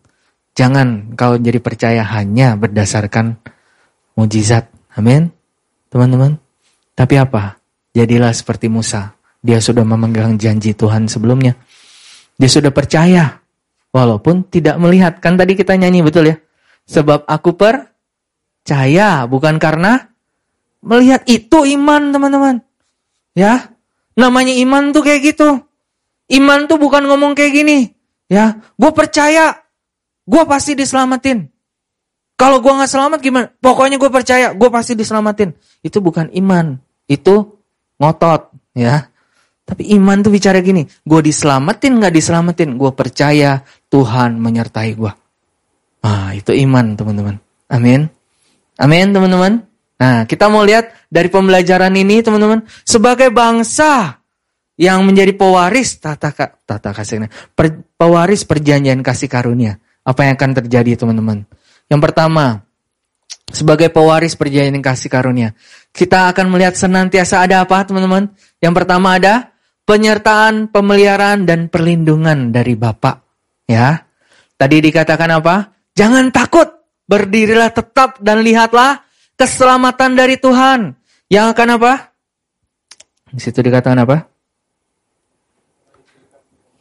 jangan 0.51 1.15
kau 1.15 1.39
jadi 1.39 1.63
percaya 1.63 2.03
hanya 2.03 2.59
berdasarkan 2.59 3.39
mujizat. 4.19 4.67
Amin. 4.99 5.31
Teman-teman. 5.87 6.35
Tapi 6.97 7.15
apa? 7.15 7.55
Jadilah 7.95 8.33
seperti 8.35 8.67
Musa. 8.67 9.15
Dia 9.39 9.63
sudah 9.63 9.87
memegang 9.87 10.35
janji 10.35 10.75
Tuhan 10.75 11.07
sebelumnya. 11.07 11.55
Dia 12.35 12.49
sudah 12.49 12.73
percaya. 12.73 13.39
Walaupun 13.93 14.51
tidak 14.51 14.75
melihat. 14.81 15.23
Kan 15.23 15.39
tadi 15.39 15.55
kita 15.55 15.77
nyanyi 15.79 16.03
betul 16.03 16.27
ya. 16.27 16.35
Sebab 16.89 17.23
aku 17.29 17.55
percaya. 17.55 19.23
Bukan 19.29 19.55
karena 19.61 20.16
melihat. 20.83 21.23
Itu 21.29 21.63
iman 21.63 22.13
teman-teman. 22.13 22.55
Ya. 23.33 23.73
Namanya 24.17 24.53
iman 24.65 24.91
tuh 24.91 25.05
kayak 25.05 25.33
gitu. 25.33 25.61
Iman 26.27 26.65
tuh 26.65 26.77
bukan 26.81 27.05
ngomong 27.05 27.37
kayak 27.37 27.53
gini. 27.53 27.91
Ya. 28.27 28.59
Gue 28.75 28.91
percaya. 28.91 29.63
Gue 30.27 30.43
pasti 30.43 30.75
diselamatin. 30.75 31.47
Kalau 32.37 32.61
gue 32.61 32.69
gak 32.69 32.91
selamat 32.91 33.19
gimana? 33.23 33.47
Pokoknya 33.57 33.97
gue 33.97 34.11
percaya. 34.13 34.53
Gue 34.53 34.69
pasti 34.69 34.93
diselamatin. 34.93 35.55
Itu 35.81 36.03
bukan 36.03 36.29
iman. 36.33 36.77
Itu 37.09 37.61
ngotot. 37.97 38.53
Ya. 38.77 39.09
Tapi 39.67 39.83
iman 39.99 40.23
tuh 40.23 40.31
bicara 40.31 40.63
gini, 40.63 40.87
gue 40.87 41.19
diselamatin 41.19 41.99
gak 41.99 42.15
diselamatin, 42.15 42.79
gue 42.79 42.87
percaya 42.95 43.67
Tuhan 43.91 44.39
menyertai 44.39 44.95
gue. 44.95 45.11
Ah, 46.07 46.31
itu 46.31 46.55
iman 46.55 46.95
teman-teman. 46.95 47.35
Amin. 47.67 48.07
Amin 48.79 49.11
teman-teman. 49.11 49.66
Nah, 49.97 50.29
kita 50.29 50.45
mau 50.47 50.61
lihat 50.61 51.09
dari 51.09 51.27
pembelajaran 51.27 51.89
ini 51.97 52.21
teman-teman, 52.21 52.61
sebagai 52.85 53.33
bangsa 53.33 54.21
yang 54.77 55.01
menjadi 55.01 55.33
pewaris 55.33 55.97
tata 55.97 56.29
tata 56.61 56.93
kasih 56.93 57.25
per, 57.57 57.81
pewaris 57.97 58.45
perjanjian 58.45 59.01
kasih 59.01 59.25
karunia. 59.25 59.81
Apa 60.05 60.29
yang 60.29 60.37
akan 60.37 60.63
terjadi 60.63 61.01
teman-teman? 61.01 61.43
Yang 61.89 62.01
pertama, 62.05 62.61
sebagai 63.49 63.89
pewaris 63.89 64.37
perjanjian 64.37 64.79
kasih 64.85 65.09
karunia, 65.09 65.57
kita 65.89 66.29
akan 66.29 66.53
melihat 66.53 66.77
senantiasa 66.77 67.41
ada 67.41 67.65
apa 67.65 67.81
teman-teman? 67.83 68.29
Yang 68.61 68.73
pertama 68.77 69.17
ada 69.17 69.57
penyertaan, 69.87 70.69
pemeliharaan 70.69 71.49
dan 71.49 71.73
perlindungan 71.73 72.53
dari 72.53 72.77
Bapak. 72.77 73.23
Ya. 73.65 74.05
Tadi 74.57 74.77
dikatakan 74.83 75.41
apa? 75.41 75.73
Jangan 75.97 76.29
takut, 76.29 76.69
berdirilah 77.09 77.73
tetap 77.73 78.21
dan 78.21 78.45
lihatlah 78.45 79.06
keselamatan 79.37 80.17
dari 80.17 80.35
Tuhan. 80.35 80.97
Yang 81.31 81.45
akan 81.53 81.67
apa? 81.79 81.91
Di 83.31 83.41
situ 83.43 83.61
dikatakan 83.61 84.03
apa? 84.03 84.27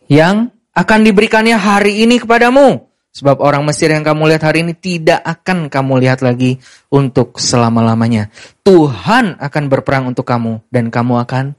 Yang 0.07 0.51
akan 0.73 1.01
diberikannya 1.03 1.57
hari 1.59 2.03
ini 2.03 2.19
kepadamu. 2.19 2.87
Sebab 3.17 3.41
orang 3.41 3.65
Mesir 3.65 3.89
yang 3.89 4.05
kamu 4.05 4.29
lihat 4.29 4.45
hari 4.45 4.61
ini 4.61 4.77
tidak 4.77 5.25
akan 5.25 5.73
kamu 5.73 6.05
lihat 6.05 6.21
lagi 6.21 6.61
untuk 6.93 7.41
selama-lamanya. 7.41 8.29
Tuhan 8.61 9.41
akan 9.41 9.65
berperang 9.73 10.13
untuk 10.13 10.29
kamu 10.29 10.61
dan 10.69 10.93
kamu 10.93 11.25
akan 11.25 11.57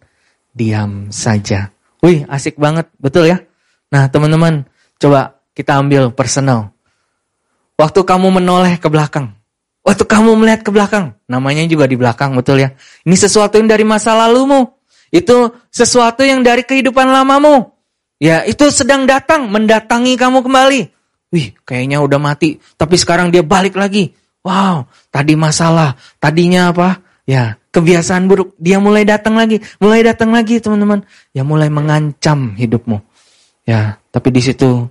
diam 0.54 1.10
saja. 1.10 1.74
Wih, 2.06 2.30
asik 2.30 2.62
banget, 2.62 2.94
betul 3.02 3.26
ya? 3.26 3.42
Nah, 3.90 4.06
teman-teman, 4.06 4.70
coba 5.02 5.42
kita 5.58 5.82
ambil 5.82 6.14
personal. 6.14 6.78
Waktu 7.74 8.06
kamu 8.06 8.38
menoleh 8.38 8.78
ke 8.78 8.86
belakang, 8.86 9.34
waktu 9.88 10.04
kamu 10.04 10.36
melihat 10.36 10.68
ke 10.68 10.70
belakang, 10.76 11.16
namanya 11.32 11.64
juga 11.64 11.88
di 11.88 11.96
belakang, 11.96 12.36
betul 12.36 12.60
ya? 12.60 12.76
Ini 13.08 13.16
sesuatu 13.16 13.56
yang 13.56 13.72
dari 13.72 13.88
masa 13.88 14.12
lalumu. 14.12 14.76
Itu 15.08 15.56
sesuatu 15.72 16.28
yang 16.28 16.44
dari 16.44 16.68
kehidupan 16.68 17.08
lamamu. 17.08 17.72
Ya, 18.20 18.44
itu 18.44 18.68
sedang 18.68 19.08
datang, 19.08 19.48
mendatangi 19.48 20.20
kamu 20.20 20.44
kembali. 20.44 20.82
Wih, 21.32 21.56
kayaknya 21.64 22.04
udah 22.04 22.20
mati, 22.20 22.60
tapi 22.76 23.00
sekarang 23.00 23.32
dia 23.32 23.48
balik 23.48 23.80
lagi. 23.80 24.12
Wow, 24.44 24.92
tadi 25.08 25.40
masalah, 25.40 25.96
tadinya 26.20 26.76
apa? 26.76 27.00
Ya, 27.24 27.56
kebiasaan 27.72 28.28
buruk, 28.28 28.56
dia 28.60 28.84
mulai 28.84 29.08
datang 29.08 29.40
lagi, 29.40 29.64
mulai 29.80 30.04
datang 30.04 30.36
lagi 30.36 30.60
teman-teman. 30.60 31.08
Ya 31.32 31.48
mulai 31.48 31.72
mengancam 31.72 32.56
hidupmu. 32.60 33.00
Ya, 33.68 34.00
tapi 34.12 34.32
di 34.36 34.40
situ 34.44 34.88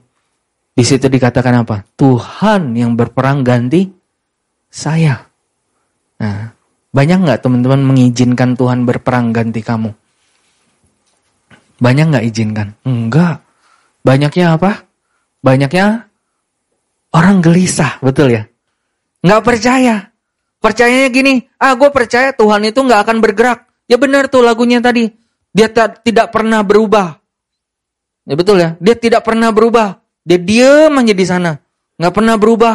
di 0.77 0.85
situ 0.85 1.09
dikatakan 1.09 1.65
apa? 1.65 1.85
Tuhan 1.97 2.77
yang 2.77 2.93
berperang 2.93 3.41
ganti 3.41 3.89
saya. 4.77 5.25
Nah, 6.21 6.53
banyak 6.93 7.25
nggak 7.25 7.41
teman-teman 7.41 7.81
mengizinkan 7.81 8.53
Tuhan 8.53 8.85
berperang 8.85 9.33
ganti 9.33 9.65
kamu? 9.65 9.97
Banyak 11.81 12.05
nggak 12.13 12.27
izinkan? 12.29 12.77
Enggak. 12.85 13.41
Banyaknya 14.05 14.61
apa? 14.61 14.85
Banyaknya 15.41 16.05
orang 17.17 17.41
gelisah, 17.41 17.97
betul 18.05 18.37
ya? 18.37 18.45
Nggak 19.25 19.43
percaya. 19.45 20.13
Percayanya 20.61 21.09
gini, 21.13 21.41
ah 21.61 21.73
gue 21.77 21.89
percaya 21.89 22.37
Tuhan 22.37 22.69
itu 22.69 22.81
nggak 22.81 23.01
akan 23.09 23.17
bergerak. 23.25 23.69
Ya 23.89 23.97
benar 23.97 24.29
tuh 24.29 24.45
lagunya 24.45 24.81
tadi. 24.85 25.09
Dia 25.57 25.73
tidak 26.05 26.33
pernah 26.33 26.61
berubah. 26.61 27.17
Ya 28.27 28.35
betul 28.35 28.57
ya, 28.61 28.75
dia 28.83 28.97
tidak 28.99 29.23
pernah 29.25 29.55
berubah. 29.55 30.01
Dia 30.27 30.43
diam 30.43 30.97
aja 30.99 31.15
di 31.15 31.27
sana. 31.29 31.55
Nggak 31.97 32.15
pernah 32.15 32.35
berubah. 32.35 32.75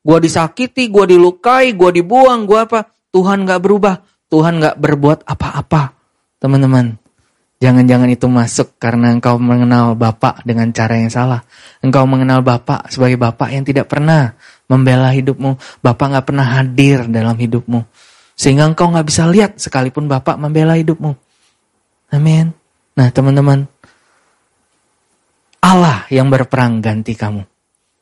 Gua 0.00 0.16
disakiti, 0.16 0.88
gua 0.88 1.04
dilukai, 1.04 1.76
gua 1.76 1.92
dibuang, 1.92 2.48
gua 2.48 2.64
apa? 2.64 2.88
Tuhan 3.12 3.44
gak 3.44 3.60
berubah. 3.60 4.00
Tuhan 4.30 4.62
gak 4.62 4.78
berbuat 4.78 5.26
apa-apa. 5.26 5.92
Teman-teman, 6.40 6.96
jangan-jangan 7.60 8.08
itu 8.08 8.30
masuk 8.30 8.78
karena 8.80 9.12
engkau 9.12 9.36
mengenal 9.36 9.98
Bapak 9.98 10.46
dengan 10.46 10.70
cara 10.72 10.96
yang 10.96 11.10
salah. 11.12 11.42
Engkau 11.84 12.06
mengenal 12.08 12.40
Bapak 12.40 12.88
sebagai 12.88 13.20
Bapak 13.20 13.52
yang 13.52 13.66
tidak 13.66 13.90
pernah 13.90 14.32
membela 14.70 15.10
hidupmu. 15.10 15.82
Bapak 15.84 16.06
gak 16.16 16.26
pernah 16.30 16.46
hadir 16.46 17.04
dalam 17.10 17.34
hidupmu. 17.36 17.84
Sehingga 18.38 18.64
engkau 18.64 18.88
gak 18.88 19.04
bisa 19.04 19.28
lihat 19.28 19.60
sekalipun 19.60 20.08
Bapak 20.08 20.40
membela 20.40 20.78
hidupmu. 20.78 21.12
Amin. 22.14 22.56
Nah 22.96 23.10
teman-teman, 23.12 23.68
Allah 25.60 26.08
yang 26.08 26.32
berperang 26.32 26.80
ganti 26.80 27.12
kamu. 27.18 27.44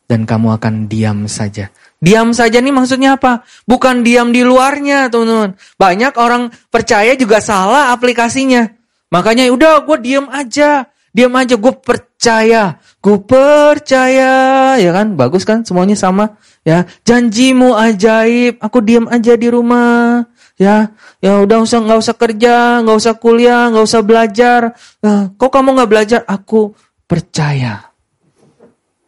Dan 0.08 0.24
kamu 0.24 0.56
akan 0.56 0.88
diam 0.88 1.28
saja. 1.28 1.68
Diam 1.98 2.30
saja 2.30 2.62
nih 2.62 2.70
maksudnya 2.70 3.18
apa? 3.18 3.42
Bukan 3.66 4.06
diam 4.06 4.30
di 4.30 4.46
luarnya 4.46 5.10
teman-teman. 5.10 5.58
Banyak 5.74 6.14
orang 6.14 6.54
percaya 6.70 7.18
juga 7.18 7.42
salah 7.42 7.90
aplikasinya. 7.90 8.70
Makanya 9.10 9.50
udah 9.50 9.82
gue 9.82 9.98
diam 9.98 10.30
aja. 10.30 10.86
Diam 11.10 11.34
aja 11.34 11.58
gue 11.58 11.74
percaya. 11.82 12.78
Gue 13.02 13.18
percaya. 13.18 14.32
Ya 14.78 14.90
kan 14.94 15.18
bagus 15.18 15.42
kan 15.42 15.66
semuanya 15.66 15.98
sama. 15.98 16.38
Ya 16.62 16.86
janjimu 17.02 17.74
ajaib. 17.74 18.62
Aku 18.62 18.78
diam 18.78 19.10
aja 19.10 19.34
di 19.34 19.50
rumah. 19.50 20.22
Ya, 20.58 20.90
ya 21.22 21.38
udah 21.38 21.62
usah 21.62 21.78
nggak 21.78 22.02
usah 22.02 22.16
kerja, 22.18 22.82
nggak 22.82 22.98
usah 22.98 23.14
kuliah, 23.14 23.70
nggak 23.70 23.86
usah 23.86 24.02
belajar. 24.02 24.74
Nah, 24.98 25.30
kok 25.38 25.54
kamu 25.54 25.78
nggak 25.78 25.90
belajar? 25.90 26.20
Aku 26.26 26.74
percaya. 27.06 27.94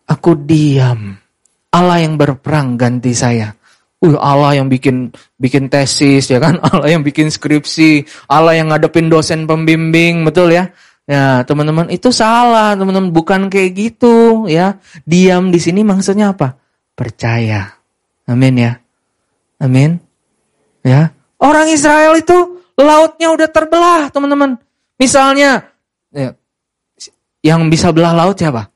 Aku 0.06 0.38
diam. 0.38 1.19
Allah 1.70 2.02
yang 2.02 2.18
berperang 2.18 2.74
ganti 2.74 3.14
saya. 3.14 3.54
Uh, 4.00 4.16
Allah 4.16 4.56
yang 4.56 4.72
bikin 4.72 5.12
bikin 5.36 5.68
tesis 5.68 6.26
ya 6.32 6.40
kan, 6.40 6.58
Allah 6.72 6.88
yang 6.98 7.04
bikin 7.06 7.28
skripsi, 7.28 8.04
Allah 8.26 8.58
yang 8.58 8.72
ngadepin 8.72 9.12
dosen 9.12 9.46
pembimbing, 9.46 10.26
betul 10.26 10.50
ya? 10.50 10.72
Ya, 11.10 11.42
teman-teman, 11.42 11.90
itu 11.90 12.14
salah, 12.14 12.78
teman-teman, 12.78 13.10
bukan 13.10 13.50
kayak 13.50 13.74
gitu 13.74 14.46
ya. 14.46 14.78
Diam 15.02 15.50
di 15.50 15.58
sini 15.58 15.82
maksudnya 15.82 16.30
apa? 16.30 16.54
Percaya. 16.94 17.66
Amin 18.30 18.54
ya. 18.54 18.78
Amin. 19.58 19.98
Ya. 20.86 21.10
Orang 21.42 21.66
Israel 21.66 22.14
itu 22.14 22.62
lautnya 22.78 23.34
udah 23.34 23.48
terbelah, 23.50 24.06
teman-teman. 24.14 24.54
Misalnya 25.02 25.66
ya, 26.14 26.30
yang 27.42 27.66
bisa 27.72 27.90
belah 27.90 28.14
laut 28.14 28.38
siapa? 28.38 28.70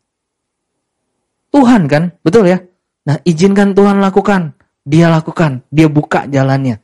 Tuhan 1.54 1.86
kan, 1.86 2.10
betul 2.26 2.50
ya? 2.50 2.58
Nah, 3.04 3.16
izinkan 3.24 3.76
Tuhan 3.76 4.00
lakukan. 4.00 4.56
Dia 4.84 5.08
lakukan, 5.08 5.64
dia 5.72 5.88
buka 5.88 6.28
jalannya. 6.28 6.76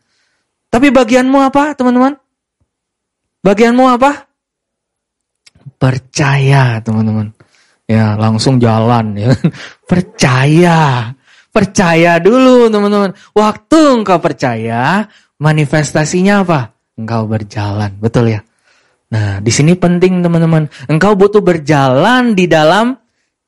Tapi 0.72 0.88
bagianmu 0.88 1.36
apa, 1.36 1.76
teman-teman? 1.76 2.16
Bagianmu 3.44 3.84
apa? 3.84 4.24
Percaya, 5.76 6.80
teman-teman. 6.80 7.32
Ya, 7.84 8.16
langsung 8.16 8.56
jalan 8.56 9.18
ya. 9.20 9.36
Percaya. 9.90 11.12
Percaya 11.50 12.22
dulu, 12.22 12.70
teman-teman. 12.70 13.12
Waktu 13.34 14.00
engkau 14.00 14.22
percaya, 14.22 15.10
manifestasinya 15.42 16.46
apa? 16.46 16.60
Engkau 16.94 17.26
berjalan, 17.26 17.96
betul 17.98 18.30
ya? 18.32 18.40
Nah, 19.10 19.42
di 19.42 19.50
sini 19.50 19.74
penting 19.74 20.22
teman-teman. 20.22 20.70
Engkau 20.86 21.18
butuh 21.18 21.42
berjalan 21.42 22.38
di 22.38 22.46
dalam 22.46 22.94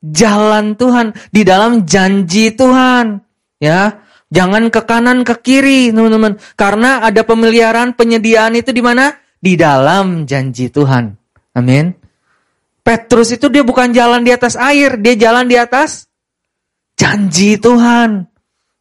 jalan 0.02 0.74
Tuhan, 0.74 1.14
di 1.30 1.46
dalam 1.46 1.86
janji 1.86 2.50
Tuhan. 2.52 3.22
Ya, 3.62 4.02
jangan 4.34 4.68
ke 4.68 4.82
kanan 4.82 5.22
ke 5.22 5.38
kiri, 5.38 5.94
teman-teman. 5.94 6.42
Karena 6.58 7.06
ada 7.06 7.22
pemeliharaan 7.22 7.94
penyediaan 7.94 8.58
itu 8.58 8.74
di 8.74 8.82
mana? 8.82 9.14
Di 9.38 9.54
dalam 9.54 10.26
janji 10.26 10.68
Tuhan. 10.68 11.14
Amin. 11.54 11.94
Petrus 12.82 13.30
itu 13.30 13.46
dia 13.46 13.62
bukan 13.62 13.94
jalan 13.94 14.26
di 14.26 14.34
atas 14.34 14.58
air, 14.58 14.98
dia 14.98 15.14
jalan 15.14 15.46
di 15.46 15.54
atas 15.54 16.10
janji 16.98 17.54
Tuhan. 17.62 18.26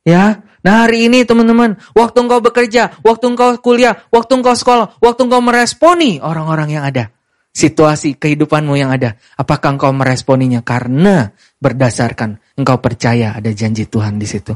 Ya, 0.01 0.41
Nah 0.61 0.85
hari 0.85 1.09
ini 1.09 1.25
teman-teman, 1.25 1.81
waktu 1.97 2.17
engkau 2.21 2.37
bekerja, 2.37 3.01
waktu 3.01 3.33
engkau 3.33 3.57
kuliah, 3.57 3.97
waktu 4.13 4.41
engkau 4.41 4.53
sekolah, 4.53 5.01
waktu 5.01 5.21
engkau 5.25 5.41
meresponi 5.41 6.21
orang-orang 6.21 6.69
yang 6.69 6.83
ada. 6.85 7.09
Situasi 7.51 8.15
kehidupanmu 8.15 8.79
yang 8.79 8.95
ada. 8.95 9.19
Apakah 9.35 9.75
engkau 9.75 9.91
meresponinya 9.91 10.63
karena 10.63 11.35
berdasarkan 11.59 12.39
engkau 12.55 12.79
percaya 12.79 13.35
ada 13.35 13.51
janji 13.51 13.83
Tuhan 13.83 14.15
di 14.15 14.27
situ. 14.27 14.55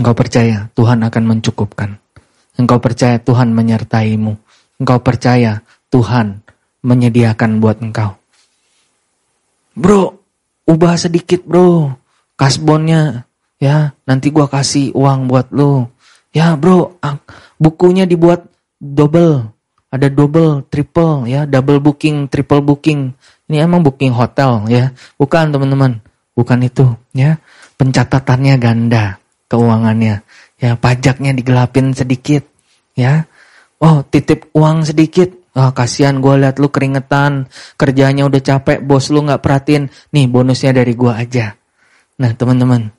Engkau 0.00 0.16
percaya 0.16 0.72
Tuhan 0.72 1.04
akan 1.04 1.24
mencukupkan. 1.24 2.00
Engkau 2.56 2.80
percaya 2.80 3.20
Tuhan 3.20 3.52
menyertaimu. 3.52 4.32
Engkau 4.80 4.98
percaya 5.04 5.60
Tuhan 5.92 6.40
menyediakan 6.80 7.60
buat 7.60 7.84
engkau. 7.84 8.16
Bro, 9.76 10.24
ubah 10.64 10.96
sedikit 10.96 11.44
bro. 11.44 11.92
Kasbonnya 12.40 13.28
Ya, 13.60 13.92
nanti 14.08 14.32
gua 14.32 14.48
kasih 14.48 14.96
uang 14.96 15.28
buat 15.28 15.52
lo. 15.52 15.92
Ya 16.32 16.56
bro, 16.56 16.96
bukunya 17.60 18.08
dibuat 18.08 18.48
double. 18.80 19.52
Ada 19.90 20.06
double, 20.06 20.70
triple 20.70 21.26
ya, 21.26 21.46
double 21.50 21.82
booking, 21.82 22.30
triple 22.30 22.62
booking. 22.62 23.10
Ini 23.50 23.66
emang 23.66 23.82
booking 23.82 24.14
hotel 24.14 24.70
ya. 24.70 24.94
Bukan 25.18 25.50
teman-teman, 25.50 25.98
bukan 26.38 26.58
itu 26.62 26.94
ya. 27.10 27.42
Pencatatannya 27.74 28.54
ganda, 28.62 29.18
keuangannya. 29.50 30.22
Ya, 30.60 30.70
pajaknya 30.78 31.34
digelapin 31.34 31.90
sedikit 31.90 32.46
ya. 32.94 33.26
Oh, 33.82 34.06
titip 34.06 34.52
uang 34.54 34.86
sedikit. 34.86 35.34
Oh, 35.58 35.74
kasihan 35.74 36.22
gue 36.22 36.34
liat 36.38 36.62
lu 36.62 36.70
keringetan, 36.70 37.50
kerjanya 37.74 38.30
udah 38.30 38.38
capek, 38.38 38.78
bos 38.86 39.10
lu 39.10 39.26
nggak 39.26 39.42
perhatiin. 39.42 39.90
Nih 40.14 40.30
bonusnya 40.30 40.70
dari 40.70 40.94
gue 40.94 41.10
aja. 41.10 41.58
Nah 42.22 42.30
teman-teman, 42.38 42.94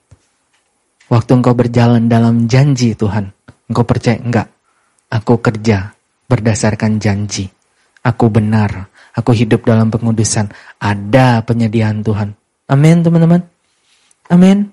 Waktu 1.12 1.44
engkau 1.44 1.52
berjalan 1.52 2.08
dalam 2.08 2.48
janji 2.48 2.96
Tuhan, 2.96 3.36
engkau 3.68 3.84
percaya 3.84 4.16
enggak? 4.16 4.48
Aku 5.12 5.44
kerja 5.44 5.92
berdasarkan 6.32 7.04
janji. 7.04 7.52
Aku 8.08 8.32
benar, 8.32 8.88
aku 9.12 9.36
hidup 9.36 9.68
dalam 9.68 9.92
pengudusan. 9.92 10.48
Ada 10.80 11.44
penyediaan 11.44 12.00
Tuhan. 12.00 12.32
Amin 12.72 13.04
teman-teman. 13.04 13.44
Amin. 14.32 14.72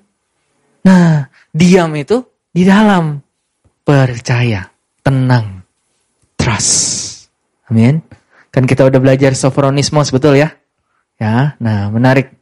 Nah, 0.87 1.27
diam 1.51 1.91
itu 1.99 2.23
di 2.55 2.63
dalam 2.63 3.19
percaya, 3.83 4.71
tenang, 5.03 5.67
trust. 6.39 7.27
Amin. 7.67 7.99
Kan 8.55 8.65
kita 8.65 8.87
udah 8.87 9.03
belajar 9.03 9.35
sofronismos 9.35 10.15
betul 10.15 10.39
ya? 10.39 10.55
Ya, 11.19 11.59
nah 11.59 11.91
menarik. 11.91 12.39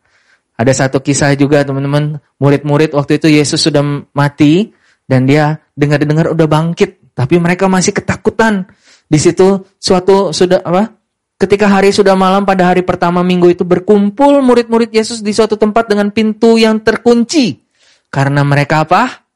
Ada 0.56 0.86
satu 0.86 1.04
kisah 1.04 1.36
juga 1.36 1.64
teman-teman, 1.64 2.20
murid-murid 2.40 2.96
waktu 2.96 3.20
itu 3.20 3.28
Yesus 3.28 3.60
sudah 3.60 3.84
mati 4.16 4.72
dan 5.04 5.28
dia 5.28 5.60
dengar-dengar 5.76 6.32
udah 6.32 6.48
bangkit, 6.48 7.12
tapi 7.12 7.36
mereka 7.36 7.68
masih 7.68 7.92
ketakutan. 7.92 8.64
Di 9.06 9.18
situ 9.22 9.62
suatu 9.78 10.34
sudah 10.34 10.62
apa? 10.66 10.90
Ketika 11.36 11.68
hari 11.68 11.92
sudah 11.92 12.16
malam 12.16 12.48
pada 12.48 12.72
hari 12.72 12.80
pertama 12.80 13.20
minggu 13.20 13.52
itu 13.52 13.60
berkumpul 13.60 14.40
murid-murid 14.40 14.88
Yesus 14.88 15.20
di 15.20 15.36
suatu 15.36 15.60
tempat 15.60 15.84
dengan 15.92 16.08
pintu 16.08 16.56
yang 16.56 16.80
terkunci. 16.80 17.60
Karena 18.08 18.40
mereka 18.40 18.88
apa? 18.88 19.26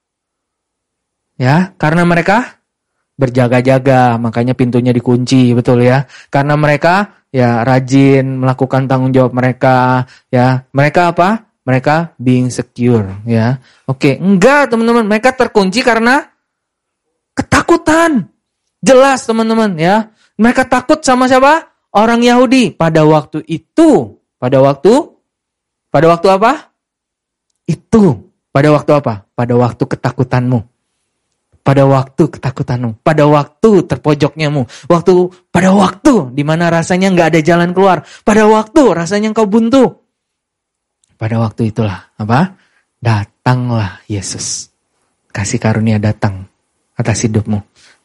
Ya, 1.37 1.77
karena 1.77 2.09
mereka 2.09 2.61
berjaga-jaga, 3.21 4.17
makanya 4.17 4.57
pintunya 4.57 4.97
dikunci, 4.97 5.53
betul 5.53 5.85
ya. 5.85 6.09
Karena 6.33 6.57
mereka 6.57 7.21
ya 7.29 7.61
rajin 7.69 8.41
melakukan 8.41 8.89
tanggung 8.89 9.13
jawab 9.13 9.37
mereka, 9.37 10.09
ya. 10.33 10.65
Mereka 10.73 11.13
apa? 11.13 11.53
Mereka 11.69 12.17
being 12.17 12.49
secure, 12.49 13.21
ya. 13.29 13.61
Oke, 13.85 14.17
enggak 14.17 14.73
teman-teman, 14.73 15.05
mereka 15.05 15.37
terkunci 15.37 15.85
karena 15.85 16.25
ketakutan. 17.37 18.25
Jelas 18.81 19.25
teman-teman, 19.29 19.77
ya. 19.77 20.11
Mereka 20.41 20.69
takut 20.69 21.05
sama 21.05 21.29
siapa? 21.29 21.69
Orang 21.93 22.25
Yahudi. 22.25 22.73
Pada 22.73 23.05
waktu 23.05 23.45
itu, 23.45 24.17
pada 24.41 24.61
waktu 24.61 25.13
pada 25.91 26.07
waktu 26.07 26.29
apa? 26.33 26.53
Itu. 27.69 28.33
Pada 28.51 28.73
waktu 28.73 28.91
apa? 28.97 29.27
Pada 29.37 29.55
waktu 29.59 29.85
ketakutanmu 29.85 30.71
pada 31.61 31.85
waktu 31.85 32.25
ketakutanmu, 32.27 33.05
pada 33.05 33.29
waktu 33.29 33.85
terpojoknyamu, 33.87 34.67
waktu 34.89 35.15
pada 35.53 35.71
waktu 35.71 36.33
di 36.35 36.43
mana 36.43 36.73
rasanya 36.73 37.13
nggak 37.13 37.29
ada 37.37 37.41
jalan 37.45 37.71
keluar, 37.77 38.03
pada 38.25 38.49
waktu 38.49 38.83
rasanya 38.91 39.31
engkau 39.31 39.47
buntu. 39.47 40.03
Pada 41.21 41.37
waktu 41.37 41.69
itulah 41.69 42.11
apa? 42.17 42.57
Datanglah 42.99 44.01
Yesus. 44.09 44.73
Kasih 45.31 45.61
karunia 45.61 46.01
datang 46.01 46.49
atas 46.97 47.29
hidupmu. 47.29 47.61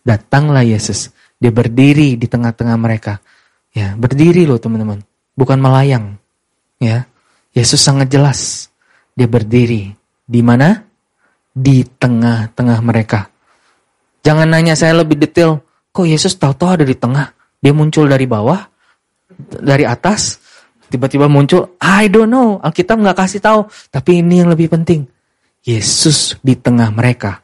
Datanglah 0.06 0.62
Yesus. 0.62 1.10
Dia 1.42 1.50
berdiri 1.50 2.16
di 2.16 2.30
tengah-tengah 2.30 2.78
mereka. 2.78 3.20
Ya, 3.74 3.98
berdiri 3.98 4.46
loh 4.46 4.62
teman-teman. 4.62 5.02
Bukan 5.34 5.58
melayang. 5.60 6.22
Ya. 6.80 7.10
Yesus 7.52 7.82
sangat 7.82 8.14
jelas. 8.14 8.70
Dia 9.18 9.26
berdiri. 9.26 9.92
Di 10.30 10.40
mana? 10.46 10.86
di 11.56 11.88
tengah-tengah 11.88 12.84
mereka. 12.84 13.32
Jangan 14.28 14.52
nanya 14.52 14.76
saya 14.76 15.00
lebih 15.00 15.16
detail, 15.16 15.64
kok 15.96 16.04
Yesus 16.04 16.36
tahu-tahu 16.36 16.84
ada 16.84 16.86
di 16.86 17.00
tengah? 17.00 17.32
Dia 17.64 17.72
muncul 17.72 18.12
dari 18.12 18.28
bawah, 18.28 18.60
dari 19.64 19.88
atas, 19.88 20.44
tiba-tiba 20.92 21.32
muncul, 21.32 21.80
I 21.80 22.12
don't 22.12 22.28
know, 22.28 22.60
Alkitab 22.60 23.00
nggak 23.00 23.16
kasih 23.16 23.40
tahu. 23.40 23.72
Tapi 23.88 24.20
ini 24.20 24.44
yang 24.44 24.52
lebih 24.52 24.68
penting, 24.68 25.08
Yesus 25.64 26.36
di 26.44 26.60
tengah 26.60 26.92
mereka. 26.92 27.40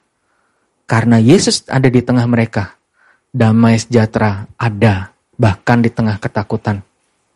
Karena 0.92 1.24
Yesus 1.24 1.64
ada 1.72 1.88
di 1.88 2.04
tengah 2.04 2.28
mereka, 2.28 2.76
damai 3.32 3.80
sejahtera 3.80 4.44
ada, 4.60 5.16
bahkan 5.40 5.80
di 5.80 5.88
tengah 5.88 6.20
ketakutan. 6.20 6.84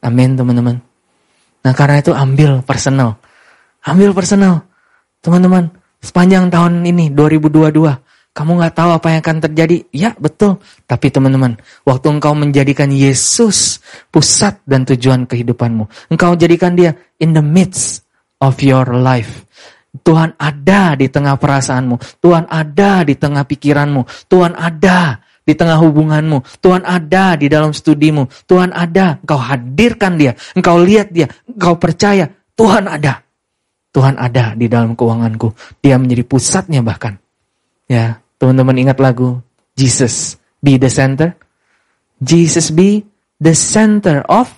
Amin 0.04 0.36
teman-teman. 0.36 0.84
Nah 1.64 1.72
karena 1.72 2.04
itu 2.04 2.12
ambil 2.12 2.60
personal. 2.68 3.16
Ambil 3.88 4.12
personal. 4.12 4.60
Teman-teman, 5.24 5.72
sepanjang 6.04 6.52
tahun 6.52 6.84
ini 6.84 7.16
2022, 7.16 7.96
kamu 8.36 8.52
nggak 8.60 8.76
tahu 8.76 8.90
apa 8.92 9.08
yang 9.16 9.20
akan 9.24 9.38
terjadi. 9.48 9.88
Ya 9.96 10.12
betul. 10.20 10.60
Tapi 10.84 11.08
teman-teman, 11.08 11.56
waktu 11.88 12.12
engkau 12.12 12.36
menjadikan 12.36 12.92
Yesus 12.92 13.80
pusat 14.12 14.60
dan 14.68 14.84
tujuan 14.84 15.24
kehidupanmu. 15.24 16.12
Engkau 16.12 16.36
jadikan 16.36 16.76
dia 16.76 16.92
in 17.24 17.32
the 17.32 17.40
midst 17.40 18.04
of 18.44 18.60
your 18.60 18.84
life. 19.00 19.48
Tuhan 20.02 20.36
ada 20.36 20.98
di 20.98 21.08
tengah 21.08 21.40
perasaanmu. 21.40 22.20
Tuhan 22.20 22.50
ada 22.50 23.06
di 23.06 23.16
tengah 23.16 23.48
pikiranmu. 23.48 24.28
Tuhan 24.28 24.58
ada 24.58 25.22
di 25.46 25.54
tengah 25.54 25.78
hubunganmu. 25.78 26.60
Tuhan 26.60 26.84
ada 26.84 27.38
di 27.38 27.48
dalam 27.48 27.72
studimu. 27.72 28.28
Tuhan 28.50 28.74
ada. 28.74 29.22
Engkau 29.22 29.40
hadirkan 29.40 30.18
dia. 30.18 30.34
Engkau 30.58 30.82
lihat 30.82 31.14
dia. 31.14 31.30
Engkau 31.46 31.78
percaya. 31.78 32.28
Tuhan 32.58 32.90
ada. 32.90 33.22
Tuhan 33.96 34.20
ada 34.20 34.58
di 34.58 34.68
dalam 34.68 34.98
keuanganku. 34.98 35.56
Dia 35.80 35.96
menjadi 35.96 36.28
pusatnya 36.28 36.84
bahkan. 36.84 37.16
Ya, 37.86 38.20
teman-teman 38.42 38.76
ingat 38.76 38.98
lagu 39.00 39.40
Jesus 39.78 40.42
be 40.60 40.76
the 40.82 40.90
center. 40.90 41.38
Jesus 42.20 42.74
be 42.74 43.06
the 43.38 43.54
center 43.54 44.26
of 44.26 44.50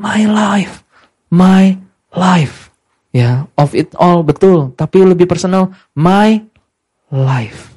my 0.00 0.24
life. 0.24 0.82
My 1.30 1.78
life. 2.16 2.69
Ya, 3.10 3.50
of 3.58 3.74
it 3.74 3.90
all 3.98 4.22
betul, 4.22 4.70
tapi 4.78 5.02
lebih 5.02 5.26
personal 5.26 5.74
my 5.98 6.38
life. 7.10 7.74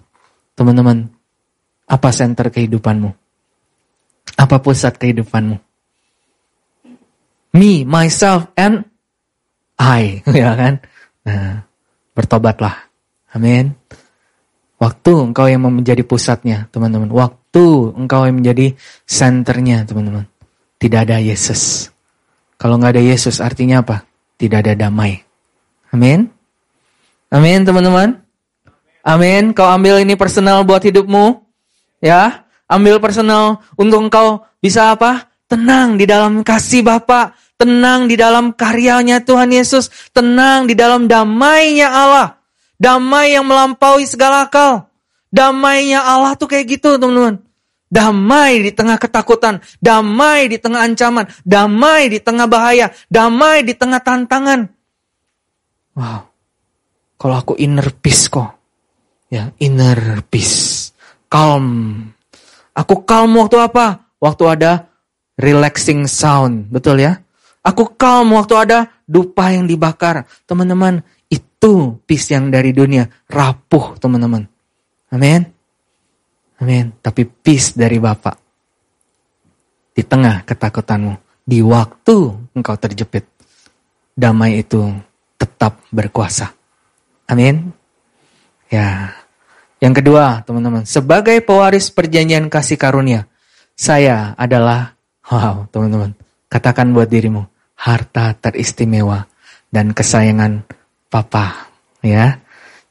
Teman-teman, 0.54 1.10
apa 1.90 2.10
center 2.14 2.54
kehidupanmu? 2.54 3.10
Apa 4.38 4.62
pusat 4.62 4.98
kehidupanmu? 5.02 5.58
Me, 7.54 7.86
myself, 7.86 8.50
and 8.54 8.86
I, 9.78 10.22
ya 10.30 10.54
kan? 10.54 10.74
Nah, 11.26 11.66
bertobatlah. 12.14 12.90
Amin. 13.34 13.74
Waktu 14.78 15.12
engkau 15.34 15.50
yang 15.50 15.66
menjadi 15.66 16.06
pusatnya, 16.06 16.70
teman-teman. 16.70 17.10
Waktu 17.10 17.98
engkau 17.98 18.30
yang 18.30 18.38
menjadi 18.38 18.78
centernya, 19.10 19.86
teman-teman. 19.90 20.30
Tidak 20.78 21.00
ada 21.10 21.18
Yesus. 21.18 21.90
Kalau 22.62 22.78
nggak 22.78 23.00
ada 23.00 23.04
Yesus, 23.04 23.42
artinya 23.42 23.82
apa? 23.82 24.06
Tidak 24.38 24.60
ada 24.64 24.74
damai. 24.74 25.22
Amin. 25.94 26.32
Amin, 27.30 27.62
teman-teman. 27.66 28.22
Amin. 29.04 29.52
Kau 29.52 29.68
ambil 29.68 30.02
ini 30.02 30.16
personal 30.16 30.64
buat 30.64 30.82
hidupmu. 30.82 31.44
Ya, 32.04 32.48
ambil 32.68 32.98
personal 32.98 33.62
untuk 33.78 34.08
engkau 34.08 34.44
bisa 34.64 34.96
apa? 34.96 35.30
Tenang 35.46 36.00
di 36.00 36.08
dalam 36.08 36.42
kasih 36.42 36.82
Bapa, 36.82 37.36
tenang 37.60 38.10
di 38.10 38.18
dalam 38.18 38.56
karyanya 38.56 39.22
Tuhan 39.22 39.54
Yesus, 39.54 39.92
tenang 40.16 40.66
di 40.66 40.74
dalam 40.74 41.06
damainya 41.06 41.92
Allah. 41.92 42.42
Damai 42.80 43.38
yang 43.38 43.46
melampaui 43.46 44.04
segala 44.10 44.50
akal. 44.50 44.90
Damainya 45.30 46.04
Allah 46.04 46.34
tuh 46.34 46.50
kayak 46.50 46.80
gitu, 46.80 46.98
teman-teman. 46.98 47.43
Damai 47.94 48.66
di 48.66 48.74
tengah 48.74 48.98
ketakutan, 48.98 49.62
damai 49.78 50.50
di 50.50 50.58
tengah 50.58 50.82
ancaman, 50.82 51.30
damai 51.46 52.10
di 52.10 52.18
tengah 52.18 52.50
bahaya, 52.50 52.90
damai 53.06 53.62
di 53.62 53.78
tengah 53.78 54.02
tantangan. 54.02 54.66
Wow. 55.94 56.26
Kalau 57.22 57.36
aku 57.38 57.54
inner 57.62 57.94
peace 57.94 58.34
kok. 58.34 58.50
Ya, 59.30 59.54
inner 59.62 60.26
peace 60.26 60.90
calm. 61.30 61.66
Aku 62.74 63.06
calm 63.06 63.38
waktu 63.38 63.62
apa? 63.62 64.10
Waktu 64.18 64.44
ada 64.50 64.90
relaxing 65.38 66.10
sound, 66.10 66.74
betul 66.74 66.98
ya? 66.98 67.22
Aku 67.62 67.94
calm 67.94 68.34
waktu 68.34 68.54
ada 68.58 68.90
dupa 69.06 69.54
yang 69.54 69.70
dibakar. 69.70 70.26
Teman-teman, 70.50 71.06
itu 71.30 72.02
peace 72.10 72.34
yang 72.34 72.50
dari 72.50 72.74
dunia. 72.74 73.06
Rapuh, 73.30 74.02
teman-teman. 74.02 74.50
Amin. 75.14 75.53
Amin. 76.62 76.94
Tapi 77.02 77.26
peace 77.26 77.74
dari 77.74 77.98
Bapak. 77.98 78.36
Di 79.94 80.04
tengah 80.06 80.46
ketakutanmu. 80.46 81.46
Di 81.46 81.64
waktu 81.64 82.18
engkau 82.54 82.76
terjepit. 82.78 83.26
Damai 84.14 84.62
itu 84.62 84.94
tetap 85.38 85.82
berkuasa. 85.90 86.54
Amin. 87.30 87.74
Ya, 88.70 89.14
yang 89.84 89.92
kedua, 89.92 90.40
teman-teman, 90.48 90.88
sebagai 90.88 91.44
pewaris 91.44 91.92
perjanjian 91.92 92.48
kasih 92.48 92.80
karunia, 92.80 93.28
saya 93.76 94.32
adalah, 94.40 94.96
wow, 95.28 95.68
teman-teman, 95.76 96.16
katakan 96.48 96.96
buat 96.96 97.12
dirimu, 97.12 97.44
harta 97.76 98.32
teristimewa 98.40 99.28
dan 99.68 99.92
kesayangan 99.92 100.64
Papa, 101.12 101.68
ya. 102.00 102.40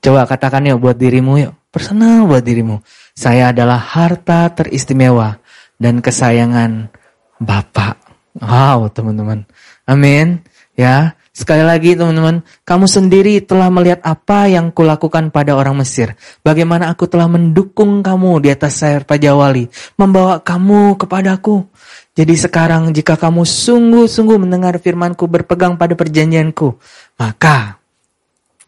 Coba 0.05 0.29
katakan 0.29 0.69
yuk 0.69 0.85
buat 0.85 1.01
dirimu 1.01 1.41
yuk, 1.41 1.57
personal 1.73 2.29
buat 2.29 2.45
dirimu. 2.45 2.85
Saya 3.13 3.53
adalah 3.53 3.79
harta 3.79 4.49
teristimewa 4.53 5.39
dan 5.77 6.01
kesayangan 6.01 6.89
Bapak. 7.37 8.01
Wow, 8.41 8.89
teman-teman. 8.89 9.45
Amin. 9.85 10.41
Ya, 10.73 11.15
Sekali 11.33 11.65
lagi 11.65 11.97
teman-teman, 11.97 12.45
kamu 12.61 12.85
sendiri 12.85 13.41
telah 13.41 13.73
melihat 13.73 14.05
apa 14.05 14.53
yang 14.53 14.69
kulakukan 14.69 15.33
pada 15.33 15.57
orang 15.57 15.81
Mesir. 15.81 16.13
Bagaimana 16.45 16.93
aku 16.93 17.09
telah 17.09 17.25
mendukung 17.25 18.05
kamu 18.05 18.45
di 18.45 18.53
atas 18.53 18.85
sayap 18.85 19.09
pajawali, 19.09 19.65
membawa 19.97 20.45
kamu 20.45 21.01
kepadaku. 21.01 21.65
Jadi 22.13 22.37
sekarang 22.37 22.93
jika 22.93 23.17
kamu 23.17 23.49
sungguh-sungguh 23.49 24.37
mendengar 24.45 24.77
firmanku 24.77 25.25
berpegang 25.25 25.81
pada 25.81 25.97
perjanjianku, 25.97 26.77
maka 27.17 27.81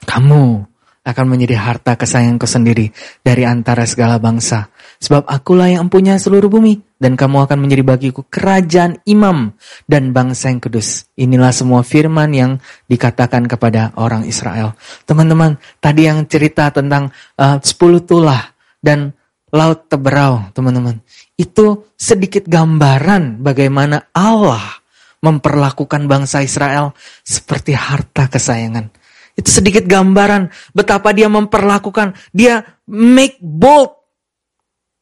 kamu 0.08 0.64
akan 1.04 1.26
menjadi 1.28 1.60
harta 1.60 2.00
kesayanganku 2.00 2.48
sendiri 2.48 2.88
dari 3.20 3.44
antara 3.44 3.84
segala 3.84 4.16
bangsa. 4.16 4.72
Sebab 5.04 5.28
akulah 5.28 5.68
yang 5.68 5.92
empunya 5.92 6.16
seluruh 6.16 6.48
bumi 6.48 6.80
dan 6.96 7.12
kamu 7.12 7.44
akan 7.44 7.58
menjadi 7.60 7.84
bagiku 7.84 8.24
kerajaan 8.24 9.04
imam 9.04 9.52
dan 9.84 10.16
bangsa 10.16 10.48
yang 10.48 10.64
kudus. 10.64 11.04
Inilah 11.20 11.52
semua 11.52 11.84
firman 11.84 12.32
yang 12.32 12.56
dikatakan 12.88 13.44
kepada 13.44 13.92
orang 14.00 14.24
Israel. 14.24 14.72
Teman-teman, 15.04 15.60
tadi 15.84 16.08
yang 16.08 16.24
cerita 16.24 16.72
tentang 16.72 17.12
uh, 17.36 17.60
10 17.60 18.08
tulah 18.08 18.40
dan 18.80 19.12
laut 19.52 19.92
teberau, 19.92 20.48
teman-teman. 20.56 21.04
Itu 21.36 21.92
sedikit 22.00 22.48
gambaran 22.48 23.44
bagaimana 23.44 24.08
Allah 24.16 24.80
memperlakukan 25.20 26.08
bangsa 26.08 26.40
Israel 26.44 26.96
seperti 27.24 27.76
harta 27.76 28.28
kesayangan. 28.28 29.03
Itu 29.34 29.50
sedikit 29.50 29.84
gambaran 29.84 30.50
betapa 30.70 31.10
dia 31.10 31.26
memperlakukan, 31.26 32.14
dia 32.30 32.62
make 32.86 33.38
bold 33.42 33.98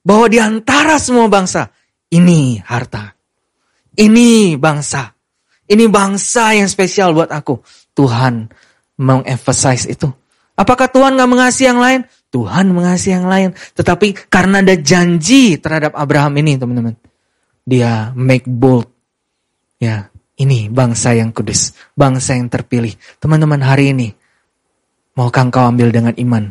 bahwa 0.03 0.27
di 0.27 0.41
antara 0.41 0.97
semua 0.97 1.29
bangsa, 1.29 1.69
ini 2.13 2.59
harta. 2.65 3.13
Ini 3.93 4.57
bangsa. 4.57 5.13
Ini 5.69 5.85
bangsa 5.89 6.57
yang 6.57 6.69
spesial 6.69 7.13
buat 7.13 7.29
aku. 7.29 7.61
Tuhan 7.93 8.49
mengemphasize 9.01 9.89
itu. 9.89 10.09
Apakah 10.53 10.89
Tuhan 10.93 11.17
gak 11.17 11.31
mengasihi 11.31 11.69
yang 11.69 11.81
lain? 11.81 12.01
Tuhan 12.33 12.73
mengasihi 12.73 13.13
yang 13.17 13.29
lain. 13.29 13.51
Tetapi 13.77 14.29
karena 14.29 14.61
ada 14.61 14.77
janji 14.77 15.57
terhadap 15.61 15.97
Abraham 15.97 16.33
ini 16.41 16.57
teman-teman. 16.61 16.97
Dia 17.65 18.13
make 18.17 18.49
bold. 18.49 18.89
Ya, 19.81 20.13
ini 20.37 20.69
bangsa 20.69 21.17
yang 21.17 21.33
kudus. 21.33 21.73
Bangsa 21.97 22.37
yang 22.37 22.49
terpilih. 22.53 22.97
Teman-teman 23.21 23.61
hari 23.61 23.93
ini. 23.97 24.09
Maukah 25.13 25.45
engkau 25.45 25.69
ambil 25.69 25.93
dengan 25.93 26.15
iman? 26.17 26.45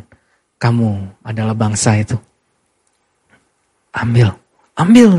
Kamu 0.62 1.18
adalah 1.26 1.54
bangsa 1.58 1.98
itu. 1.98 2.14
Ambil. 3.90 4.30
Ambil. 4.78 5.10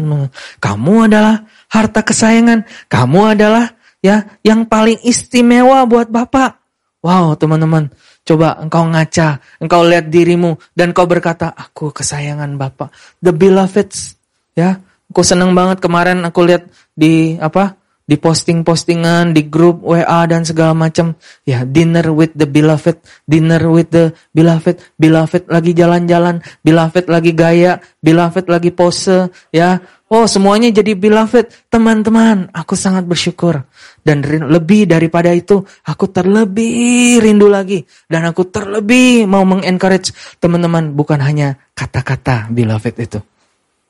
Kamu 0.64 0.94
adalah 1.12 1.44
harta 1.68 2.02
kesayangan. 2.02 2.64
Kamu 2.88 3.36
adalah 3.36 3.76
ya 4.00 4.24
yang 4.42 4.64
paling 4.66 4.98
istimewa 5.04 5.84
buat 5.84 6.08
Bapak. 6.08 6.64
Wow, 7.04 7.36
teman-teman. 7.36 7.92
Coba 8.24 8.56
engkau 8.64 8.88
ngaca, 8.88 9.44
engkau 9.60 9.84
lihat 9.84 10.08
dirimu 10.08 10.56
dan 10.72 10.96
kau 10.96 11.04
berkata, 11.04 11.52
"Aku 11.52 11.92
kesayangan 11.92 12.56
Bapak." 12.56 12.96
The 13.20 13.36
beloveds, 13.36 14.16
ya. 14.56 14.80
Aku 15.12 15.20
senang 15.22 15.52
banget 15.52 15.84
kemarin 15.84 16.24
aku 16.24 16.48
lihat 16.48 16.64
di 16.96 17.36
apa? 17.44 17.76
Di 18.04 18.20
posting-postingan, 18.20 19.32
di 19.32 19.48
grup 19.48 19.80
WA 19.80 20.28
dan 20.28 20.44
segala 20.44 20.76
macam. 20.76 21.16
Ya, 21.48 21.64
dinner 21.64 22.12
with 22.12 22.36
the 22.36 22.44
beloved, 22.44 23.00
dinner 23.24 23.64
with 23.72 23.90
the 23.96 24.12
beloved, 24.36 24.80
beloved 25.00 25.48
lagi 25.48 25.72
jalan-jalan, 25.72 26.44
beloved 26.60 27.06
lagi 27.08 27.32
gaya, 27.32 27.80
beloved 28.04 28.46
lagi 28.52 28.76
pose, 28.76 29.32
ya. 29.56 29.80
Oh, 30.14 30.30
semuanya 30.30 30.70
jadi 30.70 30.94
beloved. 30.94 31.74
Teman-teman, 31.74 32.54
aku 32.54 32.78
sangat 32.78 33.02
bersyukur. 33.10 33.66
Dan 34.06 34.22
lebih 34.46 34.86
daripada 34.86 35.34
itu, 35.34 35.66
aku 35.90 36.06
terlebih 36.14 37.18
rindu 37.18 37.50
lagi. 37.50 37.82
Dan 38.06 38.30
aku 38.30 38.46
terlebih 38.46 39.26
mau 39.26 39.42
mengencourage 39.42 40.14
teman-teman. 40.38 40.94
Bukan 40.94 41.18
hanya 41.18 41.58
kata-kata 41.74 42.46
beloved 42.54 42.94
itu. 43.02 43.26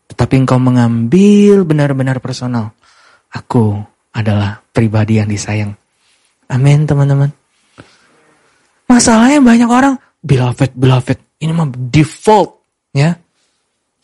Tetapi 0.07 0.47
engkau 0.47 0.63
mengambil 0.63 1.67
benar-benar 1.67 2.23
personal. 2.23 2.71
Aku 3.35 3.83
adalah 4.13 4.61
pribadi 4.69 5.17
yang 5.17 5.27
disayang. 5.27 5.73
Amin 6.47 6.85
teman-teman. 6.85 7.33
Masalahnya 8.85 9.41
banyak 9.41 9.69
orang, 9.69 9.95
beloved, 10.21 10.77
beloved. 10.77 11.17
Ini 11.41 11.51
mah 11.51 11.67
default. 11.73 12.61
ya. 12.93 13.17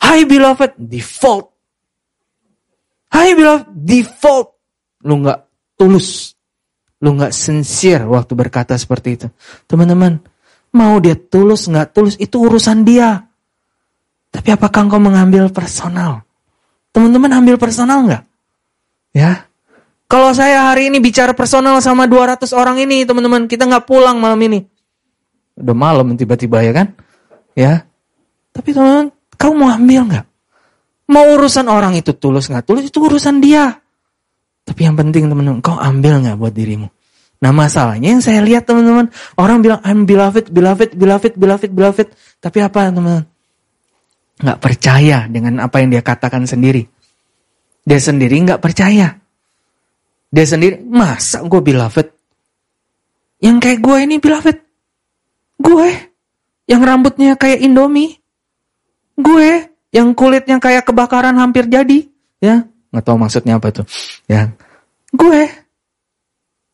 Hai 0.02 0.26
beloved, 0.26 0.74
default. 0.76 1.46
Hai 3.14 3.38
beloved, 3.38 3.70
default. 3.70 4.48
Lu 5.06 5.22
gak 5.22 5.46
tulus. 5.78 6.34
Lu 7.00 7.14
gak 7.16 7.30
sincere 7.30 8.04
waktu 8.04 8.32
berkata 8.34 8.74
seperti 8.74 9.08
itu. 9.14 9.26
Teman-teman, 9.70 10.18
mau 10.74 10.98
dia 10.98 11.14
tulus 11.14 11.70
gak 11.70 11.94
tulus, 11.94 12.18
itu 12.18 12.36
urusan 12.36 12.82
dia. 12.82 13.30
Tapi 14.30 14.48
apakah 14.54 14.86
engkau 14.86 15.02
mengambil 15.02 15.50
personal? 15.50 16.22
Teman-teman 16.90 17.30
ambil 17.34 17.54
personal 17.58 18.06
nggak? 18.06 18.24
Ya, 19.10 19.49
kalau 20.10 20.34
saya 20.34 20.66
hari 20.66 20.90
ini 20.90 20.98
bicara 20.98 21.30
personal 21.38 21.78
sama 21.78 22.10
200 22.10 22.50
orang 22.50 22.82
ini, 22.82 23.06
teman-teman, 23.06 23.46
kita 23.46 23.62
nggak 23.62 23.86
pulang 23.86 24.18
malam 24.18 24.42
ini. 24.42 24.66
Udah 25.54 25.70
malam 25.70 26.18
tiba-tiba 26.18 26.66
ya 26.66 26.72
kan? 26.74 26.86
Ya. 27.54 27.86
Tapi 28.50 28.74
teman-teman, 28.74 29.14
kau 29.38 29.54
mau 29.54 29.70
ambil 29.70 30.10
nggak? 30.10 30.26
Mau 31.14 31.24
urusan 31.38 31.70
orang 31.70 31.94
itu 31.94 32.10
tulus 32.18 32.50
nggak 32.50 32.66
tulus, 32.66 32.90
itu 32.90 32.98
urusan 32.98 33.38
dia. 33.38 33.78
Tapi 34.66 34.82
yang 34.82 34.98
penting 34.98 35.30
teman-teman, 35.30 35.62
kau 35.62 35.78
ambil 35.78 36.26
nggak 36.26 36.34
buat 36.34 36.58
dirimu? 36.58 36.90
Nah 37.46 37.54
masalahnya 37.54 38.10
yang 38.10 38.22
saya 38.22 38.42
lihat 38.42 38.66
teman-teman, 38.66 39.14
orang 39.38 39.62
bilang 39.62 39.78
I'm 39.86 40.10
beloved, 40.10 40.50
beloved, 40.50 40.98
beloved, 40.98 41.38
beloved, 41.38 41.70
beloved. 41.70 42.08
Tapi 42.42 42.58
apa 42.58 42.90
teman-teman? 42.90 43.30
Nggak 44.42 44.58
percaya 44.58 45.30
dengan 45.30 45.62
apa 45.62 45.78
yang 45.78 45.94
dia 45.94 46.02
katakan 46.02 46.50
sendiri. 46.50 46.82
Dia 47.86 48.02
sendiri 48.02 48.34
nggak 48.42 48.58
percaya. 48.58 49.19
Dia 50.30 50.46
sendiri, 50.46 50.78
masa 50.86 51.42
gue 51.42 51.58
beloved? 51.58 52.06
Yang 53.42 53.56
kayak 53.58 53.80
gue 53.82 53.96
ini 54.06 54.16
beloved? 54.22 54.56
Gue? 55.58 55.90
Yang 56.70 56.80
rambutnya 56.86 57.34
kayak 57.34 57.58
Indomie? 57.66 58.22
Gue? 59.18 59.66
Yang 59.90 60.08
kulitnya 60.14 60.62
kayak 60.62 60.86
kebakaran 60.86 61.34
hampir 61.34 61.66
jadi? 61.66 62.06
Ya, 62.38 62.70
nggak 62.94 63.04
tahu 63.04 63.16
maksudnya 63.18 63.58
apa 63.58 63.74
tuh. 63.74 63.86
Ya, 64.30 64.54
gue? 65.10 65.50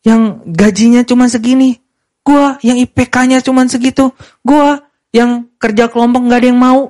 Yang 0.05 0.21
gajinya 0.53 1.01
cuma 1.01 1.25
segini? 1.25 1.81
Gue? 2.21 2.61
Yang 2.61 2.87
IPK-nya 2.87 3.41
cuma 3.41 3.65
segitu? 3.65 4.13
Gue? 4.45 4.77
Yang 5.09 5.49
kerja 5.57 5.89
kelompok 5.89 6.29
nggak 6.29 6.39
ada 6.45 6.49
yang 6.53 6.61
mau? 6.61 6.81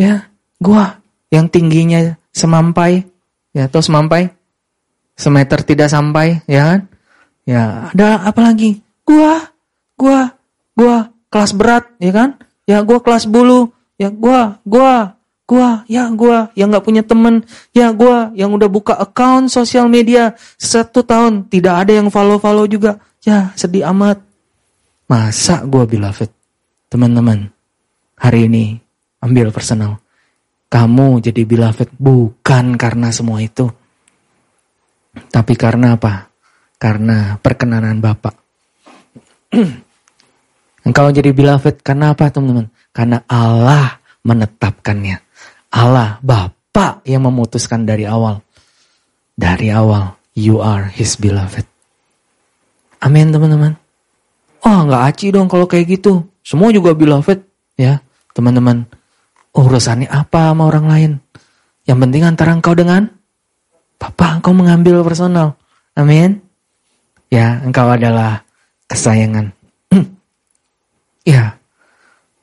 Ya, 0.00 0.32
gue? 0.56 0.84
Yang 1.28 1.46
tingginya 1.52 2.00
semampai? 2.32 3.04
Ya, 3.52 3.68
atau 3.68 3.84
semampai? 3.84 4.35
Semeter 5.16 5.64
tidak 5.64 5.88
sampai, 5.88 6.44
ya 6.44 6.62
kan? 6.76 6.80
Ya, 7.48 7.90
ada 7.90 8.20
apa 8.22 8.52
lagi? 8.52 8.84
Gua, 9.02 9.40
gua, 9.96 10.36
gua 10.76 11.08
kelas 11.32 11.56
berat, 11.56 11.88
ya 11.96 12.12
kan? 12.12 12.36
Ya, 12.68 12.84
gua 12.84 13.00
kelas 13.00 13.24
bulu, 13.24 13.72
ya 13.96 14.12
gua, 14.12 14.60
gua, 14.68 15.16
gua, 15.48 15.86
ya 15.88 16.10
gua 16.12 16.50
yang 16.52 16.68
nggak 16.68 16.84
punya 16.84 17.02
temen, 17.06 17.46
ya 17.72 17.94
gua 17.94 18.34
yang 18.36 18.52
udah 18.52 18.68
buka 18.68 18.94
account 18.98 19.48
sosial 19.48 19.88
media 19.88 20.36
satu 20.60 21.06
tahun 21.06 21.48
tidak 21.48 21.86
ada 21.86 21.92
yang 21.96 22.10
follow 22.12 22.36
follow 22.36 22.66
juga, 22.68 23.00
ya 23.24 23.54
sedih 23.56 23.88
amat. 23.94 24.20
Masa 25.06 25.62
gua 25.62 25.86
beloved, 25.86 26.28
teman-teman, 26.90 27.48
hari 28.18 28.50
ini 28.50 28.76
ambil 29.22 29.54
personal. 29.54 30.02
Kamu 30.66 31.22
jadi 31.22 31.46
beloved 31.46 31.94
bukan 31.94 32.74
karena 32.74 33.14
semua 33.14 33.38
itu. 33.38 33.70
Tapi 35.16 35.54
karena 35.56 35.96
apa? 35.96 36.28
Karena 36.76 37.40
perkenanan 37.40 37.98
Bapak. 38.00 38.34
Engkau 40.86 41.10
jadi 41.10 41.34
beloved 41.34 41.82
karena 41.82 42.14
apa 42.14 42.30
teman-teman? 42.30 42.70
Karena 42.94 43.18
Allah 43.26 43.98
menetapkannya. 44.22 45.18
Allah 45.74 46.22
Bapak 46.22 47.02
yang 47.08 47.26
memutuskan 47.26 47.82
dari 47.82 48.06
awal. 48.06 48.44
Dari 49.36 49.68
awal, 49.68 50.16
you 50.32 50.62
are 50.62 50.88
his 50.88 51.18
beloved. 51.18 51.66
Amin 53.02 53.34
teman-teman. 53.34 53.76
Oh 54.64 54.78
nggak 54.86 55.02
aci 55.12 55.34
dong 55.34 55.50
kalau 55.50 55.66
kayak 55.66 55.98
gitu. 55.98 56.24
Semua 56.46 56.70
juga 56.70 56.94
beloved. 56.94 57.42
Ya 57.76 58.00
teman-teman. 58.32 58.86
Urusannya 59.56 60.08
apa 60.12 60.52
sama 60.52 60.68
orang 60.68 60.86
lain? 60.86 61.12
Yang 61.88 61.98
penting 62.04 62.22
antara 62.28 62.52
engkau 62.52 62.76
dengan 62.76 63.15
Bapak 63.96 64.40
engkau 64.40 64.52
mengambil 64.52 65.00
personal. 65.00 65.56
Amin. 65.96 66.44
Ya, 67.32 67.58
engkau 67.64 67.88
adalah 67.90 68.44
kesayangan. 68.86 69.50
ya, 71.32 71.56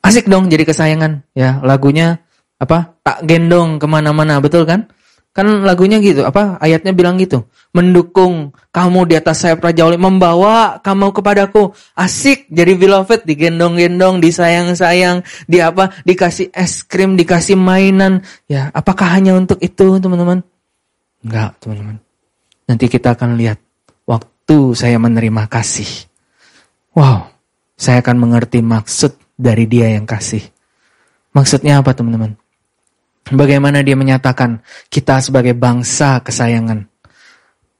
asik 0.04 0.28
dong 0.28 0.50
jadi 0.50 0.66
kesayangan. 0.66 1.24
Ya, 1.32 1.62
lagunya 1.62 2.20
apa? 2.60 2.98
Tak 3.00 3.24
gendong 3.24 3.78
ke 3.78 3.86
mana-mana, 3.86 4.42
betul 4.42 4.66
kan? 4.66 4.90
Kan 5.34 5.66
lagunya 5.66 5.98
gitu, 5.98 6.22
apa 6.22 6.62
ayatnya 6.62 6.94
bilang 6.94 7.18
gitu. 7.18 7.50
Mendukung 7.74 8.54
kamu 8.70 9.10
di 9.10 9.14
atas 9.18 9.42
sayap 9.42 9.66
Raja 9.66 9.82
Oli, 9.82 9.98
membawa 9.98 10.78
kamu 10.78 11.10
kepadaku. 11.10 11.74
Asik 11.98 12.46
jadi 12.54 12.78
beloved, 12.78 13.26
digendong-gendong, 13.26 14.22
disayang-sayang, 14.22 15.26
di 15.50 15.58
apa? 15.58 15.90
Dikasih 16.06 16.54
es 16.54 16.86
krim, 16.86 17.18
dikasih 17.18 17.58
mainan. 17.58 18.22
Ya, 18.46 18.70
apakah 18.70 19.10
hanya 19.10 19.34
untuk 19.34 19.58
itu, 19.58 19.98
teman-teman? 19.98 20.46
Enggak, 21.24 21.56
teman-teman. 21.64 21.96
Nanti 22.68 22.86
kita 22.92 23.16
akan 23.16 23.40
lihat 23.40 23.58
waktu 24.04 24.76
saya 24.76 25.00
menerima 25.00 25.48
kasih. 25.48 25.88
Wow, 26.92 27.32
saya 27.74 28.04
akan 28.04 28.16
mengerti 28.20 28.60
maksud 28.60 29.16
dari 29.34 29.64
dia 29.64 29.88
yang 29.90 30.04
kasih. 30.04 30.44
Maksudnya 31.34 31.80
apa 31.82 31.96
teman-teman? 31.96 32.36
Bagaimana 33.32 33.80
dia 33.80 33.96
menyatakan 33.96 34.60
kita 34.92 35.18
sebagai 35.24 35.56
bangsa 35.56 36.20
kesayangan. 36.20 36.84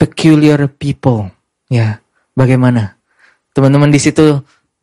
Peculiar 0.00 0.66
people. 0.72 1.28
Ya, 1.68 2.00
bagaimana? 2.32 2.96
Teman-teman 3.52 3.92
di 3.92 4.00
situ 4.00 4.40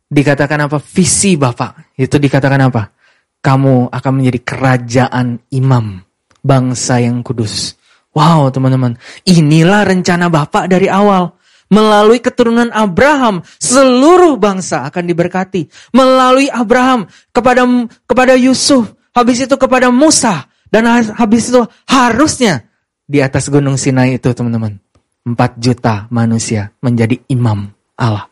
dikatakan 0.07 0.69
apa? 0.69 0.77
Visi 0.77 1.35
Bapak. 1.35 1.97
Itu 1.97 2.21
dikatakan 2.21 2.61
apa? 2.61 2.93
Kamu 3.41 3.89
akan 3.89 4.11
menjadi 4.13 4.39
kerajaan 4.45 5.41
imam. 5.49 5.99
Bangsa 6.45 7.01
yang 7.01 7.25
kudus. 7.25 7.80
Wow 8.11 8.51
teman-teman, 8.51 8.99
inilah 9.23 9.87
rencana 9.87 10.27
Bapak 10.27 10.67
dari 10.67 10.91
awal. 10.91 11.31
Melalui 11.71 12.19
keturunan 12.19 12.67
Abraham, 12.75 13.39
seluruh 13.55 14.35
bangsa 14.35 14.83
akan 14.91 15.07
diberkati. 15.07 15.71
Melalui 15.95 16.51
Abraham, 16.51 17.07
kepada 17.31 17.63
kepada 18.03 18.35
Yusuf, 18.35 18.91
habis 19.15 19.39
itu 19.39 19.55
kepada 19.55 19.87
Musa, 19.87 20.51
dan 20.67 20.87
habis 21.15 21.47
itu 21.47 21.63
harusnya 21.87 22.67
di 23.07 23.23
atas 23.23 23.47
gunung 23.47 23.79
Sinai 23.79 24.19
itu 24.19 24.27
teman-teman. 24.35 24.79
4 25.23 25.37
juta 25.61 26.11
manusia 26.11 26.73
menjadi 26.83 27.19
imam 27.29 27.69
Allah. 27.95 28.27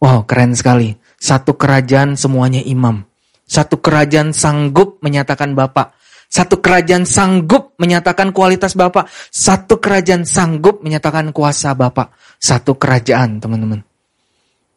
Wow 0.00 0.26
keren 0.28 0.52
sekali. 0.56 0.96
Satu 1.20 1.54
kerajaan 1.54 2.16
semuanya 2.16 2.64
imam. 2.64 3.04
Satu 3.44 3.78
kerajaan 3.78 4.32
sanggup 4.32 4.98
menyatakan 5.04 5.52
Bapak. 5.52 5.99
Satu 6.30 6.62
kerajaan 6.62 7.02
sanggup 7.10 7.74
menyatakan 7.82 8.30
kualitas 8.30 8.78
Bapak. 8.78 9.10
Satu 9.34 9.82
kerajaan 9.82 10.22
sanggup 10.22 10.78
menyatakan 10.78 11.34
kuasa 11.34 11.74
Bapak. 11.74 12.14
Satu 12.38 12.78
kerajaan, 12.78 13.42
teman-teman. 13.42 13.82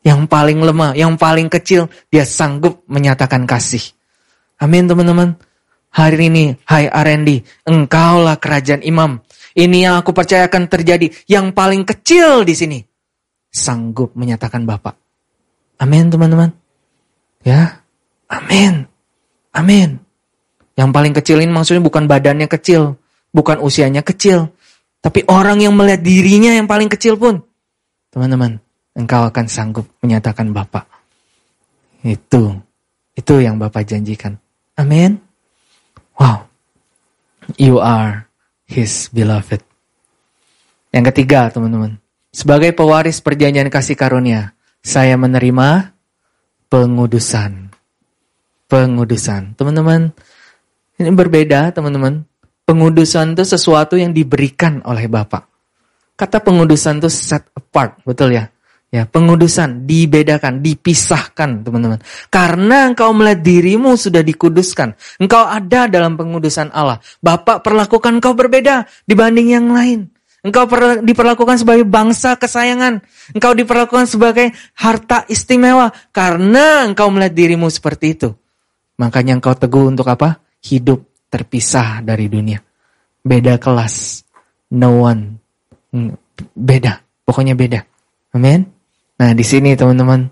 Yang 0.02 0.26
paling 0.26 0.60
lemah, 0.66 0.98
yang 0.98 1.14
paling 1.14 1.54
kecil, 1.54 1.94
dia 2.10 2.26
sanggup 2.26 2.82
menyatakan 2.90 3.46
kasih. 3.46 3.86
Amin, 4.58 4.90
teman-teman. 4.90 5.38
Hari 5.94 6.26
ini, 6.26 6.58
hai 6.66 6.90
Arendi, 6.90 7.46
engkaulah 7.70 8.42
kerajaan 8.42 8.82
imam. 8.82 9.22
Ini 9.54 9.78
yang 9.86 9.96
aku 10.02 10.10
percayakan 10.10 10.66
terjadi. 10.66 11.14
Yang 11.30 11.54
paling 11.54 11.86
kecil 11.86 12.42
di 12.42 12.58
sini. 12.58 12.80
Sanggup 13.54 14.18
menyatakan 14.18 14.66
Bapak. 14.66 14.98
Amin, 15.78 16.10
teman-teman. 16.10 16.50
Ya, 17.46 17.86
amin. 18.26 18.90
Amin. 19.54 20.03
Yang 20.74 20.90
paling 20.90 21.14
kecil 21.14 21.38
ini 21.42 21.52
maksudnya 21.54 21.84
bukan 21.86 22.10
badannya 22.10 22.50
kecil, 22.50 22.98
bukan 23.30 23.62
usianya 23.62 24.02
kecil, 24.02 24.50
Tapi 25.04 25.28
orang 25.28 25.60
yang 25.60 25.76
melihat 25.76 26.00
dirinya 26.00 26.56
yang 26.56 26.64
paling 26.64 26.88
kecil 26.88 27.20
pun, 27.20 27.44
teman-teman, 28.08 28.56
engkau 28.96 29.28
akan 29.28 29.46
sanggup 29.52 29.84
menyatakan 30.00 30.56
Bapak. 30.56 30.88
Itu, 32.08 32.56
itu 33.12 33.34
yang 33.44 33.60
Bapak 33.60 33.84
janjikan. 33.84 34.40
Amin. 34.80 35.20
Wow. 36.16 36.48
You 37.60 37.84
are 37.84 38.32
His 38.64 39.12
beloved. 39.12 39.60
Yang 40.96 41.06
ketiga, 41.12 41.52
teman-teman. 41.52 42.00
Sebagai 42.32 42.72
pewaris 42.72 43.20
perjanjian 43.20 43.68
kasih 43.68 44.00
karunia, 44.00 44.56
saya 44.80 45.20
menerima 45.20 45.92
pengudusan. 46.72 47.76
Pengudusan. 48.72 49.60
Teman-teman, 49.60 50.16
ini 51.02 51.10
berbeda, 51.10 51.74
teman-teman. 51.74 52.26
Pengudusan 52.64 53.36
itu 53.36 53.44
sesuatu 53.44 54.00
yang 54.00 54.16
diberikan 54.16 54.80
oleh 54.88 55.10
Bapak. 55.12 55.44
Kata 56.14 56.40
pengudusan 56.40 57.02
itu 57.02 57.10
set 57.10 57.50
apart, 57.58 58.00
betul 58.06 58.32
ya? 58.32 58.48
Ya, 58.94 59.10
pengudusan 59.10 59.90
dibedakan, 59.90 60.62
dipisahkan, 60.62 61.66
teman-teman. 61.66 61.98
Karena 62.30 62.94
engkau 62.94 63.10
melihat 63.10 63.42
dirimu 63.42 63.98
sudah 63.98 64.22
dikuduskan. 64.22 64.94
Engkau 65.18 65.50
ada 65.50 65.90
dalam 65.90 66.14
pengudusan 66.14 66.70
Allah. 66.70 67.02
Bapak 67.18 67.66
perlakukan 67.66 68.22
engkau 68.22 68.38
berbeda 68.38 68.86
dibanding 69.10 69.50
yang 69.50 69.74
lain. 69.74 70.14
Engkau 70.46 70.70
diperlakukan 71.02 71.66
sebagai 71.66 71.90
bangsa 71.90 72.38
kesayangan. 72.38 73.02
Engkau 73.34 73.58
diperlakukan 73.58 74.06
sebagai 74.06 74.54
harta 74.78 75.26
istimewa. 75.26 75.90
Karena 76.14 76.86
engkau 76.86 77.10
melihat 77.10 77.34
dirimu 77.34 77.74
seperti 77.74 78.14
itu. 78.14 78.30
Makanya 79.02 79.42
engkau 79.42 79.58
teguh 79.58 79.90
untuk 79.90 80.06
apa? 80.06 80.43
Hidup 80.64 81.04
terpisah 81.28 82.00
dari 82.00 82.32
dunia. 82.32 82.60
Beda 83.20 83.60
kelas. 83.60 84.24
No 84.74 85.04
one. 85.04 85.24
Hmm, 85.92 86.16
beda. 86.56 87.04
Pokoknya 87.28 87.54
beda. 87.54 87.84
Amin. 88.34 88.66
Nah, 89.20 89.32
di 89.32 89.46
sini 89.46 89.78
teman-teman, 89.78 90.28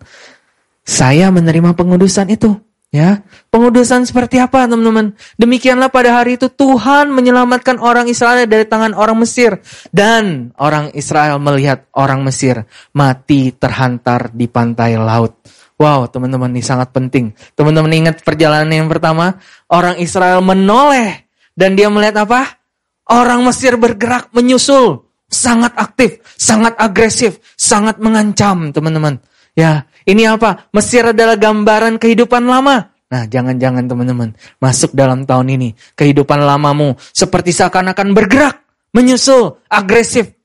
saya 0.82 1.30
menerima 1.30 1.78
pengudusan 1.78 2.32
itu. 2.34 2.58
Ya, 2.92 3.24
pengudusan 3.48 4.04
seperti 4.04 4.36
apa 4.36 4.68
teman-teman? 4.68 5.16
Demikianlah 5.40 5.88
pada 5.88 6.12
hari 6.20 6.36
itu 6.36 6.52
Tuhan 6.52 7.08
menyelamatkan 7.16 7.80
orang 7.80 8.12
Israel 8.12 8.44
dari 8.52 8.68
tangan 8.68 8.92
orang 8.92 9.16
Mesir. 9.16 9.64
Dan 9.96 10.52
orang 10.60 10.92
Israel 10.92 11.40
melihat 11.40 11.88
orang 11.96 12.20
Mesir 12.28 12.68
mati 12.92 13.56
terhantar 13.56 14.36
di 14.36 14.52
pantai 14.52 15.00
laut. 15.00 15.40
Wow 15.82 16.06
teman-teman 16.06 16.54
ini 16.54 16.62
sangat 16.62 16.94
penting. 16.94 17.34
Teman-teman 17.58 17.90
ingat 17.90 18.22
perjalanan 18.22 18.70
yang 18.70 18.86
pertama? 18.86 19.42
Orang 19.66 19.98
Israel 19.98 20.46
menoleh. 20.46 21.26
Dan 21.58 21.74
dia 21.74 21.90
melihat 21.90 22.30
apa? 22.30 22.62
Orang 23.10 23.42
Mesir 23.44 23.82
bergerak 23.82 24.30
menyusul 24.30 25.10
sangat 25.32 25.72
aktif, 25.80 26.20
sangat 26.36 26.76
agresif, 26.76 27.40
sangat 27.56 27.98
mengancam, 28.04 28.76
teman-teman. 28.76 29.18
Ya, 29.56 29.88
ini 30.04 30.28
apa? 30.28 30.68
Mesir 30.76 31.08
adalah 31.16 31.40
gambaran 31.40 31.96
kehidupan 31.98 32.44
lama. 32.44 32.92
Nah, 33.12 33.24
jangan-jangan 33.28 33.88
teman-teman, 33.88 34.36
masuk 34.60 34.96
dalam 34.96 35.24
tahun 35.28 35.60
ini, 35.60 35.70
kehidupan 35.96 36.40
lamamu 36.40 36.96
seperti 37.12 37.52
seakan-akan 37.56 38.16
bergerak, 38.16 38.64
menyusul, 38.96 39.60
agresif. 39.68 40.36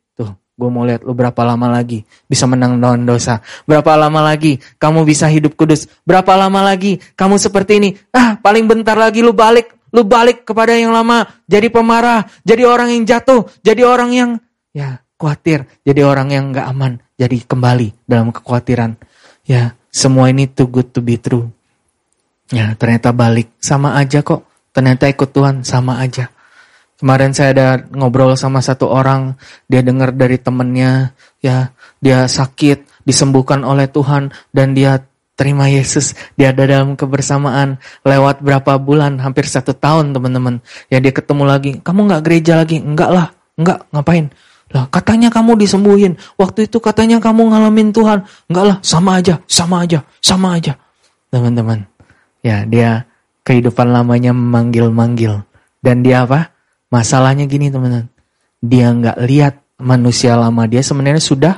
Gue 0.56 0.72
mau 0.72 0.88
lihat 0.88 1.04
lu 1.04 1.12
berapa 1.12 1.36
lama 1.44 1.68
lagi 1.68 2.00
bisa 2.24 2.48
menang 2.48 2.80
lawan 2.80 3.04
dosa. 3.04 3.44
Berapa 3.68 3.92
lama 3.92 4.24
lagi 4.24 4.56
kamu 4.80 5.04
bisa 5.04 5.28
hidup 5.28 5.52
kudus. 5.52 5.84
Berapa 6.08 6.32
lama 6.32 6.64
lagi 6.64 6.96
kamu 7.12 7.36
seperti 7.36 7.76
ini. 7.76 7.90
Ah, 8.08 8.40
paling 8.40 8.64
bentar 8.64 8.96
lagi 8.96 9.20
lu 9.20 9.36
balik. 9.36 9.76
Lu 9.92 10.08
balik 10.08 10.48
kepada 10.48 10.72
yang 10.72 10.96
lama. 10.96 11.28
Jadi 11.44 11.68
pemarah, 11.68 12.24
jadi 12.40 12.64
orang 12.64 12.88
yang 12.88 13.04
jatuh, 13.04 13.44
jadi 13.60 13.84
orang 13.84 14.10
yang 14.16 14.30
ya 14.72 15.04
khawatir, 15.20 15.68
jadi 15.84 16.04
orang 16.04 16.28
yang 16.32 16.44
gak 16.52 16.68
aman, 16.68 17.00
jadi 17.16 17.36
kembali 17.44 18.08
dalam 18.08 18.32
kekhawatiran. 18.32 18.96
Ya, 19.44 19.76
semua 19.92 20.28
ini 20.32 20.48
too 20.48 20.68
good 20.68 20.92
to 20.92 21.00
be 21.04 21.20
true. 21.20 21.48
Ya, 22.52 22.72
ternyata 22.76 23.12
balik 23.12 23.52
sama 23.60 23.96
aja 23.96 24.24
kok. 24.24 24.44
Ternyata 24.72 25.08
ikut 25.08 25.32
Tuhan 25.32 25.64
sama 25.64 26.00
aja. 26.00 26.28
Kemarin 26.96 27.36
saya 27.36 27.52
ada 27.52 27.68
ngobrol 27.92 28.32
sama 28.40 28.64
satu 28.64 28.88
orang, 28.88 29.36
dia 29.68 29.84
dengar 29.84 30.16
dari 30.16 30.40
temennya, 30.40 31.12
ya, 31.44 31.76
dia 32.00 32.24
sakit, 32.24 33.04
disembuhkan 33.04 33.60
oleh 33.68 33.84
Tuhan, 33.84 34.32
dan 34.56 34.72
dia 34.72 35.04
terima 35.36 35.68
Yesus. 35.68 36.16
Dia 36.40 36.56
ada 36.56 36.64
dalam 36.64 36.96
kebersamaan 36.96 37.76
lewat 38.00 38.40
berapa 38.40 38.80
bulan, 38.80 39.20
hampir 39.20 39.44
satu 39.44 39.76
tahun 39.76 40.16
teman-teman. 40.16 40.64
Ya 40.88 40.96
dia 40.96 41.12
ketemu 41.12 41.44
lagi, 41.44 41.70
kamu 41.84 42.08
nggak 42.08 42.22
gereja 42.24 42.64
lagi? 42.64 42.80
Enggak 42.80 43.10
lah, 43.12 43.26
enggak, 43.60 43.84
ngapain? 43.92 44.32
Lah 44.72 44.88
katanya 44.88 45.28
kamu 45.28 45.60
disembuhin. 45.60 46.16
Waktu 46.40 46.66
itu 46.66 46.80
katanya 46.80 47.20
kamu 47.20 47.52
ngalamin 47.52 47.92
Tuhan. 47.92 48.24
Enggak 48.48 48.64
lah, 48.64 48.76
sama 48.80 49.20
aja, 49.20 49.38
sama 49.46 49.84
aja, 49.84 50.00
sama 50.24 50.56
aja. 50.56 50.80
Teman-teman. 51.28 51.84
Ya, 52.40 52.64
dia 52.64 53.04
kehidupan 53.44 53.92
lamanya 53.92 54.32
memanggil-manggil. 54.32 55.44
Dan 55.84 56.02
dia 56.02 56.24
apa? 56.24 56.55
Masalahnya 56.92 57.44
gini 57.50 57.70
teman-teman. 57.70 58.08
Dia 58.62 58.90
nggak 58.90 59.18
lihat 59.26 59.54
manusia 59.76 60.34
lama 60.38 60.64
dia 60.64 60.80
sebenarnya 60.80 61.22
sudah 61.22 61.54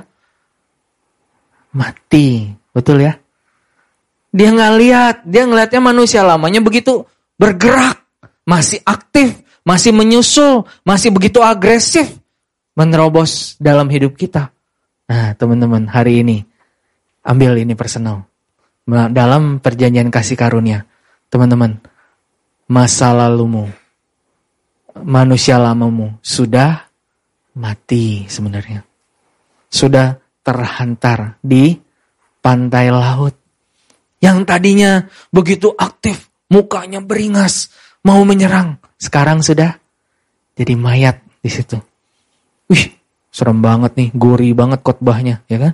mati. 1.73 2.53
Betul 2.73 3.05
ya? 3.05 3.15
Dia 4.33 4.49
nggak 4.53 4.75
lihat. 4.81 5.17
Dia 5.25 5.43
ngelihatnya 5.49 5.81
manusia 5.81 6.21
lamanya 6.25 6.61
begitu 6.61 7.05
bergerak. 7.37 8.03
Masih 8.49 8.81
aktif. 8.85 9.41
Masih 9.63 9.93
menyusul. 9.93 10.65
Masih 10.85 11.13
begitu 11.13 11.45
agresif 11.45 12.19
menerobos 12.79 13.59
dalam 13.59 13.91
hidup 13.91 14.15
kita. 14.15 14.55
Nah, 15.11 15.35
teman-teman, 15.35 15.91
hari 15.91 16.23
ini 16.23 16.47
ambil 17.27 17.59
ini 17.59 17.75
personal. 17.75 18.23
Dalam 18.89 19.59
perjanjian 19.59 20.09
kasih 20.15 20.39
karunia, 20.39 20.87
teman-teman, 21.29 21.77
masa 22.71 23.13
lalumu, 23.13 23.67
manusia 25.03 25.59
lamamu 25.59 26.19
sudah 26.23 26.89
mati 27.59 28.25
sebenarnya. 28.31 28.87
Sudah 29.69 30.17
terhantar 30.41 31.37
di 31.45 31.77
pantai 32.41 32.89
laut. 32.89 33.35
Yang 34.19 34.39
tadinya 34.49 35.05
begitu 35.31 35.71
aktif, 35.77 36.31
mukanya 36.51 36.99
beringas, 36.99 37.71
mau 38.03 38.25
menyerang. 38.25 38.81
Sekarang 38.99 39.45
sudah 39.45 39.79
jadi 40.59 40.75
mayat 40.75 41.23
di 41.39 41.51
situ. 41.53 41.79
Wih, 42.67 42.99
serem 43.31 43.63
banget 43.63 43.95
nih, 43.95 44.09
gori 44.17 44.51
banget 44.57 44.83
khotbahnya, 44.83 45.47
ya 45.47 45.59
kan? 45.63 45.73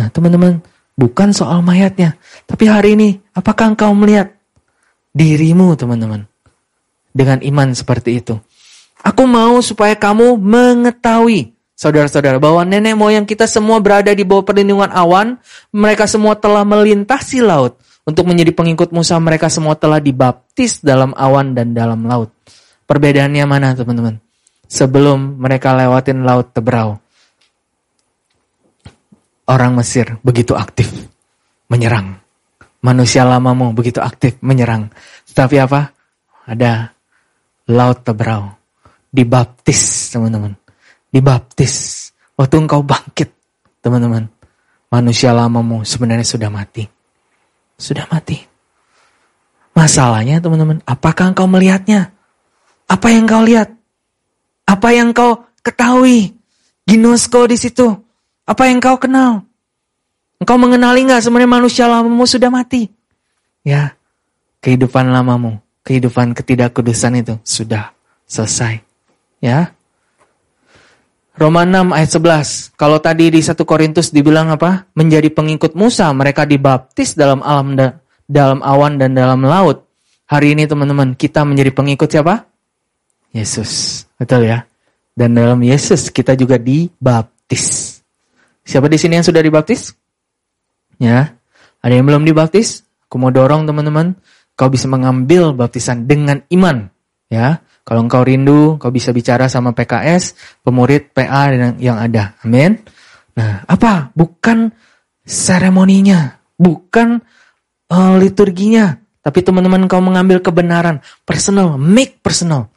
Nah, 0.00 0.06
teman-teman, 0.08 0.64
bukan 0.96 1.30
soal 1.36 1.60
mayatnya, 1.60 2.16
tapi 2.48 2.70
hari 2.70 2.96
ini 2.96 3.08
apakah 3.36 3.74
engkau 3.74 3.92
melihat 3.92 4.32
dirimu, 5.12 5.76
teman-teman, 5.76 6.26
dengan 7.12 7.38
iman 7.44 7.68
seperti 7.76 8.18
itu? 8.18 8.40
Aku 9.04 9.28
mau 9.28 9.60
supaya 9.60 9.92
kamu 9.92 10.40
mengetahui, 10.40 11.52
saudara-saudara, 11.76 12.40
bahwa 12.40 12.64
nenek 12.64 12.96
moyang 12.96 13.28
kita 13.28 13.44
semua 13.44 13.76
berada 13.84 14.16
di 14.16 14.24
bawah 14.24 14.48
perlindungan 14.48 14.88
awan, 14.88 15.36
mereka 15.68 16.08
semua 16.08 16.32
telah 16.40 16.64
melintasi 16.64 17.44
laut. 17.44 17.76
Untuk 18.04 18.24
menjadi 18.24 18.52
pengikut 18.56 18.92
Musa, 18.92 19.16
mereka 19.20 19.52
semua 19.52 19.76
telah 19.76 20.00
dibaptis 20.00 20.80
dalam 20.80 21.12
awan 21.16 21.52
dan 21.52 21.76
dalam 21.76 22.04
laut. 22.08 22.32
Perbedaannya 22.88 23.44
mana, 23.44 23.76
teman-teman? 23.76 24.24
sebelum 24.68 25.38
mereka 25.38 25.76
lewatin 25.76 26.24
laut 26.24 26.50
Tebrau. 26.50 26.98
Orang 29.44 29.76
Mesir 29.76 30.18
begitu 30.24 30.56
aktif 30.56 30.88
menyerang. 31.68 32.16
Manusia 32.82 33.24
lamamu 33.24 33.72
begitu 33.76 34.00
aktif 34.00 34.40
menyerang. 34.40 34.88
Tetapi 35.30 35.56
apa? 35.60 35.92
Ada 36.48 36.92
laut 37.68 38.02
Tebrau. 38.04 38.63
Dibaptis, 39.14 40.10
teman-teman. 40.10 40.58
Dibaptis. 41.14 42.10
Waktu 42.34 42.66
engkau 42.66 42.82
bangkit, 42.82 43.30
teman-teman. 43.78 44.26
Manusia 44.90 45.30
lamamu 45.30 45.86
sebenarnya 45.86 46.26
sudah 46.26 46.50
mati. 46.50 46.82
Sudah 47.78 48.10
mati. 48.10 48.42
Masalahnya, 49.70 50.42
teman-teman, 50.42 50.82
apakah 50.82 51.30
engkau 51.30 51.46
melihatnya? 51.46 52.10
Apa 52.90 53.14
yang 53.14 53.30
engkau 53.30 53.42
lihat? 53.46 53.70
Apa 54.66 54.90
yang 54.90 55.14
kau 55.14 55.46
ketahui? 55.62 56.34
Ginosko 56.84 57.46
di 57.46 57.54
situ. 57.54 57.94
Apa 58.44 58.68
yang 58.68 58.82
kau 58.82 58.98
kenal? 59.00 59.46
Engkau 60.36 60.60
mengenali 60.60 61.08
nggak 61.08 61.24
sebenarnya 61.24 61.48
manusia 61.48 61.88
lamamu 61.88 62.28
sudah 62.28 62.52
mati? 62.52 62.92
Ya, 63.64 63.96
kehidupan 64.60 65.08
lamamu, 65.08 65.56
kehidupan 65.80 66.36
ketidakkudusan 66.36 67.24
itu 67.24 67.40
sudah 67.40 67.96
selesai. 68.28 68.83
Ya. 69.44 69.76
Roma 71.36 71.68
6 71.68 71.92
ayat 71.92 72.10
11. 72.72 72.80
Kalau 72.80 72.96
tadi 73.04 73.28
di 73.28 73.44
1 73.44 73.60
Korintus 73.68 74.08
dibilang 74.08 74.48
apa? 74.48 74.88
Menjadi 74.96 75.28
pengikut 75.28 75.76
Musa, 75.76 76.08
mereka 76.16 76.48
dibaptis 76.48 77.12
dalam 77.12 77.44
alam 77.44 77.76
da, 77.76 78.00
dalam 78.24 78.64
awan 78.64 78.96
dan 78.96 79.12
dalam 79.12 79.44
laut. 79.44 79.84
Hari 80.24 80.56
ini 80.56 80.64
teman-teman, 80.64 81.12
kita 81.12 81.44
menjadi 81.44 81.76
pengikut 81.76 82.08
siapa? 82.08 82.48
Yesus. 83.36 84.06
Betul 84.16 84.48
ya? 84.48 84.64
Dan 85.12 85.36
dalam 85.36 85.60
Yesus 85.60 86.08
kita 86.08 86.32
juga 86.38 86.56
dibaptis. 86.56 88.00
Siapa 88.64 88.88
di 88.88 88.96
sini 88.96 89.20
yang 89.20 89.26
sudah 89.26 89.44
dibaptis? 89.44 89.92
Ya. 90.96 91.36
Ada 91.84 92.00
yang 92.00 92.08
belum 92.08 92.24
dibaptis? 92.24 92.86
Aku 93.10 93.20
mau 93.20 93.28
dorong 93.28 93.68
teman-teman, 93.68 94.16
kau 94.56 94.72
bisa 94.72 94.88
mengambil 94.88 95.52
baptisan 95.52 96.08
dengan 96.08 96.40
iman. 96.48 96.88
Ya. 97.28 97.60
Kalau 97.84 98.00
engkau 98.00 98.24
rindu, 98.24 98.80
kau 98.80 98.88
bisa 98.88 99.12
bicara 99.12 99.44
sama 99.44 99.76
PKS, 99.76 100.32
pemurid 100.64 101.12
PA 101.12 101.52
yang 101.76 102.00
ada. 102.00 102.32
Amin. 102.40 102.80
Nah, 103.36 103.60
apa? 103.68 104.08
Bukan 104.16 104.72
seremoninya, 105.20 106.40
bukan 106.56 107.20
uh, 107.92 108.16
liturginya, 108.16 108.96
tapi 109.20 109.44
teman-teman 109.44 109.84
kau 109.84 110.00
mengambil 110.00 110.40
kebenaran, 110.40 111.04
personal, 111.28 111.76
make 111.76 112.24
personal. 112.24 112.72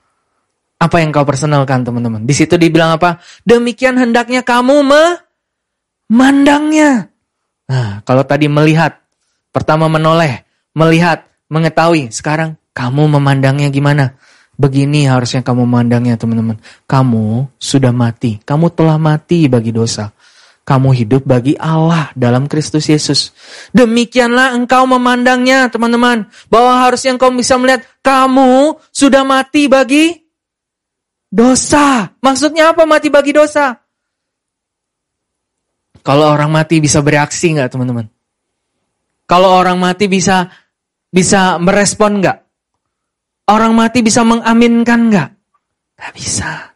Apa 0.77 0.99
yang 0.99 1.15
kau 1.15 1.23
personalkan 1.23 1.87
teman-teman? 1.87 2.27
Di 2.27 2.35
situ 2.35 2.59
dibilang 2.59 2.99
apa? 2.99 3.23
Demikian 3.47 3.95
hendaknya 3.95 4.43
kamu 4.43 4.83
memandangnya. 6.11 7.09
Nah, 7.67 8.03
kalau 8.03 8.27
tadi 8.27 8.51
melihat, 8.51 8.99
pertama 9.55 9.87
menoleh, 9.87 10.43
melihat, 10.75 11.27
mengetahui. 11.47 12.11
Sekarang 12.11 12.59
kamu 12.75 13.07
memandangnya 13.19 13.71
gimana? 13.71 14.19
Begini 14.57 15.05
harusnya 15.05 15.45
kamu 15.45 15.69
memandangnya 15.69 16.17
teman-teman. 16.17 16.57
Kamu 16.89 17.53
sudah 17.61 17.93
mati. 17.93 18.41
Kamu 18.41 18.73
telah 18.73 18.97
mati 18.97 19.45
bagi 19.45 19.69
dosa. 19.69 20.09
Kamu 20.67 20.91
hidup 20.91 21.23
bagi 21.23 21.55
Allah 21.55 22.11
dalam 22.17 22.49
Kristus 22.49 22.89
Yesus. 22.89 23.31
Demikianlah 23.71 24.57
engkau 24.57 24.83
memandangnya 24.89 25.69
teman-teman. 25.69 26.27
Bahwa 26.49 26.89
harusnya 26.89 27.15
engkau 27.15 27.29
bisa 27.31 27.55
melihat 27.55 27.85
kamu 28.01 28.81
sudah 28.91 29.21
mati 29.23 29.69
bagi 29.69 30.27
Dosa. 31.27 32.07
Maksudnya 32.23 32.71
apa 32.71 32.87
mati 32.87 33.11
bagi 33.11 33.35
dosa? 33.35 33.75
Kalau 35.99 36.31
orang 36.31 36.47
mati 36.47 36.79
bisa 36.79 37.03
bereaksi 37.03 37.51
nggak 37.51 37.67
teman-teman? 37.67 38.07
Kalau 39.27 39.59
orang 39.59 39.75
mati 39.75 40.07
bisa 40.07 40.47
bisa 41.11 41.59
merespon 41.59 42.23
nggak? 42.23 42.46
Orang 43.47 43.79
mati 43.79 44.03
bisa 44.03 44.27
mengaminkan 44.27 45.07
nggak? 45.07 45.29
Gak 45.97 46.11
bisa. 46.13 46.75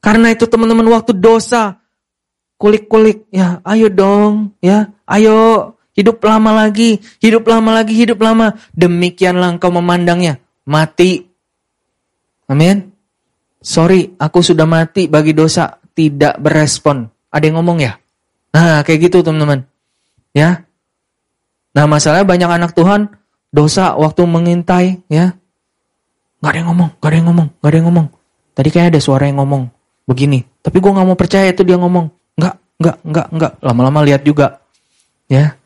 Karena 0.00 0.32
itu 0.32 0.44
teman-teman 0.44 0.86
waktu 0.92 1.16
dosa 1.16 1.80
kulik-kulik 2.60 3.24
ya 3.32 3.64
ayo 3.64 3.88
dong 3.88 4.52
ya 4.60 4.92
ayo 5.08 5.72
hidup 5.96 6.20
lama 6.20 6.52
lagi 6.52 7.00
hidup 7.16 7.48
lama 7.48 7.72
lagi 7.72 7.96
hidup 7.96 8.20
lama 8.20 8.52
demikianlah 8.76 9.56
engkau 9.56 9.72
memandangnya 9.72 10.44
mati 10.68 11.24
amin 12.52 12.90
sorry 13.60 14.16
aku 14.16 14.40
sudah 14.40 14.64
mati 14.64 15.06
bagi 15.06 15.36
dosa, 15.36 15.78
tidak 15.92 16.40
berespon. 16.40 17.06
Ada 17.30 17.44
yang 17.46 17.62
ngomong 17.62 17.78
ya? 17.84 17.92
Nah 18.56 18.82
kayak 18.82 19.08
gitu 19.08 19.22
teman-teman. 19.22 19.68
Ya. 20.34 20.66
Nah 21.76 21.84
masalahnya 21.86 22.26
banyak 22.26 22.50
anak 22.50 22.72
Tuhan 22.74 23.14
dosa 23.54 23.94
waktu 23.94 24.26
mengintai 24.26 25.06
ya. 25.06 25.38
Gak 26.40 26.50
ada 26.56 26.58
yang 26.64 26.68
ngomong, 26.72 26.90
gak 26.96 27.08
ada 27.12 27.16
yang 27.16 27.28
ngomong, 27.28 27.48
gak 27.60 27.68
ada 27.68 27.76
yang 27.76 27.86
ngomong. 27.92 28.06
Tadi 28.56 28.68
kayak 28.72 28.88
ada 28.96 29.00
suara 29.00 29.24
yang 29.28 29.38
ngomong 29.44 29.62
begini. 30.08 30.40
Tapi 30.64 30.76
gue 30.80 30.90
gak 30.90 31.06
mau 31.06 31.16
percaya 31.16 31.52
itu 31.52 31.62
dia 31.62 31.76
ngomong. 31.76 32.08
Enggak, 32.40 32.54
enggak, 32.80 32.96
enggak, 33.04 33.26
enggak. 33.28 33.52
Lama-lama 33.60 34.00
lihat 34.08 34.22
juga. 34.24 34.64
Ya. 35.28 35.60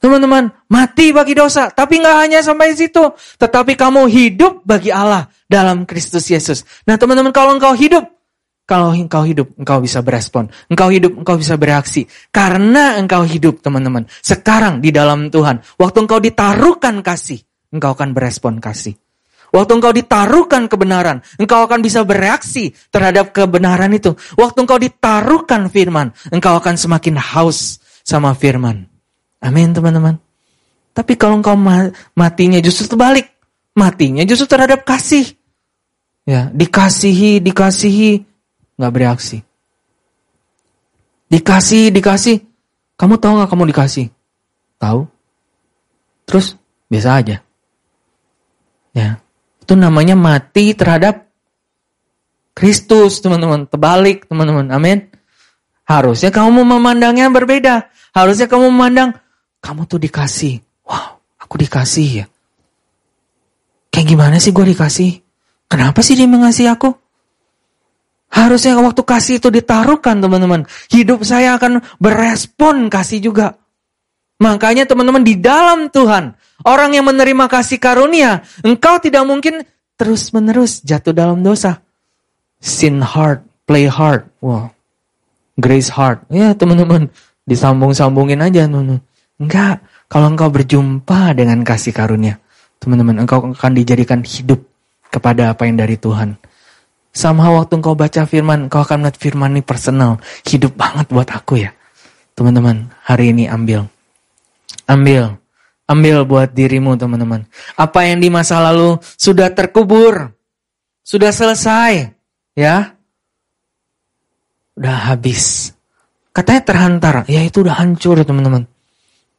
Teman-teman, 0.00 0.48
mati 0.72 1.12
bagi 1.12 1.36
dosa. 1.36 1.68
Tapi 1.68 2.00
nggak 2.00 2.16
hanya 2.24 2.40
sampai 2.40 2.72
situ. 2.72 3.12
Tetapi 3.36 3.76
kamu 3.76 4.08
hidup 4.08 4.64
bagi 4.64 4.88
Allah 4.88 5.28
dalam 5.44 5.84
Kristus 5.84 6.24
Yesus. 6.32 6.64
Nah 6.88 6.96
teman-teman, 6.96 7.36
kalau 7.36 7.52
engkau 7.52 7.76
hidup, 7.76 8.08
kalau 8.64 8.96
engkau 8.96 9.28
hidup, 9.28 9.52
engkau 9.60 9.82
bisa 9.84 10.00
berespon. 10.00 10.48
Engkau 10.72 10.88
hidup, 10.88 11.20
engkau 11.20 11.36
bisa 11.36 11.60
bereaksi. 11.60 12.08
Karena 12.32 12.96
engkau 12.96 13.28
hidup, 13.28 13.60
teman-teman. 13.60 14.08
Sekarang 14.24 14.80
di 14.80 14.88
dalam 14.88 15.28
Tuhan. 15.28 15.60
Waktu 15.76 15.98
engkau 16.06 16.22
ditaruhkan 16.22 17.04
kasih, 17.04 17.42
engkau 17.68 17.92
akan 17.92 18.16
berespon 18.16 18.56
kasih. 18.56 18.96
Waktu 19.50 19.82
engkau 19.82 19.90
ditaruhkan 19.90 20.70
kebenaran, 20.70 21.22
engkau 21.34 21.66
akan 21.66 21.82
bisa 21.82 22.06
bereaksi 22.06 22.70
terhadap 22.94 23.34
kebenaran 23.34 23.90
itu. 23.90 24.14
Waktu 24.38 24.58
engkau 24.62 24.78
ditaruhkan 24.78 25.66
firman, 25.66 26.14
engkau 26.30 26.54
akan 26.54 26.78
semakin 26.78 27.18
haus 27.18 27.82
sama 28.06 28.30
firman. 28.38 28.86
Amin 29.42 29.74
teman-teman. 29.74 30.22
Tapi 30.94 31.18
kalau 31.18 31.42
engkau 31.42 31.58
matinya 32.14 32.62
justru 32.62 32.86
terbalik. 32.86 33.26
Matinya 33.74 34.26
justru 34.26 34.50
terhadap 34.50 34.82
kasih. 34.82 35.24
Ya, 36.26 36.50
dikasihi, 36.52 37.42
dikasihi, 37.42 38.22
nggak 38.78 38.92
bereaksi. 38.92 39.42
Dikasih, 41.30 41.94
dikasih. 41.94 42.42
Kamu 42.98 43.16
tahu 43.16 43.40
nggak 43.40 43.50
kamu 43.50 43.64
dikasih? 43.70 44.06
Tahu? 44.76 45.06
Terus 46.26 46.58
biasa 46.90 47.10
aja. 47.22 47.36
Ya, 48.90 49.22
itu 49.70 49.78
namanya 49.78 50.18
mati 50.18 50.74
terhadap 50.74 51.30
Kristus, 52.58 53.22
teman-teman. 53.22 53.70
Terbalik, 53.70 54.26
teman-teman. 54.26 54.66
Amin. 54.74 55.06
Harusnya 55.86 56.34
kamu 56.34 56.66
memandangnya 56.66 57.30
berbeda. 57.30 57.86
Harusnya 58.10 58.50
kamu 58.50 58.66
memandang 58.66 59.14
kamu 59.62 59.86
tuh 59.86 60.02
dikasih. 60.02 60.58
Wow, 60.82 61.22
aku 61.38 61.54
dikasih 61.62 62.08
ya. 62.10 62.26
Kayak 63.94 64.06
gimana 64.10 64.36
sih 64.42 64.50
gue 64.50 64.66
dikasih? 64.74 65.22
Kenapa 65.70 66.02
sih 66.02 66.18
dia 66.18 66.26
mengasihi 66.26 66.66
aku? 66.66 66.90
Harusnya 68.34 68.74
waktu 68.74 69.06
kasih 69.06 69.38
itu 69.38 69.54
ditaruhkan 69.54 70.18
teman-teman. 70.18 70.66
Hidup 70.90 71.22
saya 71.22 71.54
akan 71.54 71.78
berespon 72.02 72.90
kasih 72.90 73.22
juga. 73.22 73.54
Makanya 74.42 74.82
teman-teman 74.90 75.22
di 75.22 75.38
dalam 75.38 75.86
Tuhan. 75.94 76.34
Orang 76.64 76.92
yang 76.92 77.08
menerima 77.08 77.48
kasih 77.48 77.80
karunia. 77.80 78.44
Engkau 78.60 79.00
tidak 79.00 79.24
mungkin 79.24 79.64
terus 79.96 80.32
menerus 80.32 80.84
jatuh 80.84 81.12
dalam 81.12 81.40
dosa. 81.40 81.80
Sin 82.60 83.00
hard, 83.00 83.44
play 83.64 83.88
hard. 83.88 84.28
Wow. 84.44 84.72
Grace 85.56 85.88
hard. 85.88 86.24
Ya 86.28 86.52
teman-teman. 86.52 87.08
Disambung-sambungin 87.48 88.40
aja 88.44 88.68
teman-teman. 88.68 89.00
Enggak, 89.40 89.80
kalau 90.12 90.28
engkau 90.28 90.52
berjumpa 90.52 91.32
dengan 91.32 91.64
kasih 91.64 91.96
karunia, 91.96 92.36
teman-teman, 92.76 93.24
engkau 93.24 93.40
akan 93.56 93.72
dijadikan 93.72 94.20
hidup 94.20 94.60
kepada 95.08 95.56
apa 95.56 95.64
yang 95.64 95.80
dari 95.80 95.96
Tuhan. 95.96 96.36
Sama 97.10 97.48
waktu 97.48 97.80
engkau 97.80 97.96
baca 97.96 98.28
firman, 98.28 98.68
engkau 98.68 98.84
akan 98.84 99.00
melihat 99.00 99.16
firman 99.16 99.56
ini 99.56 99.64
personal, 99.64 100.20
hidup 100.44 100.76
banget 100.76 101.08
buat 101.08 101.32
aku 101.32 101.64
ya. 101.64 101.72
Teman-teman, 102.36 102.92
hari 103.00 103.32
ini 103.32 103.48
ambil. 103.48 103.88
Ambil. 104.84 105.40
Ambil 105.90 106.22
buat 106.22 106.54
dirimu 106.54 106.94
teman-teman. 106.94 107.50
Apa 107.74 108.06
yang 108.06 108.22
di 108.22 108.30
masa 108.30 108.62
lalu 108.62 109.02
sudah 109.18 109.50
terkubur. 109.50 110.30
Sudah 111.02 111.34
selesai. 111.34 112.14
Ya. 112.54 112.94
Udah 114.78 115.10
habis. 115.10 115.74
Katanya 116.30 116.62
terhantar. 116.62 117.14
Ya 117.26 117.42
itu 117.42 117.66
udah 117.66 117.74
hancur 117.74 118.22
teman-teman. 118.22 118.70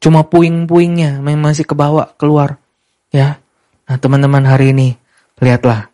Cuma 0.02 0.28
puing-puingnya 0.28 1.24
memang 1.24 1.54
masih 1.54 1.64
kebawa 1.64 2.12
keluar. 2.20 2.60
Ya. 3.08 3.40
Nah 3.86 3.96
teman-teman 3.96 4.42
hari 4.42 4.74
ini, 4.74 4.98
lihatlah 5.38 5.88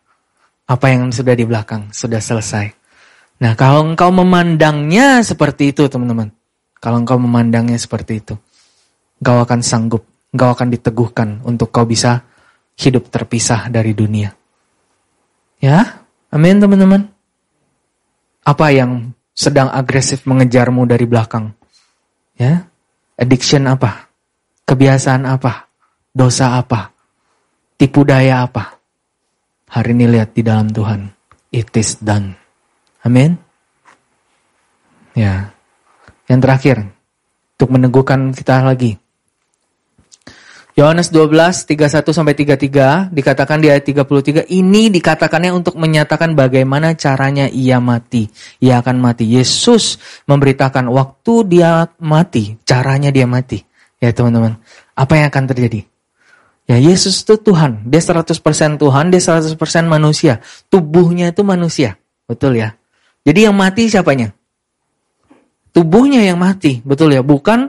apa 0.65 0.87
yang 0.89 1.13
sudah 1.13 1.37
di 1.37 1.45
belakang, 1.45 1.93
sudah 1.93 2.17
selesai. 2.17 2.73
Nah 3.45 3.53
kalau 3.53 3.85
engkau 3.85 4.09
memandangnya 4.09 5.21
seperti 5.21 5.77
itu 5.77 5.87
teman-teman. 5.93 6.33
Kalau 6.81 7.05
engkau 7.05 7.21
memandangnya 7.21 7.77
seperti 7.77 8.25
itu. 8.25 8.35
Engkau 9.21 9.45
akan 9.45 9.61
sanggup, 9.61 10.08
engkau 10.33 10.51
akan 10.53 10.68
diteguhkan 10.72 11.43
untuk 11.45 11.72
kau 11.72 11.89
bisa 11.89 12.24
hidup 12.79 13.09
terpisah 13.09 13.68
dari 13.72 13.93
dunia. 13.93 14.33
Ya, 15.59 16.05
amin 16.31 16.62
teman-teman. 16.62 17.11
Apa 18.47 18.70
yang 18.70 19.12
sedang 19.35 19.68
agresif 19.68 20.24
mengejarmu 20.24 20.87
dari 20.87 21.05
belakang? 21.05 21.53
Ya, 22.39 22.68
Addiction 23.18 23.66
apa? 23.66 24.07
Kebiasaan 24.62 25.26
apa? 25.26 25.66
Dosa 26.14 26.55
apa? 26.55 26.95
Tipu 27.74 28.07
daya 28.07 28.47
apa? 28.47 28.79
Hari 29.74 29.91
ini 29.91 30.07
lihat 30.07 30.39
di 30.39 30.47
dalam 30.47 30.70
Tuhan. 30.70 31.11
It 31.51 31.74
is 31.74 31.99
done. 31.99 32.39
Amin. 33.03 33.35
Ya. 35.18 35.51
Yang 36.31 36.41
terakhir, 36.47 36.76
untuk 37.59 37.68
meneguhkan 37.74 38.31
kita 38.31 38.62
lagi. 38.62 38.95
Yohanes 40.79 41.11
12, 41.11 41.66
31 41.74 42.14
sampai 42.14 42.39
33 42.39 43.11
dikatakan 43.11 43.59
di 43.59 43.66
ayat 43.66 43.83
33 43.83 44.47
ini 44.47 44.95
dikatakannya 44.95 45.51
untuk 45.51 45.74
menyatakan 45.74 46.39
bagaimana 46.39 46.95
caranya 46.95 47.51
ia 47.51 47.83
mati. 47.83 48.31
Ia 48.62 48.79
akan 48.79 49.03
mati. 49.03 49.26
Yesus 49.26 49.99
memberitakan 50.31 50.87
waktu 50.87 51.35
dia 51.51 51.91
mati, 51.99 52.62
caranya 52.62 53.11
dia 53.11 53.26
mati. 53.26 53.59
Ya 53.99 54.14
teman-teman, 54.14 54.55
apa 54.95 55.18
yang 55.18 55.26
akan 55.35 55.51
terjadi? 55.51 55.83
Ya 56.70 56.79
Yesus 56.79 57.26
itu 57.26 57.35
Tuhan, 57.43 57.83
dia 57.83 57.99
100% 57.99 58.79
Tuhan, 58.79 59.05
dia 59.11 59.18
100% 59.18 59.59
manusia. 59.91 60.39
Tubuhnya 60.70 61.35
itu 61.35 61.43
manusia, 61.43 61.99
betul 62.31 62.55
ya? 62.55 62.79
Jadi 63.26 63.51
yang 63.51 63.57
mati 63.59 63.91
siapanya? 63.91 64.31
Tubuhnya 65.74 66.22
yang 66.22 66.39
mati, 66.39 66.79
betul 66.87 67.11
ya? 67.11 67.26
Bukan 67.26 67.66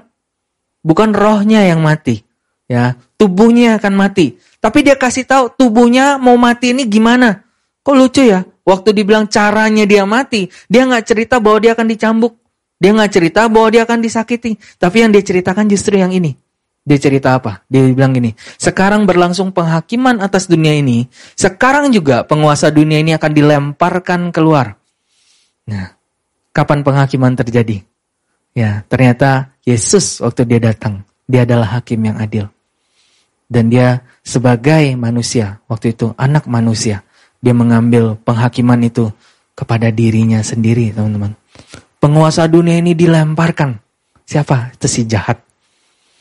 bukan 0.85 1.09
rohnya 1.17 1.65
yang 1.65 1.81
mati. 1.81 2.28
Ya, 2.69 3.01
tubuhnya 3.17 3.81
akan 3.81 3.97
mati. 3.97 4.37
Tapi 4.61 4.85
dia 4.85 4.93
kasih 4.93 5.25
tahu 5.25 5.49
tubuhnya 5.57 6.21
mau 6.21 6.37
mati 6.37 6.69
ini 6.69 6.85
gimana? 6.85 7.41
Kok 7.81 7.95
lucu 7.97 8.21
ya? 8.21 8.45
Waktu 8.61 8.93
dibilang 8.93 9.25
caranya 9.25 9.89
dia 9.89 10.05
mati, 10.05 10.45
dia 10.69 10.85
nggak 10.85 11.05
cerita 11.09 11.41
bahwa 11.41 11.57
dia 11.57 11.73
akan 11.73 11.89
dicambuk. 11.89 12.37
Dia 12.77 12.93
nggak 12.93 13.11
cerita 13.11 13.49
bahwa 13.49 13.73
dia 13.73 13.83
akan 13.89 13.99
disakiti. 14.05 14.61
Tapi 14.77 15.01
yang 15.01 15.09
dia 15.09 15.25
ceritakan 15.25 15.65
justru 15.65 15.97
yang 15.97 16.13
ini. 16.13 16.37
Dia 16.85 16.97
cerita 17.01 17.35
apa? 17.37 17.65
Dia 17.65 17.85
bilang 17.89 18.13
gini, 18.15 18.33
sekarang 18.57 19.03
berlangsung 19.05 19.53
penghakiman 19.53 20.23
atas 20.23 20.49
dunia 20.49 20.73
ini, 20.73 21.05
sekarang 21.37 21.93
juga 21.93 22.25
penguasa 22.25 22.73
dunia 22.73 22.97
ini 23.03 23.13
akan 23.13 23.31
dilemparkan 23.33 24.33
keluar. 24.33 24.79
Nah, 25.69 25.93
kapan 26.49 26.81
penghakiman 26.81 27.37
terjadi? 27.37 27.85
Ya, 28.57 28.81
ternyata 28.89 29.53
Yesus 29.61 30.17
waktu 30.23 30.49
dia 30.49 30.73
datang, 30.73 31.05
dia 31.29 31.45
adalah 31.45 31.77
hakim 31.77 32.01
yang 32.09 32.17
adil. 32.17 32.49
Dan 33.49 33.73
dia 33.73 34.05
sebagai 34.21 34.93
manusia, 34.93 35.57
waktu 35.65 35.97
itu 35.97 36.13
anak 36.21 36.45
manusia, 36.45 37.01
dia 37.41 37.57
mengambil 37.57 38.13
penghakiman 38.21 38.77
itu 38.85 39.09
kepada 39.57 39.89
dirinya 39.89 40.45
sendiri, 40.45 40.93
teman-teman. 40.93 41.33
Penguasa 41.97 42.45
dunia 42.45 42.77
ini 42.77 42.93
dilemparkan. 42.93 43.81
Siapa? 44.23 44.77
Itu 44.77 44.85
si 44.85 45.09
jahat. 45.09 45.41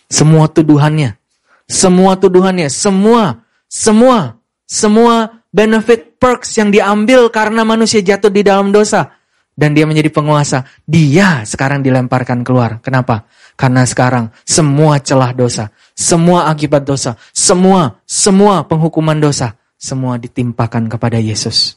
Semua 0.08 0.48
tuduhannya, 0.48 1.20
semua 1.68 2.16
tuduhannya, 2.16 2.72
semua, 2.72 3.44
semua, 3.68 4.40
semua 4.64 5.44
benefit 5.52 6.16
perks 6.16 6.56
yang 6.56 6.72
diambil 6.72 7.28
karena 7.28 7.60
manusia 7.62 8.00
jatuh 8.00 8.32
di 8.32 8.40
dalam 8.40 8.72
dosa 8.72 9.18
dan 9.58 9.74
dia 9.74 9.90
menjadi 9.90 10.14
penguasa, 10.14 10.62
dia 10.86 11.42
sekarang 11.42 11.82
dilemparkan 11.82 12.46
keluar. 12.46 12.78
Kenapa? 12.78 13.26
Karena 13.58 13.82
sekarang 13.82 14.30
semua 14.46 15.02
celah 15.02 15.34
dosa, 15.34 15.74
semua 15.98 16.46
akibat 16.46 16.86
dosa, 16.86 17.18
semua, 17.34 17.98
semua 18.06 18.62
penghukuman 18.62 19.18
dosa, 19.18 19.58
semua 19.74 20.14
ditimpakan 20.14 20.86
kepada 20.86 21.18
Yesus. 21.18 21.74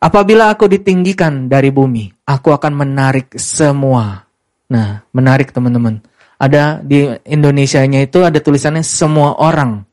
Apabila 0.00 0.48
aku 0.48 0.72
ditinggikan 0.72 1.52
dari 1.52 1.68
bumi, 1.68 2.08
aku 2.24 2.48
akan 2.48 2.72
menarik 2.72 3.36
semua. 3.36 4.24
Nah, 4.72 5.04
menarik 5.12 5.52
teman-teman. 5.52 6.00
Ada 6.40 6.80
di 6.82 7.06
Indonesia-nya 7.28 8.02
itu 8.02 8.24
ada 8.24 8.40
tulisannya 8.40 8.82
semua 8.82 9.36
orang 9.36 9.84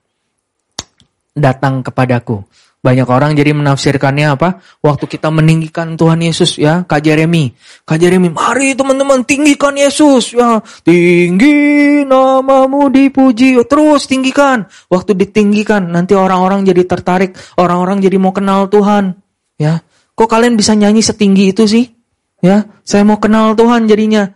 datang 1.35 1.85
kepadaku. 1.85 2.41
Banyak 2.79 3.11
orang 3.11 3.35
jadi 3.35 3.51
menafsirkannya 3.51 4.39
apa? 4.39 4.63
Waktu 4.79 5.11
kita 5.11 5.27
meninggikan 5.27 5.99
Tuhan 5.99 6.23
Yesus 6.23 6.55
ya, 6.55 6.87
Kak 6.87 7.03
Jeremy. 7.03 7.51
Kak 7.83 7.99
Jeremy, 7.99 8.31
mari 8.31 8.71
teman-teman 8.71 9.27
tinggikan 9.27 9.75
Yesus 9.75 10.31
ya. 10.31 10.63
Tinggi 10.87 12.07
namamu 12.07 12.87
dipuji. 12.87 13.59
Terus 13.67 14.07
tinggikan. 14.07 14.63
Waktu 14.87 15.11
ditinggikan, 15.11 15.91
nanti 15.91 16.15
orang-orang 16.15 16.63
jadi 16.63 16.87
tertarik. 16.87 17.35
Orang-orang 17.59 17.99
jadi 17.99 18.15
mau 18.15 18.31
kenal 18.31 18.71
Tuhan. 18.71 19.19
Ya, 19.59 19.83
kok 20.15 20.31
kalian 20.31 20.55
bisa 20.55 20.71
nyanyi 20.71 21.03
setinggi 21.03 21.51
itu 21.51 21.67
sih? 21.67 21.91
Ya, 22.39 22.63
saya 22.87 23.03
mau 23.03 23.19
kenal 23.19 23.59
Tuhan 23.59 23.91
jadinya. 23.91 24.31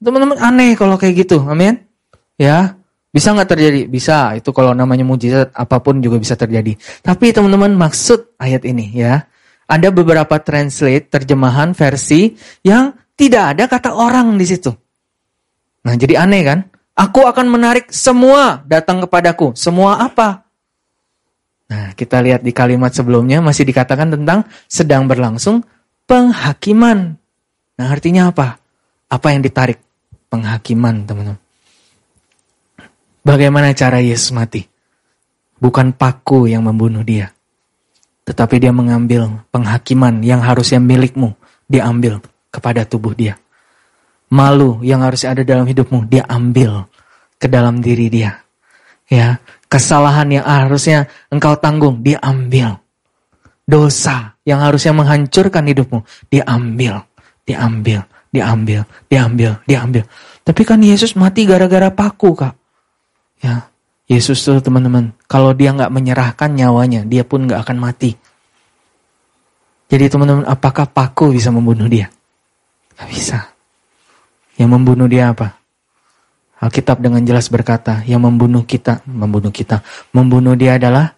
Teman-teman 0.00 0.40
aneh 0.40 0.72
kalau 0.80 0.96
kayak 0.96 1.28
gitu. 1.28 1.44
Amin. 1.44 1.76
Ya, 2.40 2.80
bisa 3.12 3.36
nggak 3.36 3.50
terjadi? 3.52 3.80
Bisa. 3.92 4.32
Itu 4.32 4.56
kalau 4.56 4.72
namanya 4.72 5.04
mujizat 5.04 5.52
apa 5.52 5.84
pun 5.84 6.00
juga 6.00 6.16
bisa 6.16 6.32
terjadi. 6.32 6.72
Tapi 7.04 7.28
teman-teman 7.36 7.76
maksud 7.76 8.40
ayat 8.40 8.64
ini 8.64 8.88
ya. 8.96 9.28
Ada 9.68 9.92
beberapa 9.92 10.40
translate 10.40 11.12
terjemahan 11.12 11.76
versi 11.76 12.32
yang 12.64 12.96
tidak 13.12 13.56
ada 13.56 13.64
kata 13.68 13.92
orang 13.92 14.34
di 14.40 14.48
situ. 14.48 14.72
Nah, 15.84 15.94
jadi 15.94 16.24
aneh 16.24 16.42
kan? 16.42 16.58
Aku 16.92 17.24
akan 17.24 17.48
menarik 17.48 17.88
semua 17.92 18.64
datang 18.64 19.04
kepadaku. 19.04 19.56
Semua 19.56 20.00
apa? 20.00 20.44
Nah, 21.72 21.96
kita 21.96 22.20
lihat 22.20 22.44
di 22.44 22.52
kalimat 22.52 22.92
sebelumnya 22.92 23.40
masih 23.40 23.64
dikatakan 23.64 24.12
tentang 24.12 24.44
sedang 24.68 25.08
berlangsung 25.08 25.64
penghakiman. 26.04 27.16
Nah, 27.80 27.86
artinya 27.88 28.28
apa? 28.28 28.60
Apa 29.08 29.32
yang 29.32 29.40
ditarik? 29.40 29.80
Penghakiman, 30.28 31.04
teman-teman. 31.08 31.40
Bagaimana 33.22 33.70
cara 33.70 34.02
Yesus 34.02 34.34
mati? 34.34 34.66
Bukan 35.62 35.94
paku 35.94 36.50
yang 36.50 36.66
membunuh 36.66 37.06
dia. 37.06 37.30
Tetapi 38.26 38.58
dia 38.58 38.74
mengambil 38.74 39.46
penghakiman 39.54 40.26
yang 40.26 40.42
harusnya 40.42 40.82
milikmu. 40.82 41.38
Dia 41.70 41.86
ambil 41.86 42.18
kepada 42.50 42.82
tubuh 42.82 43.14
dia. 43.14 43.38
Malu 44.26 44.82
yang 44.82 45.06
harusnya 45.06 45.38
ada 45.38 45.42
dalam 45.46 45.70
hidupmu. 45.70 46.10
Dia 46.10 46.26
ambil 46.26 46.90
ke 47.38 47.46
dalam 47.46 47.78
diri 47.78 48.10
dia. 48.10 48.42
Ya, 49.06 49.38
kesalahan 49.70 50.30
yang 50.30 50.46
harusnya 50.46 51.10
engkau 51.30 51.58
tanggung, 51.58 52.02
dia 52.02 52.22
ambil. 52.22 52.78
Dosa 53.66 54.34
yang 54.42 54.62
harusnya 54.62 54.90
menghancurkan 54.94 55.62
hidupmu, 55.68 56.02
dia 56.26 56.42
ambil, 56.48 57.06
dia 57.46 57.62
ambil, 57.62 58.02
dia 58.34 58.44
ambil, 58.50 58.80
dia 59.06 59.20
ambil, 59.22 59.52
dia 59.68 59.78
ambil. 59.84 60.04
Tapi 60.42 60.62
kan 60.66 60.82
Yesus 60.82 61.14
mati 61.14 61.46
gara-gara 61.46 61.92
paku, 61.92 62.34
Kak. 62.34 62.61
Ya, 63.42 63.66
Yesus 64.06 64.38
tuh 64.46 64.62
teman-teman, 64.62 65.12
kalau 65.26 65.50
dia 65.50 65.74
nggak 65.74 65.90
menyerahkan 65.90 66.54
nyawanya, 66.54 67.02
dia 67.02 67.26
pun 67.26 67.50
nggak 67.50 67.66
akan 67.66 67.78
mati. 67.82 68.14
Jadi 69.92 70.08
teman-teman, 70.08 70.48
apakah 70.48 70.88
paku 70.88 71.36
bisa 71.36 71.52
membunuh 71.52 71.84
dia? 71.84 72.08
Gak 72.96 73.08
bisa. 73.12 73.38
Yang 74.56 74.70
membunuh 74.72 75.04
dia 75.04 75.36
apa? 75.36 75.60
Alkitab 76.64 77.04
dengan 77.04 77.20
jelas 77.26 77.52
berkata, 77.52 78.00
yang 78.08 78.24
membunuh 78.24 78.64
kita, 78.64 79.04
membunuh 79.04 79.52
kita, 79.52 79.84
membunuh 80.16 80.56
dia 80.56 80.80
adalah 80.80 81.12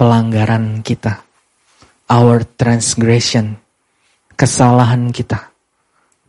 pelanggaran 0.00 0.80
kita. 0.80 1.28
Our 2.08 2.48
transgression, 2.56 3.60
kesalahan 4.38 5.12
kita. 5.12 5.52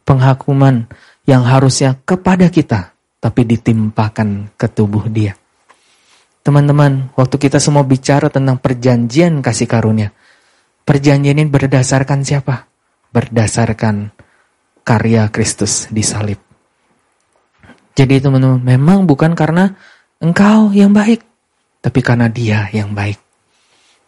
Penghakuman 0.03 0.91
yang 1.23 1.47
harusnya 1.47 1.95
kepada 2.03 2.51
kita, 2.51 2.96
tapi 3.17 3.45
ditimpakan 3.45 4.53
ke 4.53 4.67
tubuh 4.69 5.09
dia. 5.09 5.33
Teman-teman, 6.45 7.11
waktu 7.19 7.35
kita 7.35 7.59
semua 7.59 7.83
bicara 7.83 8.31
tentang 8.31 8.55
perjanjian 8.61 9.43
kasih 9.43 9.67
karunia, 9.67 10.15
perjanjian 10.87 11.43
ini 11.43 11.49
berdasarkan 11.49 12.23
siapa? 12.23 12.71
Berdasarkan 13.11 14.15
karya 14.87 15.27
Kristus 15.27 15.91
di 15.91 15.99
salib. 16.07 16.39
Jadi 17.97 18.23
teman-teman, 18.23 18.63
memang 18.63 19.03
bukan 19.03 19.35
karena 19.35 19.75
engkau 20.23 20.71
yang 20.71 20.95
baik, 20.95 21.25
tapi 21.83 21.99
karena 21.99 22.31
dia 22.31 22.71
yang 22.71 22.95
baik. 22.95 23.19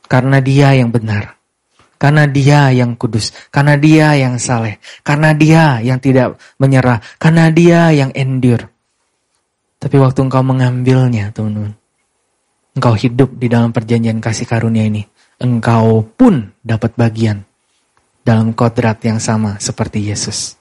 Karena 0.07 0.39
dia 0.39 0.77
yang 0.77 0.95
benar. 0.95 1.35
Karena 1.99 2.23
dia 2.23 2.71
yang 2.71 2.95
kudus, 2.95 3.35
karena 3.51 3.75
dia 3.75 4.15
yang 4.15 4.39
saleh, 4.39 4.79
karena 5.03 5.35
dia 5.35 5.83
yang 5.83 5.99
tidak 5.99 6.39
menyerah, 6.55 7.03
karena 7.19 7.51
dia 7.51 7.91
yang 7.91 8.15
endure. 8.15 8.71
Tapi 9.79 9.95
waktu 9.95 10.19
engkau 10.27 10.43
mengambilnya, 10.43 11.31
teman-teman, 11.31 11.71
engkau 12.75 12.93
hidup 12.99 13.31
di 13.39 13.47
dalam 13.47 13.71
perjanjian 13.71 14.19
kasih 14.19 14.43
karunia 14.43 14.83
ini, 14.83 15.07
engkau 15.39 16.03
pun 16.03 16.51
dapat 16.59 16.91
bagian 16.99 17.47
dalam 18.27 18.51
kodrat 18.51 18.99
yang 19.07 19.23
sama 19.23 19.55
seperti 19.57 20.03
Yesus. 20.03 20.59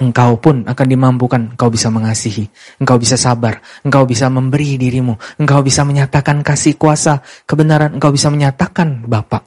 Engkau 0.00 0.40
pun 0.40 0.64
akan 0.64 0.86
dimampukan, 0.88 1.54
engkau 1.54 1.68
bisa 1.68 1.92
mengasihi, 1.92 2.48
engkau 2.80 2.96
bisa 2.96 3.20
sabar, 3.20 3.60
engkau 3.84 4.08
bisa 4.08 4.26
memberi 4.32 4.80
dirimu, 4.80 5.14
engkau 5.36 5.60
bisa 5.60 5.84
menyatakan 5.84 6.40
kasih 6.40 6.74
kuasa, 6.80 7.20
kebenaran, 7.44 8.00
engkau 8.00 8.10
bisa 8.10 8.32
menyatakan 8.32 9.04
Bapak. 9.04 9.44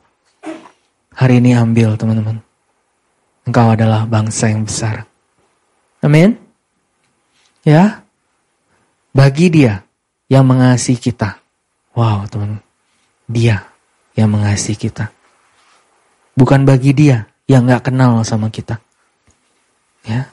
Hari 1.18 1.42
ini 1.42 1.58
ambil 1.58 1.98
teman-teman. 1.98 2.38
Engkau 3.50 3.68
adalah 3.74 4.06
bangsa 4.06 4.54
yang 4.54 4.64
besar. 4.64 5.04
Amin. 6.06 6.38
Ya, 7.66 8.05
bagi 9.16 9.48
dia 9.48 9.80
yang 10.28 10.44
mengasihi 10.44 11.00
kita. 11.00 11.40
Wow, 11.96 12.28
teman. 12.28 12.60
Dia 13.32 13.64
yang 14.20 14.28
mengasihi 14.28 14.76
kita. 14.76 15.08
Bukan 16.36 16.68
bagi 16.68 16.92
dia 16.92 17.24
yang 17.48 17.64
gak 17.64 17.88
kenal 17.88 18.20
sama 18.28 18.52
kita. 18.52 18.84
Ya. 20.04 20.28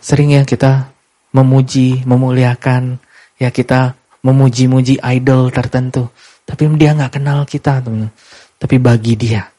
Sering 0.00 0.32
ya 0.32 0.48
kita 0.48 0.88
memuji, 1.36 2.00
memuliakan, 2.08 2.96
ya 3.36 3.52
kita 3.52 3.92
memuji-muji 4.24 5.04
idol 5.04 5.52
tertentu. 5.52 6.08
Tapi 6.48 6.64
dia 6.80 6.96
gak 6.96 7.20
kenal 7.20 7.44
kita, 7.44 7.84
teman. 7.84 8.08
Tapi 8.56 8.80
bagi 8.80 9.20
dia 9.20 9.52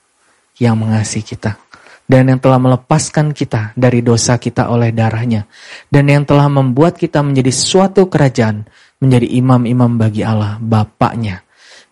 yang 0.57 0.81
mengasihi 0.81 1.21
kita 1.21 1.64
dan 2.05 2.29
yang 2.29 2.37
telah 2.37 2.61
melepaskan 2.61 3.33
kita 3.33 3.73
dari 3.73 4.05
dosa 4.05 4.37
kita 4.37 4.69
oleh 4.69 4.93
darahnya, 4.93 5.49
dan 5.89 6.05
yang 6.05 6.23
telah 6.23 6.45
membuat 6.45 7.01
kita 7.01 7.25
menjadi 7.25 7.49
suatu 7.49 8.05
kerajaan, 8.05 8.65
menjadi 9.01 9.27
imam-imam 9.41 9.97
bagi 9.97 10.21
Allah, 10.21 10.61
Bapaknya. 10.61 11.41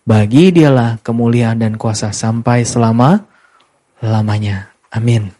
Bagi 0.04 0.52
dialah 0.52 1.00
kemuliaan 1.00 1.64
dan 1.64 1.74
kuasa 1.80 2.12
sampai 2.12 2.62
selama 2.62 3.24
lamanya. 4.04 4.68
Amin. 4.92 5.32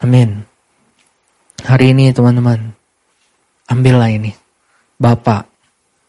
Amin. 0.00 0.42
Hari 1.62 1.92
ini 1.92 2.10
teman-teman, 2.10 2.72
ambillah 3.68 4.10
ini. 4.10 4.32
Bapak 4.98 5.46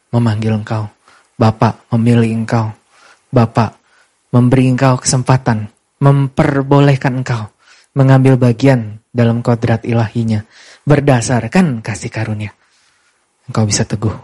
memanggil 0.10 0.56
engkau. 0.56 0.88
Bapak 1.36 1.84
memilih 1.94 2.32
engkau. 2.32 2.72
Bapak 3.30 3.78
memberi 4.34 4.72
engkau 4.72 4.98
kesempatan, 4.98 5.70
memperbolehkan 6.02 7.22
engkau 7.22 7.52
mengambil 8.00 8.40
bagian 8.40 9.04
dalam 9.12 9.44
kodrat 9.44 9.84
ilahinya 9.84 10.48
berdasarkan 10.88 11.84
kasih 11.84 12.08
karunia. 12.08 12.56
Engkau 13.52 13.68
bisa 13.68 13.84
teguh. 13.84 14.16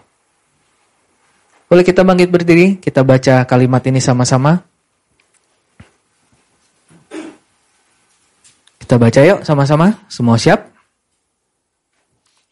Boleh 1.67 1.83
kita 1.83 2.07
bangkit 2.07 2.31
berdiri, 2.31 2.79
kita 2.79 3.03
baca 3.03 3.43
kalimat 3.43 3.83
ini 3.83 3.99
sama-sama. 3.99 4.63
Kita 8.79 8.95
baca 8.95 9.19
yuk 9.25 9.41
sama-sama, 9.43 9.91
semua 10.07 10.39
siap? 10.39 10.71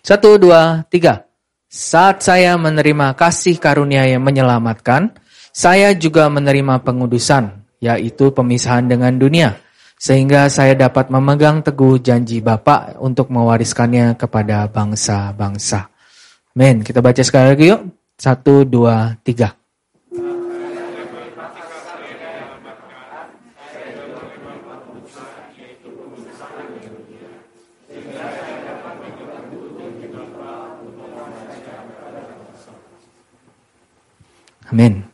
Satu, 0.03 0.35
dua, 0.35 0.83
tiga. 0.91 1.23
Saat 1.69 2.25
saya 2.25 2.57
menerima 2.57 3.15
kasih 3.15 3.61
karunia 3.61 4.03
yang 4.09 4.25
menyelamatkan, 4.25 5.13
saya 5.53 5.93
juga 5.93 6.27
menerima 6.27 6.81
pengudusan, 6.81 7.63
yaitu 7.79 8.33
pemisahan 8.33 8.89
dengan 8.89 9.13
dunia 9.15 9.61
sehingga 10.03 10.51
saya 10.51 10.75
dapat 10.75 11.07
memegang 11.07 11.63
teguh 11.63 11.95
janji 12.03 12.43
Bapak 12.43 12.99
untuk 12.99 13.31
mewariskannya 13.31 14.19
kepada 14.19 14.67
bangsa-bangsa. 14.67 15.87
Men, 16.59 16.83
kita 16.83 16.99
baca 16.99 17.23
sekali 17.23 17.55
lagi 17.55 17.65
yuk. 17.71 17.81
Satu, 18.19 18.67
dua, 18.67 19.15
tiga. 19.23 19.55
Amin. 34.67 35.05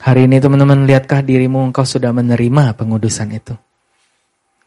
Hari 0.00 0.24
ini 0.24 0.40
teman-teman 0.40 0.88
lihatkah 0.88 1.20
dirimu 1.20 1.60
engkau 1.68 1.84
sudah 1.84 2.14
menerima 2.14 2.72
pengudusan 2.78 3.28
itu? 3.34 3.52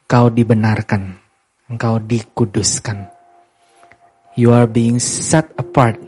Engkau 0.08 0.32
dibenarkan, 0.32 1.20
engkau 1.68 2.00
dikuduskan. 2.00 3.12
You 4.40 4.56
are 4.56 4.64
being 4.64 5.04
set 5.04 5.52
apart. 5.60 6.00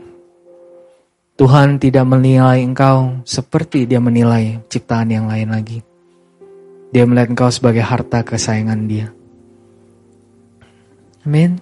Tuhan 1.36 1.76
tidak 1.76 2.08
menilai 2.08 2.64
engkau 2.64 3.20
seperti 3.28 3.84
dia 3.84 4.00
menilai 4.00 4.56
ciptaan 4.72 5.12
yang 5.12 5.28
lain 5.28 5.52
lagi. 5.52 5.84
Dia 6.96 7.04
melihat 7.04 7.36
engkau 7.36 7.52
sebagai 7.52 7.84
harta 7.84 8.24
kesayangan 8.24 8.88
dia. 8.88 9.12
Amin. 11.28 11.60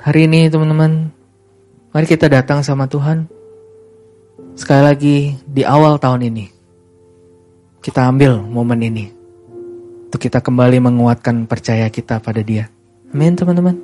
Hari 0.00 0.24
ini 0.24 0.48
teman-teman, 0.48 1.12
mari 1.92 2.08
kita 2.08 2.32
datang 2.32 2.64
sama 2.64 2.88
Tuhan. 2.88 3.28
Sekali 4.56 4.80
lagi 4.80 5.16
di 5.44 5.60
awal 5.60 6.00
tahun 6.00 6.24
ini, 6.24 6.48
kita 7.84 8.08
ambil 8.08 8.40
momen 8.40 8.80
ini 8.80 9.23
untuk 10.14 10.30
kita 10.30 10.38
kembali 10.38 10.78
menguatkan 10.78 11.42
percaya 11.50 11.90
kita 11.90 12.22
pada 12.22 12.38
dia. 12.38 12.70
Amin 13.10 13.34
teman-teman. 13.34 13.74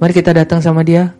Mari 0.00 0.16
kita 0.16 0.32
datang 0.32 0.64
sama 0.64 0.80
dia, 0.80 1.12